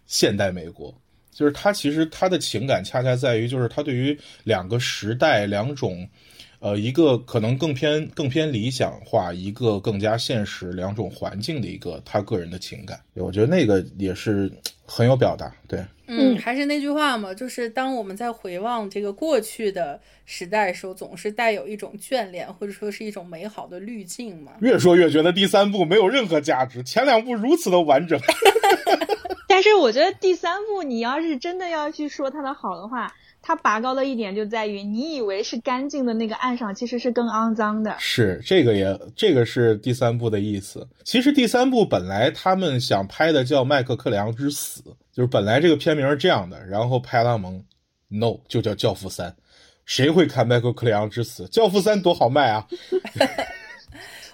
[0.06, 0.94] 现代美国，
[1.32, 6.06] 就是他其实他的情感恰恰在于，就是他对于两个时代、两种，
[6.60, 14.50] 呃，一个可能更偏更偏理想化，一个更加现实两种环境的一个他个人的情感，我觉得那个也是
[14.84, 15.82] 很有表达，对。
[16.12, 24.52] 嗯，还是那句话嘛，就是当我们在回望这个过去的时代的时候，总是带有一种眷恋，或者说是一种美好的滤镜嘛。
[24.60, 28.20] 越说越觉得第三部没有任何价值，前两部如此的完整。
[29.46, 33.14] 但是我觉得第三部，你要是真的要去说它的好的话。
[33.42, 37.94] 它拔高的一点就在于，你以为是干净的那个岸上，其实是更肮脏的。
[37.98, 40.86] 是这个也，这个是第三部的意思。
[41.04, 44.80] 其实第三部本来他们想拍的叫《麦克克里昂之死》，
[45.12, 46.64] 就是本来这个片名是这样的。
[46.66, 47.64] 然后派拉蒙
[48.08, 49.30] ，no，就叫《教父三》。
[49.86, 51.44] 谁会看《麦克克里昂之死》？
[51.48, 52.66] 《教父三》多好卖啊！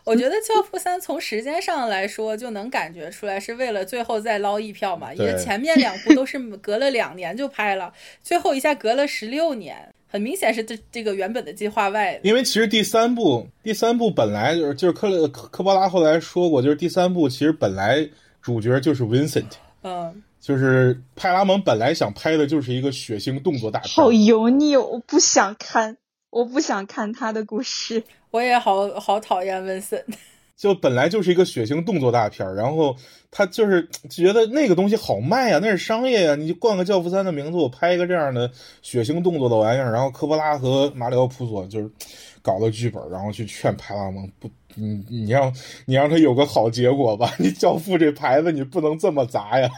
[0.07, 7.93] 我觉得《教父三》从时间上来说就能感觉出来是为了最后再捞一票嘛，因为前面两部都是隔了两年就拍了，
[8.23, 9.77] 最后一下隔了十六年，
[10.07, 12.21] 很明显是这这个原本的计划外的。
[12.23, 18.09] 因为其实第三部第三部本来就是就是科科科波拉后来说过，就是第三部其实本来
[18.41, 19.51] 主角就是 Vincent，
[19.83, 25.97] 嗯，就是派拉蒙本来想拍的就是一个血腥动作大片，好油腻，我不想看。
[26.37, 30.05] 我不想看他的故事， 我也好好讨厌温森。
[30.55, 32.97] 就本来就是一个血腥动作大片然后
[33.31, 36.35] 他就是 觉得那个东西好卖呀，那是商业呀。
[36.35, 38.51] 你就冠个《教父三》的名字，我拍一个这样的
[38.83, 39.91] 血腥动作的玩意儿。
[39.93, 41.91] 然后科波拉和马里奥·普索就是
[42.43, 45.55] 搞了剧本，然后去劝派拉蒙不，你你让
[45.87, 47.35] 你让他有个好结果吧。
[47.41, 49.71] 你《教父》这牌子你不能这么砸呀。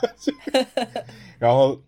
[1.39, 1.81] 然后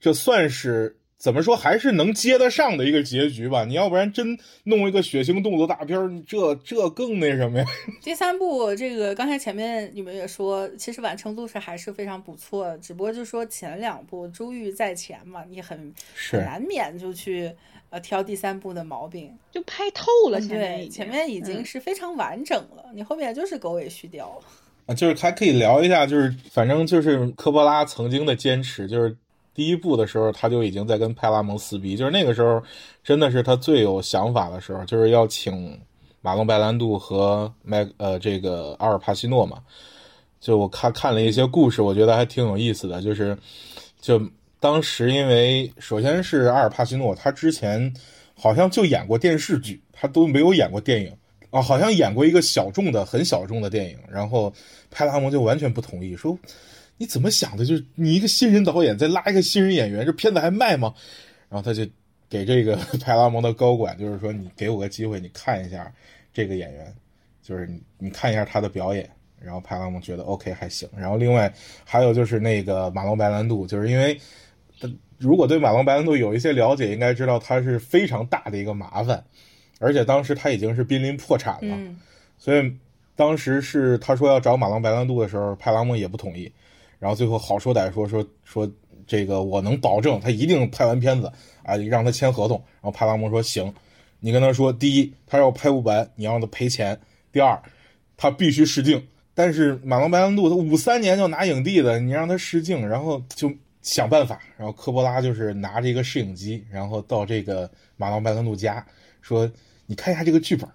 [0.00, 0.96] 这算是。
[1.22, 3.64] 怎么说还是能接得上的一个结局吧？
[3.64, 7.64] 你要不然真弄一个血腥动作大片，这这更那什么呀？
[8.02, 15.94] 第三部这个刚才前面你们也说，其实完成度是还是非常不错，只不过就说前两部珠玉在前嘛，你很
[16.32, 17.52] 难免就去
[17.90, 20.40] 呃挑第三部的毛病，就拍透了。
[20.40, 24.40] 对，前面已经是非常完整了，你后面就是狗尾续貂
[24.86, 24.92] 啊。
[24.92, 29.16] 就是还可以聊一下，就是反正就是科波拉曾经的坚持，就是。
[29.54, 32.62] 第一部的时候，他就已经在跟派拉蒙撕逼，就是那个时候，
[33.04, 35.78] 真的是他最有想法的时候，就是要请
[36.20, 39.58] 马龙白兰度和麦呃这个阿尔帕西诺嘛。
[40.40, 43.00] 就我看看了一些故事，我觉得还挺有意思的。
[43.02, 43.36] 就是
[44.00, 44.20] 就
[44.58, 47.92] 当时因为首先是阿尔帕西诺，他之前
[48.34, 51.14] 好像就演过电视剧，他都没有演过电影
[51.50, 53.98] 啊，好像演过一个小众的、很小众的电影。
[54.10, 54.52] 然后
[54.90, 56.36] 派拉蒙就完全不同意，说
[57.02, 57.64] 你怎么想的？
[57.64, 60.94] 就是你一个新人导演再拉一个新人演员，这片子还卖吗？
[61.48, 61.84] 然后他就
[62.30, 65.92] 给这个 派拉蒙的高管，就是说你给我个机会，你看一下
[66.32, 66.94] 这个演员，
[67.42, 69.10] 就是你你看一下他的表演。
[69.40, 70.88] 然后派拉蒙觉得 OK 还行。
[70.96, 71.52] 然后另外
[71.84, 74.16] 还有就是那个马龙白兰度，就是因为。
[75.18, 79.22] 如果对马龙白兰度有一些了解，应该知道他是非常大的一个麻烦，
[79.78, 81.78] 而且当时他已经是濒临破产了，
[82.38, 82.76] 所以
[83.14, 86.52] 当时是他说要找马龙白兰度的时候，派拉蒙也不同意，
[87.02, 88.70] 然后最后好说歹说说说
[89.04, 91.26] 这个我能保证他一定拍完片子
[91.64, 93.74] 啊，让他签合同，然后派拉蒙说行，
[94.20, 96.94] 你跟他说，第一他要拍不完，你让他赔钱；
[97.32, 97.60] 第二
[98.16, 99.04] 他必须试镜，
[99.34, 103.52] 但是马龙白兰度他五三年就拿影帝的，你让他试镜，然后就。
[103.84, 108.86] 想办法，然后科波拉就是拿着一个摄影机，然后到这个马龙白兰度家，
[109.22, 109.50] 说
[109.86, 110.70] ：“你看一下这个剧本，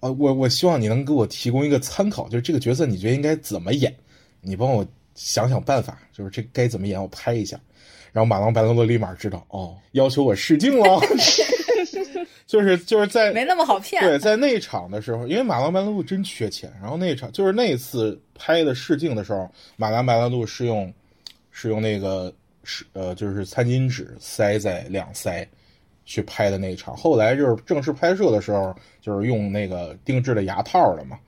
[0.00, 3.94] 啊，我我希望你能给我提供一个参考，就是这个角色你觉得应该怎么演，
[4.40, 4.84] 你帮我
[5.22, 7.60] 想想办法，就是这该怎么演，我拍一下。”
[8.10, 11.00] 然后马龙白兰度立马知道，哦，要求我试镜了，
[12.46, 14.02] 就是就是在没那么好骗。
[14.02, 20.92] 对，在那场的时候，因为马龙白兰度真缺钱，然后那场就是那次拍的试镜的时候，马龙白兰度是用
[21.50, 22.32] 是用那个。
[22.62, 25.48] 是呃，就是餐巾纸塞在两腮
[26.04, 26.94] 去拍的那一场。
[26.94, 31.18] 后来就是正式拍摄的时候，就是用那个定制的牙套了嘛。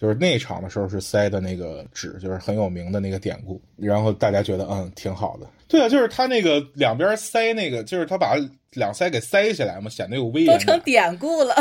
[0.00, 3.60] 就是那场的时候是塞的那个纸，就是很有名的那个典故。
[3.76, 5.46] 然后大家觉得嗯挺好的。
[5.68, 8.34] 对啊，就是他那个两边塞那个，就是他把
[8.72, 10.58] 两腮给塞起来嘛，显得有威严。
[10.58, 11.54] 都成典故了，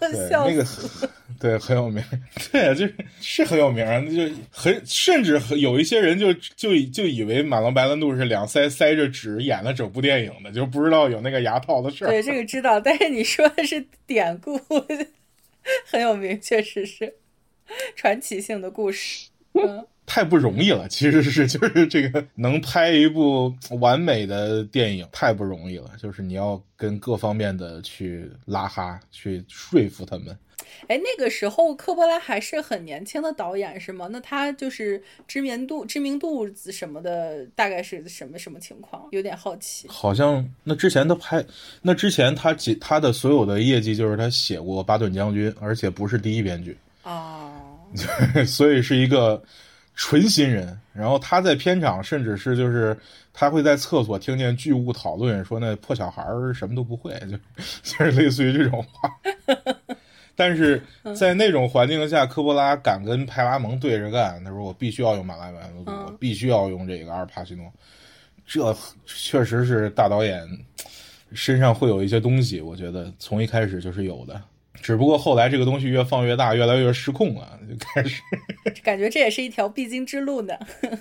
[0.00, 0.64] 对 那个。
[1.38, 2.02] 对，很有名。
[2.50, 3.84] 对，就是是很有名，
[4.16, 12.08] 就很甚至有一些人就就就以为马龙白兰度是两腮塞着纸演了整部电影的，就不知道有那个牙套的事儿。
[12.08, 14.58] 对，这个知道，但是你说的是典故，
[15.86, 17.12] 很有名，确实是
[17.96, 19.28] 传奇性的故事。
[19.52, 30.36] 嗯，太不容易了，其实是 就是这个能拍一部完美的电影太不容易了，就是你要跟各方面的去拉哈，去说服他们。
[30.88, 34.08] 哎，那个时候科波拉还是很年轻的导演是吗？
[34.10, 39.06] 那他就是知名度、知名度什么的，大概是什么什么情况？
[39.12, 39.86] 有点好奇。
[39.88, 41.44] 好像那之前他拍，
[41.80, 47.52] 那之前他几他的所有的业绩就是他写过《巴顿将军》，而且不是第一编剧哦，
[48.46, 49.42] 所以是一个
[49.94, 50.78] 纯新人。
[50.92, 52.96] 然后他在片场，甚至是就是
[53.32, 56.22] 他会在厕所听见巨物讨论说那破小孩
[56.54, 57.36] 什么都不会，就
[57.82, 59.10] 就是类似于这种话。
[60.36, 60.82] 但是
[61.16, 64.42] 在那种环境下，科波拉敢跟派拉蒙对着干。
[64.42, 67.72] 他说：“我必须要用马拉维罗，我必须要用这个阿尔帕西诺。”
[68.44, 68.76] 这
[69.06, 70.44] 确实是大导演
[71.32, 74.40] 身上会有一些东西，我觉得从一开始就是有的。
[74.84, 78.20] 只不过后来这个东西越放越大，越来越失控了，就开始
[78.84, 80.54] 感觉这也是一条必经之路呢。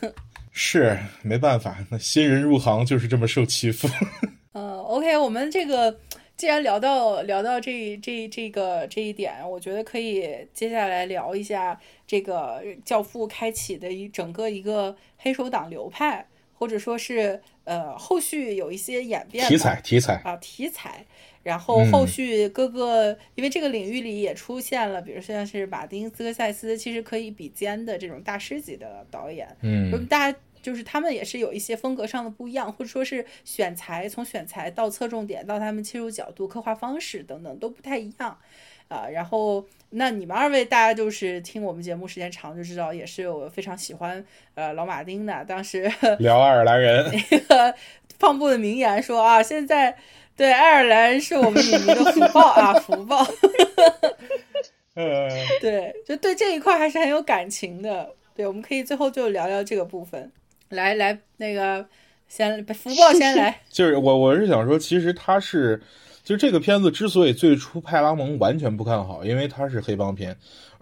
[0.54, 3.90] 是没办法，那新人入行就是这么受欺负。
[4.54, 6.00] 呃，OK，我们这个。
[6.36, 21.06] 既然聊到聊到这这这个这一点，我觉得可以接下来聊一下这个《教父》开启的一整个一个黑手党流派，或者说是呃后续有一些演变题材题材啊题材，
[21.44, 30.38] 然后后续各个因为这个领域里也出现了，比如像是马丁斯科塞斯，其实可以比肩的这种大师级的导演，嗯，大家。
[30.64, 38.38] 就是他们也是有一些风格上的不一样，或者说是选材，从选材到侧重点，到他们切入角度、刻画方式等等都不太一样，
[38.88, 44.24] 啊，然后那你们二位大家就是听我们节目时间长就知道，也是我非常喜欢
[44.56, 45.44] 呃老马丁的。
[45.44, 47.76] 当时聊爱尔兰人， 那个
[48.18, 49.94] 放布的名言说啊，现在
[50.36, 53.26] 对爱尔兰是我们影迷的福报啊，福报。
[54.96, 55.30] 呃，
[55.60, 58.10] 对，就对这一块还是很有感情的。
[58.36, 60.32] 对，我们可以最后就聊聊这个部分。
[60.70, 61.86] 来来，那个
[62.28, 63.60] 先福报先来。
[63.70, 65.82] 就是我我是想说，其实他是，
[66.24, 70.36] 就这个片子之所以最初派拉蒙完全不看好，因为它是黑帮片。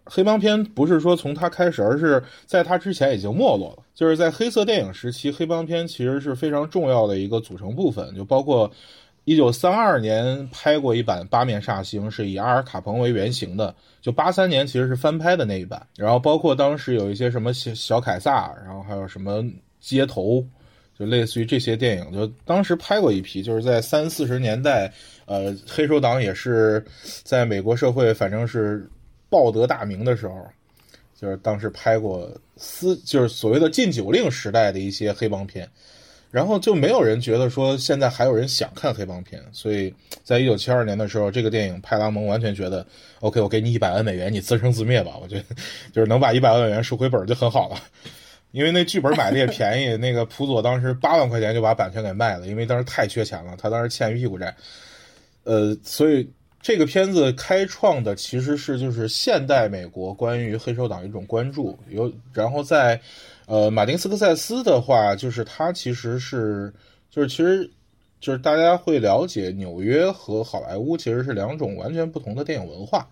[0.04, 3.84] 黑帮片不是说从它开始，而是在它之前已经没落了。
[3.94, 8.14] 就是在黑色电影时期，黑帮片其实是非常重要的一个组成部分。
[8.16, 8.70] 就包括
[9.24, 13.74] 一九三二年拍过一版《八面煞星》，是以阿尔卡彭为原型的。
[14.02, 15.86] 就八三年其实是翻拍的那一版。
[15.98, 19.44] 然后包括当时有一些什么小小凯撒，然后还有什么。
[19.84, 20.46] 街头，
[20.96, 24.94] 就类似于这些电影，就当时拍过一批，就是在三四十年代，
[25.26, 26.86] 呃，黑手党也是
[27.24, 28.88] 在美国社会反正是
[29.28, 30.46] 报得大名的时候，
[31.20, 35.68] 就是当时拍过私，就是所谓的禁酒令时代的一些黑帮片，
[36.32, 39.94] 然后就没有人觉得说现在还有人想看黑帮片，所以
[40.24, 42.88] 在一九七二年的时候，这个电影派拉蒙完全觉得
[43.20, 45.12] ，OK，我给你一百万美元，你自生自灭吧。
[45.22, 45.44] 我觉得
[45.92, 47.76] 就是能把一百万美元赎回本就很好了，
[48.52, 54.56] 因为那剧本买的也便宜， 那个普佐当时八万块钱就把版权给卖了，因为当时太缺钱了，他当时欠一屁股债，
[55.44, 56.26] 呃，所以
[56.62, 62.98] 这个片子开创的其实是就是现代美国关于黑手党一种关注，有然后在。
[63.52, 66.74] 呃，马丁斯科塞斯的话，就是他其实是，
[67.10, 67.70] 就是其实，
[68.22, 73.06] 就是大家会了解纽约和好莱坞其实是两种完全不同的电影文化，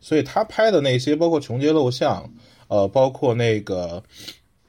[0.00, 2.24] 所以他拍的那些，包括《穷街陋巷》，
[2.68, 4.02] 呃，包括那个，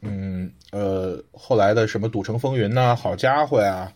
[0.02, 3.94] 嗯，呃，后来的什么《赌城风云》呐，《好家伙》呀，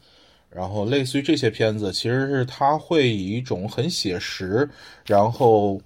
[0.49, 4.70] 然后类似于这些片子，其实是他会以一种很写实，
[5.06, 5.78] 然后，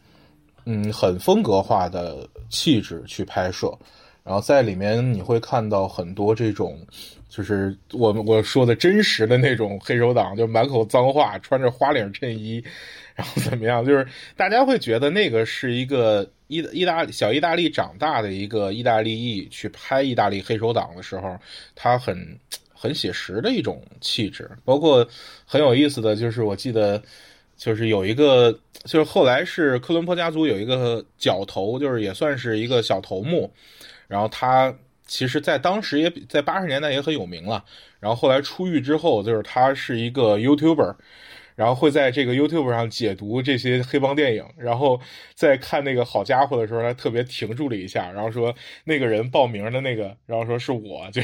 [0.66, 3.76] 嗯，很风格化的气质去拍摄。
[4.32, 6.80] 然后在里面你会看到很多这种，
[7.28, 12.64] 就是我我说的真实的那种黑手党，就满口脏话，穿着花领衬衣，
[13.14, 13.86] 然后怎么样？
[13.86, 21.38] 就是大家会觉得那个是一个意意大利小意大利长大的一个意大利裔去拍意大利黑手党的时候，
[21.76, 22.18] 他很
[22.74, 24.50] 很写实的一种气质。
[24.64, 25.06] 包括
[25.46, 27.04] 很有意思的就是，我记得
[27.58, 33.52] 就是有一个，就是后来是克伦坡家族有一个角头，就是也算是一个小头目。
[34.12, 34.76] 然后他
[35.08, 37.64] 其实，在当时也在八十年代也很有名了。
[38.02, 40.96] 然后后来出狱之后，就是他是一个 YouTuber，
[41.56, 44.46] 然后会在这个 YouTube 上解读这些黑帮电影。
[44.58, 45.00] 然后
[45.34, 51.22] 在看那个好家伙的时候，他特别停住了一下，然后说那个人报名的那个，然后说是我， 就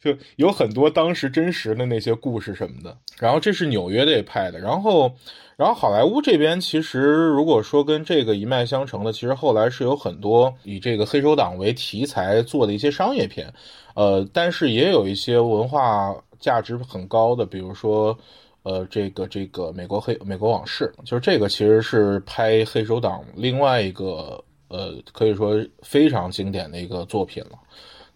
[0.00, 2.96] 就有很多当时真实的那些故事什么的。
[3.18, 5.14] 然后这是纽约这拍的，然后。
[5.62, 13.46] 然后好莱坞这边其实，如果说跟这个一脉相承的，其实后来是有很多以这个黑手党为题材做的一些商业片，
[13.94, 18.18] 呃，但是也有一些文化价值很高的，比如说，
[18.64, 27.56] 呃，这个这个美国黑美国往事，就是这个其实是拍黑手党另外一个呃，可以说非常经典的一个作品了，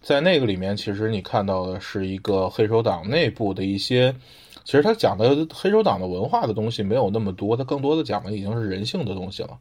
[0.02, 4.12] 在那个里面，其实你看到的是一个黑手党内部的一些。
[4.66, 9.60] 其实他讲的黑手党的文化的东西没有那么多，他更多的讲的已经是人性的东西了。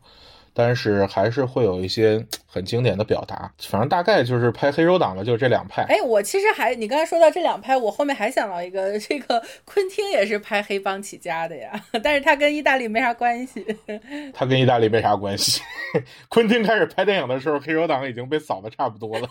[0.57, 5.83] 但是还是会有一些很经典的表达，反正大概就是拍黑手党的就这两派。
[5.89, 11.71] 哎，我其实还你刚才说到这两派，我后面还想到一个， 这个昆汀也是拍黑帮起家的呀，
[12.01, 13.65] 但是他跟意大利没啥关系。
[14.33, 15.61] 他跟意大利没啥关系。
[16.29, 19.27] 昆汀开始拍电影的时候，黑手党已经被扫的差不多了。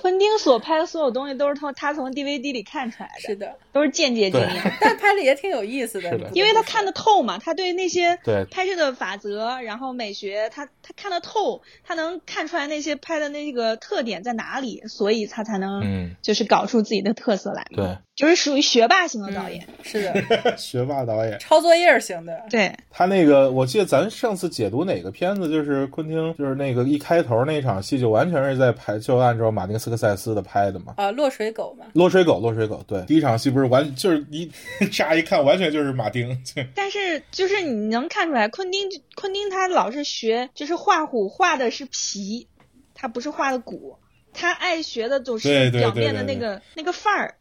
[0.00, 10.65] 昆汀所拍的所有东西都是从他从 DVD 里看出来的，是的，都是间接经验，但拍的也挺有意思的，因为他看得透嘛，他对那些对拍摄的法则，然后美学，他。
[10.82, 17.66] 他看得透，他能看出来那些拍的那个特点在哪里，所以他才能，就是搞出自己的特色来。
[17.74, 17.98] 对。
[18.16, 22.42] 就是属于学霸型的导演，是的， 学霸导演，抄作业型的。
[22.48, 30.94] 对他那个，我记得咱上次解读哪个片子，就是昆汀，就是那个一开头那场戏，就完全是在拍，就按照马丁斯科塞斯的拍的嘛。
[30.96, 31.84] 啊，落水狗嘛。
[31.92, 34.50] 落水狗，落水狗，对，第一场戏不是完，就是一
[34.90, 36.42] 乍一看完全就是马丁。
[36.74, 42.48] 但是就是你能看出来，昆汀，昆汀他老是学，就是画虎画的是皮，
[42.94, 43.98] 他不是画的骨，
[44.32, 47.34] 他爱学的总是表面的那个那个范儿。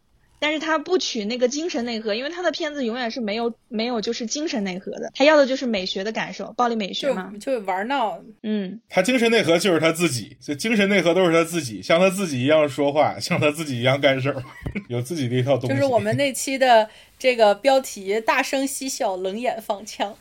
[0.45, 8.21] 但是他不取那个精神内核，因为他的片子永远是没有没有就是精神内核的，他要的就是美学的感受，暴力美学嘛，就玩闹。
[8.43, 14.43] 嗯，他精神内核就是他自己，就精神内核都是他自己，像他自己一样说话，像他自己一样干事儿，
[14.87, 15.69] 有自己的一套东西。
[15.69, 20.15] 就是我们那期的这个标题：大声嬉笑，冷眼放枪。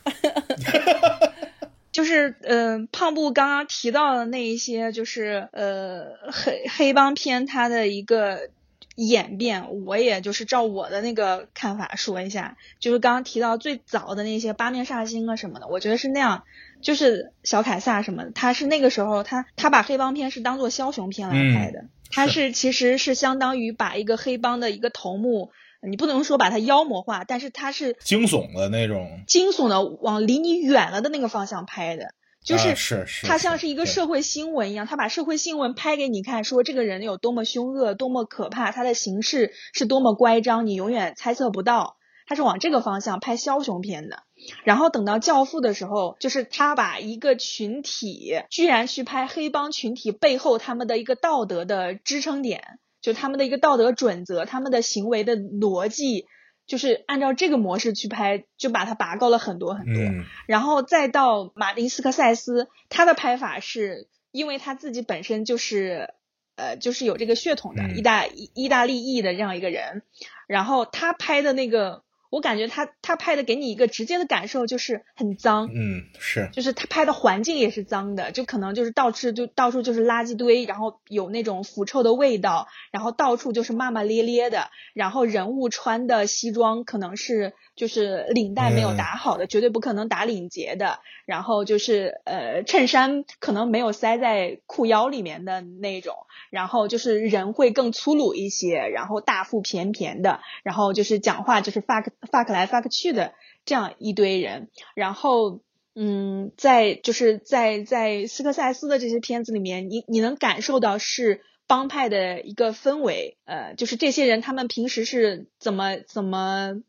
[1.93, 8.49] 就是呃，胖布刚刚提到的那一些，就是呃黑黑帮片，它的一个。
[8.95, 16.43] 演变，我也就是照我的那个看法说一下，就是刚刚提到最早的那些八面煞星啊什么的，我觉得是那样，
[16.81, 25.51] 就是小凯撒什么的，他是那个时候他他把黑帮片是当做枭雄片来拍的，他是其实是相当于把一个黑帮的一个头目，
[25.85, 32.13] 你不能说把他妖魔化，但是他是惊悚的那种，惊悚的往离你远了的那个方向拍的。
[32.45, 41.97] 就是是是，他像是一个社会新闻一样，他把社会新闻拍给你看，说这个人有多么凶恶，多么可怕，他的行事是多么乖张，你永远猜测不到。
[42.27, 44.23] 他是往这个方向拍枭雄片的。
[44.63, 52.63] 然后等到《教父》的时候，就是他把一个群体居然去拍黑帮群体背后他们的一个道德的支撑点，
[53.01, 56.25] 就他们的一个道德准则，他们的行为的逻辑。
[56.65, 60.03] 就是按照这个模式去拍，就把它拔高了很多很多。
[60.47, 66.13] 然后再到马丁斯科塞斯，他的拍法是因为他自己本身就是，
[66.55, 70.03] 呃，就是有这个血统的意大意大利裔的这样一个人，
[70.47, 72.04] 然后他拍的那个。
[72.35, 96.13] 我感觉他他拍的给你一个直接的感受就是很脏，嗯，是，就是他拍的环境也是脏的，就可能就是到处就到处就是垃圾堆，然后有那种腐臭的味道，然后到处就是骂骂咧咧的，然后人物穿的西装可能是就是领带没有打好的，绝对不可能打领结的，然后就是呃衬衫可能没有塞在裤腰里面的那种，
[96.49, 102.11] 然后就是人会更粗鲁一些，然后大腹便便的，然后就是讲话就是发个。
[102.25, 103.33] Fuck 来 fuck 去的
[103.65, 105.61] 这样一堆人，然后
[105.95, 116.81] 嗯，在就是在在斯科塞斯的这些片子里面，你你能感受到是帮派的一个氛围，呃，就是这些人他们平时是怎么怎么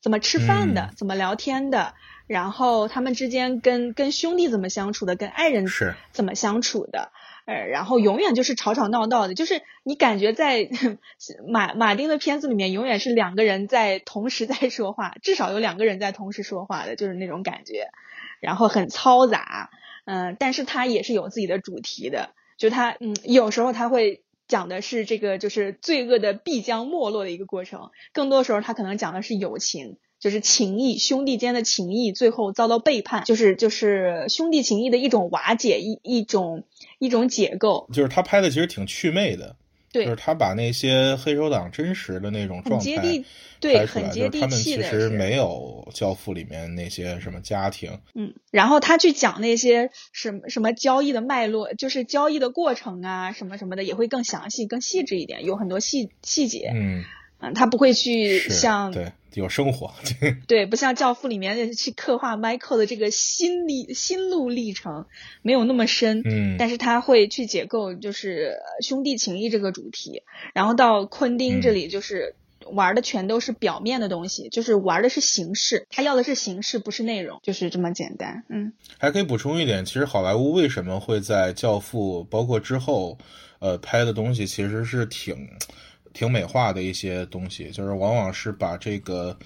[0.00, 1.94] 怎么吃饭的，怎么聊天的，
[2.26, 7.10] 然后他们之间跟跟兄弟怎么相处的，跟爱人是怎么相处的。
[7.44, 10.68] 呃，然后永远就是吵吵闹闹的，就是你感觉在
[11.48, 17.88] 马马丁的片子里面，永远是两个人在同时在说话，至少有两个人在同时说话的，就是那种感觉，
[18.40, 19.70] 然后很嘈杂，
[20.04, 29.98] 嗯，但是他也是有自己的主题的，就他嗯，有时候他会讲的是这个就是罪恶的必将没落的一个过程，更多时候他可能讲的是友情。
[30.22, 36.62] 就是情谊，兄弟间的情谊最后遭到背叛，就是就是兄弟情谊的一种瓦解，一一种
[37.00, 37.88] 一种解构。
[37.92, 39.56] 就是他拍的其实挺祛魅的，
[39.90, 43.24] 对，就是他把那些黑手党真实的那种状态
[43.58, 44.40] 对，很接地气的。
[44.40, 57.02] 他们其实没有《教父》里面那些什么家庭，嗯，然后他去讲那些什么什么交易的脉络，就是交易的过程啊，什么什么的，也会更详细、更细致一点，有很多细细节，嗯
[57.42, 59.12] 嗯，他不会去像对。
[59.34, 59.94] 有生活，
[60.46, 65.06] 对，不像《教父》里面去刻画 Michael 的这个心历心路历程，
[65.40, 66.20] 没有那么深。
[66.26, 70.22] 嗯，但是他会去解构，就是兄弟情谊这个主题。
[70.52, 72.34] 然后到昆汀这里，就是
[72.66, 78.44] 玩的全都是表面的东西，就是玩的是形式，他要的是形式，不是内容，就是这么简单。
[78.50, 83.16] 嗯，还可以补充一点，其实好莱坞为什么会在《教父》包括之后，
[83.60, 85.48] 呃，拍的东西其实是挺。
[86.12, 89.36] 挺美化的一些东西，就是往往是把这个，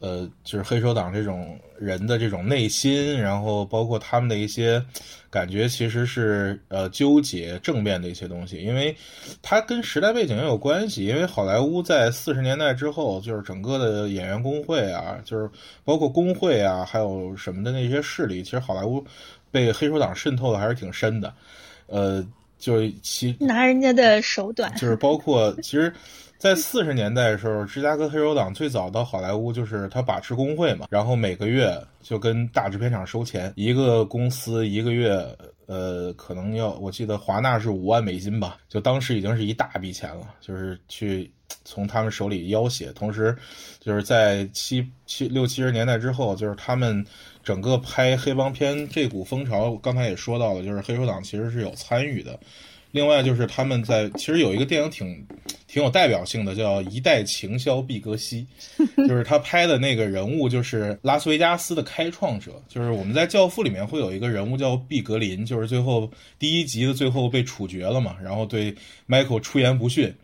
[0.00, 4.84] 呃，就是黑手党这种人的这种内心，然后包括他们的一些
[5.30, 8.96] 感觉，其实是呃纠结正面的一些东西，因为
[9.42, 11.04] 它跟时代背景也有关系。
[11.04, 15.50] 因为好莱坞在四十年代之后，就是整个的演员工会啊，就是
[15.84, 19.04] 包括工会啊，还有什么的那些势力，其实好莱坞
[19.50, 21.34] 被黑手党渗透的还是挺深的，
[21.86, 22.24] 呃。
[22.62, 25.92] 就其拿人家的手短， 就是包括其实，
[26.38, 35.10] 在四十年代的时候，芝加哥黑手党最早到好莱坞，就是他把持工会嘛，然后每个月就跟大制片厂收钱，一个公司一个月，
[35.66, 41.28] 呃，可能要我记得华纳是五万美金吧，就当时已经是一大笔钱了，就是去
[41.64, 43.36] 从他们手里要挟，同时
[43.80, 47.04] 就是在七七六七十年代之后，就是他们。
[47.42, 52.38] 整个拍黑帮片这股风潮，刚才也说到了，就是黑手党其实是有参与的。
[52.92, 55.26] 另外就是他们在其实有一个电影挺
[55.66, 58.46] 挺有代表性的，叫《一代情销毕格西》，
[59.08, 62.52] 就是他拍的那个人物就是拉斯维加斯的开创者。
[62.68, 68.74] 就是我们在《教父》里面会有一个人物叫毕格林，就是最后第一集的最后被处决了嘛，然后对
[69.08, 70.14] Michael 出言不逊，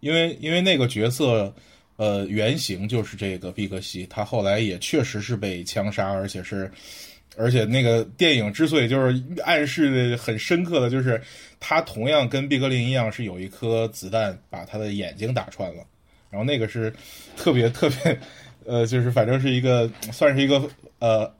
[0.00, 1.54] 因为因为那个角色。
[2.02, 6.68] 呃，原型就是这个毕格西，他后来也确实是被枪杀，而且是，
[7.36, 11.22] 而且那个电影之所以就是暗示的很深刻的就是，
[11.60, 15.84] 他同样跟毕格林一样是有一颗子弹把他的眼睛打穿了，
[16.28, 16.92] 然后那个是
[17.36, 18.18] 特别特别，
[18.66, 20.60] 呃，就是反正是一个算是一个
[20.98, 21.32] 呃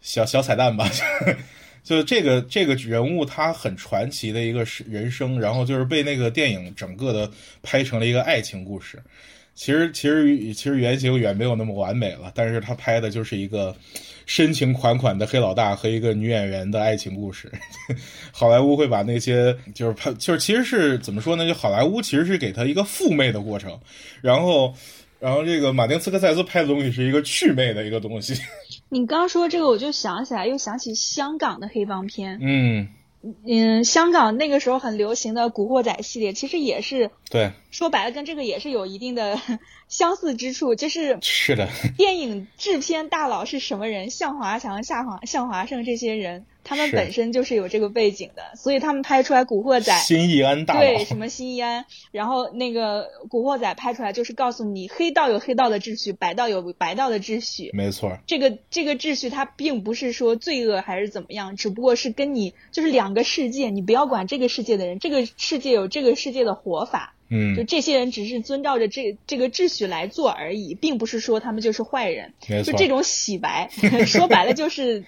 [0.00, 0.90] 小小彩蛋吧，
[1.84, 7.30] 就这个这个人物他很传奇的一个人生，然后就是被那个电影整个的
[7.62, 8.98] 拍成了一个爱情故事。
[9.58, 13.74] 其实，其实，其实原型远没有那么完美了，但是他拍的就是一个
[14.24, 17.50] 深情款款的黑老大和一个女演员的爱情故事。
[18.30, 21.44] 好莱坞会把那些就是拍，就是其实是怎么说呢？
[21.44, 23.76] 就好莱坞其实是给他一个父媚的过程，
[24.22, 24.72] 然后，
[25.18, 28.40] 然后这个马丁斯科塞斯拍的东西是一个祛魅的一个东西。
[28.90, 32.38] 你刚说这个，我就想起来，又想起香港的黑帮片。
[32.40, 32.86] 嗯。
[33.46, 39.40] 嗯，香港那个时候很流行的《古惑仔》系列，其实也是对，说白了跟这个也是有一定的
[39.88, 41.68] 相似之处，就是是的。
[41.96, 44.10] 电影制片大佬是什么人？
[44.10, 46.46] 向华强、夏华、向华胜这些人。
[46.68, 57.70] 他们本身就是有这个背景的，所以他们拍出来《古惑仔》新义安大对什么新义安，然后那个《古惑仔》拍出来就是告诉你黑道有黑道的秩序，白道有白道的秩序。
[57.72, 67.14] 没错，这个这个秩序它并不是说罪恶还是怎么样，只不过是跟你就是两个世界，你不要管这个世界的人，这个世界有这个世界的活法。
[67.30, 72.32] 嗯，就这些人只是遵照着这这个秩序来做而已，并不是说他们就是坏人。
[72.64, 73.68] 就这种洗白，
[74.06, 75.04] 说白了就是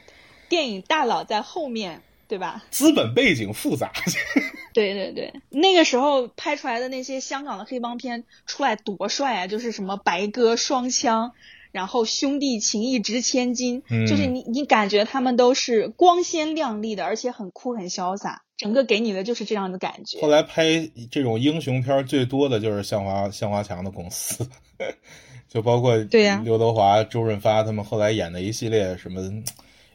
[0.51, 2.63] 电影大佬在后面，对吧？
[2.71, 3.91] 资本背景复杂，
[4.75, 9.47] 对对对，那个时候拍出来的那些香港的黑帮片出来多帅啊！
[9.47, 11.33] 就是什么白鸽双枪，
[11.73, 20.29] 然后兄弟情义值千金，嗯就是你你感觉他们都是光鲜亮丽的，而且很酷很潇洒，整个给你的就是这样的感觉后。
[20.29, 24.49] 来拍这种英雄片最多的就是向华向华强的公司，
[25.49, 29.21] 就包括对呀刘德华、周润发他们后来演的一系列什么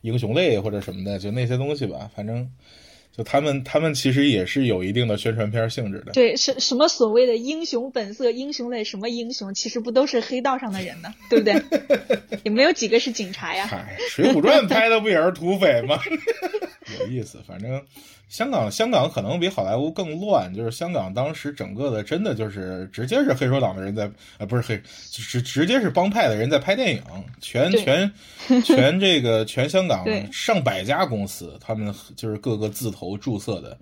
[0.06, 2.48] 英雄类或者什么的，就那些东西吧，反正
[3.12, 6.12] 就他们他们其实也是有一定的宣传片性质的。
[6.12, 11.14] 对，什什么所谓的英雄本色、英雄类什么英雄，其实不都是黑道上的人呢？
[11.30, 11.56] 对不对？
[12.44, 13.66] 也没有几个是警察呀。
[13.66, 16.00] 嗨，《水浒传》拍的不也是土匪吗？
[17.00, 17.82] 有意思，反正
[18.28, 24.82] 香港香港可能比好莱坞更乱，就是香港当时整个的真的就是直接是黑手党的人在，呃，不是黑，
[25.12, 27.02] 直直接是帮派的人在拍电影，
[27.40, 28.12] 全全
[28.64, 33.78] 全这个全香港上百家公司，他们就是各个字头注册的。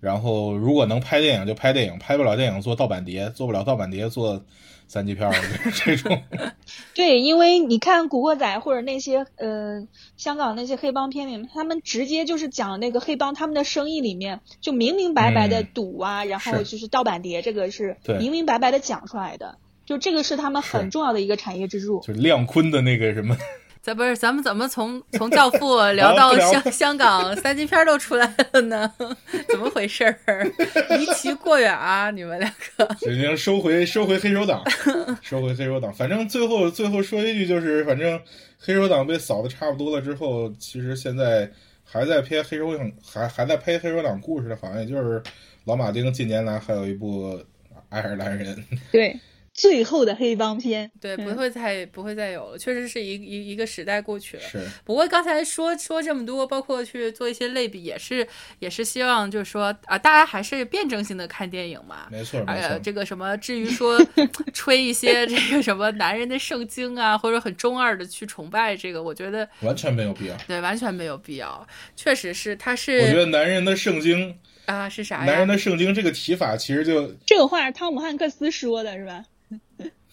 [0.00, 4.42] 然后，如果能拍电影就拍电影，拍不了电影做盗版碟，做不了盗版碟做
[4.92, 5.32] 三级片儿
[5.72, 6.22] 这种。
[6.92, 9.88] 对，因为你看《古惑仔》或者那些呃
[10.18, 19.56] 香港那些黑帮片里面，他们直接就是讲那个黑帮他们的生意里面就明明白白的嗯赌啊，然后就是盗版碟，这个是对明明白白的讲出来的，
[19.86, 22.00] 就这个是他们很重要的一个产业支柱。
[22.00, 23.34] 就是亮坤的那个什么，
[23.82, 28.92] 咱不是咱们怎么从从教父聊到香香港三级片都出来了呢？
[29.50, 30.48] 怎么回事儿？
[30.96, 32.88] 离奇过远啊，你们两个。
[33.10, 34.62] 已经收回收回黑手党，
[35.20, 35.92] 收回黑手党。
[35.92, 38.20] 反正最后最后说一句，就是反正
[38.56, 41.50] 黑手党被扫的差不多了之后，其实现在
[41.82, 45.20] 还在拍黑手党，还还在拍黑手党故事的，好像也就是
[45.64, 47.36] 老马丁近年来还有一部
[47.88, 48.64] 爱尔兰人。
[48.92, 49.18] 对，
[49.54, 54.42] 最后的黑帮片，对，不嗯会再不会再有了，确实是一一一个时代过去了。
[54.42, 58.26] 是，不过刚才说说这么多，包括去做一些类比，也是
[58.60, 62.08] 也是希望就是说啊，大家还是辩证性的看电影嘛。
[62.10, 62.78] 没错没错。
[62.82, 64.00] 这个什么，至于说
[64.54, 70.36] 吹一些这个什么男人的圣经啊，或者很中二的去崇拜这个，我觉得完全没有必要。
[70.48, 71.66] 对完全没有必要。
[71.94, 75.48] 确实是，他是我觉得男人的圣经，啊是啥男人？
[75.48, 79.22] 的圣经这个提法，其实就这个话是汤姆汉克斯说的，是吧？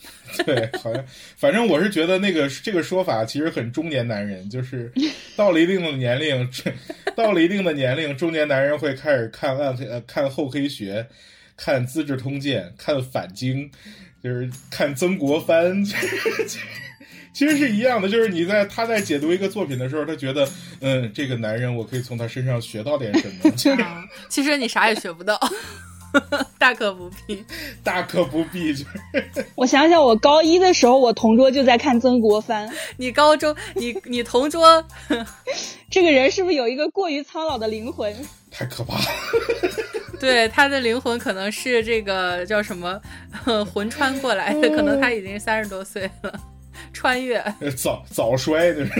[0.45, 1.03] 对，好像
[1.35, 4.91] 反正我是觉得那个这个说法其实很中年男人，就是
[5.35, 6.49] 到了一定的年龄，
[7.15, 11.05] 到了一定的年龄，中年男人会开始看暗黑呃看厚黑学，
[11.57, 13.69] 看资治通鉴，看反经，
[14.23, 15.83] 就是看曾国藩。
[17.31, 20.49] 其实是一样的，就是你在他在解读一个作品的时候，他觉得，
[20.81, 23.51] 嗯，这个男人我可以从他身上学到点什么，
[24.27, 25.39] 其实你啥也学不到，
[26.57, 27.43] 大可不必。
[27.83, 34.83] 大可不必，就是我想想，我高一的时候，我同桌就在看曾国藩，你高中，你你同桌，
[35.89, 38.15] 这个人是不是有一个过于苍老的灵魂？
[38.51, 39.05] 太可怕了。
[40.19, 42.99] 对他的灵魂可能是这个叫什么
[43.73, 46.33] 魂穿过来的，可能他已经三十多岁了，
[46.91, 47.41] 穿越。
[47.77, 48.91] 早早衰就是。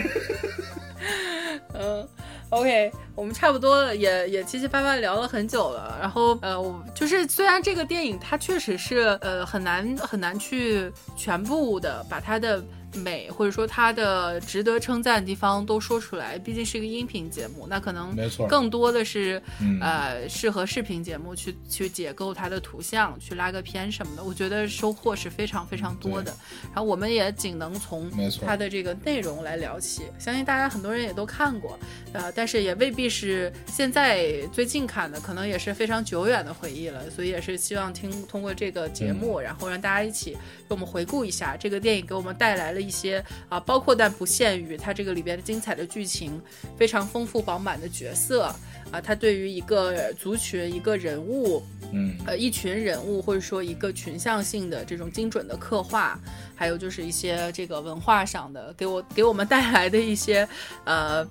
[1.74, 2.08] 嗯
[2.50, 5.98] ，OK，我们差不多了也也七七八八聊了很久了。
[6.00, 12.64] 然后呃，我就是虽然这个电影它确实是呃很难很难去全部的把它的
[12.96, 26.34] 美或者说它的值得称赞的地方都说出来，毕竟是一个音频节目，那可能没错更多的是嗯呃适合视频节目去去解构它的图像，去拉个片什么的，我觉得收获是非常非常多的。
[26.68, 28.10] 然后我们也仅能从
[28.46, 31.78] 它的这个内容来聊起，相信大家很多人也都看过，
[32.14, 46.42] 呃，但是也未必是现在最近看的，可能也是非常久远的回忆了，所以也是希望听通过这个节目，然后让大家一起给我们回顾一下这个电影给我们带来了一些啊、包括但不限于它这个里边的精彩的剧情，
[46.78, 48.44] 非常丰富饱满的角色
[48.92, 56.20] 啊、它对于一个族群一个人物嗯，呃一群人物或者说一个群像性的这种精准的刻画，
[56.56, 60.48] 还有就是一些这个文化上的给我给我们带来的一些
[60.86, 61.28] 呃。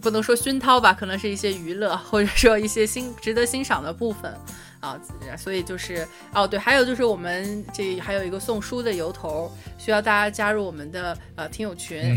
[0.00, 4.34] 不能说熏陶吧，可能是一些娱乐，或者说一些欣值得欣赏的部分
[4.80, 4.98] 啊，
[5.38, 12.16] 所以就是哦对，还有就是我们这还有一个送书的由头，需要大家加入我们的呃听友群，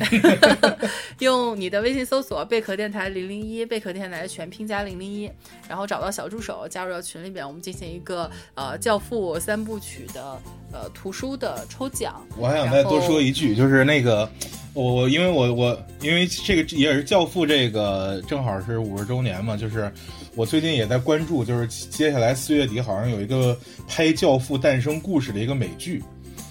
[1.19, 5.30] 用你的微信搜索“贝壳电台零零一”，贝壳电台全拼加零零一，
[5.68, 10.40] 然后找到小助手加入到群里边，我们进行一个呃《教父》三部曲的
[10.72, 12.26] 呃图书的抽奖。
[12.38, 14.30] 我还想再多说一句，就是那个
[14.73, 19.91] 我我因为我我因为这个也是《教父》这个正好是五十周年嘛，就是
[20.35, 23.57] 我最近也在关注，就是接下来四月底好像有一个
[23.88, 26.01] 拍《教父》诞生故事的一个美剧，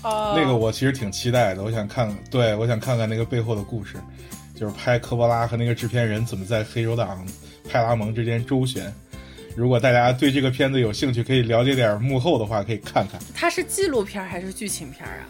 [0.03, 3.97] 哦，那个我其实挺期待的，我想看，对我想看看那个背后的故事，
[4.55, 7.27] 就是拍科波拉和那个制片人怎么在黑手党
[7.69, 8.93] 派拉蒙之间周旋。
[9.57, 13.21] 如果大家对这个片子有兴趣，可以了解点幕后的话，可以看看。
[13.35, 15.27] 它是纪录片还是剧情片啊？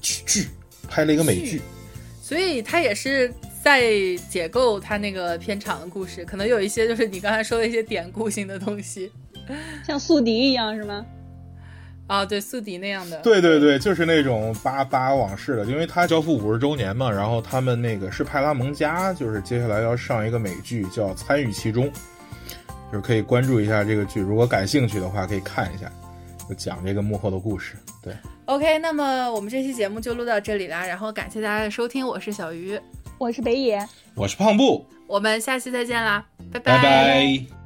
[0.00, 0.46] 剧
[0.88, 1.62] 拍了一个美剧，
[2.22, 3.32] 所以它也是
[3.68, 9.12] 在解构他那个片场的故事，可能有一些就是你刚才说的一些典故性的东西，
[9.86, 11.04] 像宿敌一样是吗？
[12.06, 13.18] 啊，对，宿敌那样的。
[13.18, 21.84] 对对对，就是那种八八往事的，因为他交付五十周年嘛，然后他们那个是派拉蒙家，就是接下来要上一个美剧叫《参与其中》。
[22.90, 25.92] 就是可以关注一下这个剧，如果感兴趣的话，可以看一下，
[26.48, 27.76] 就讲这个幕后的故事。
[28.02, 28.14] 对
[28.46, 32.80] ，OK，那么我们这期节目就录到这里啦，然后感谢大家的收听，我是小鱼，
[33.18, 33.84] 我是北野，
[34.14, 36.82] 我是胖布，我们下期再见啦，拜拜。
[36.82, 37.57] 拜。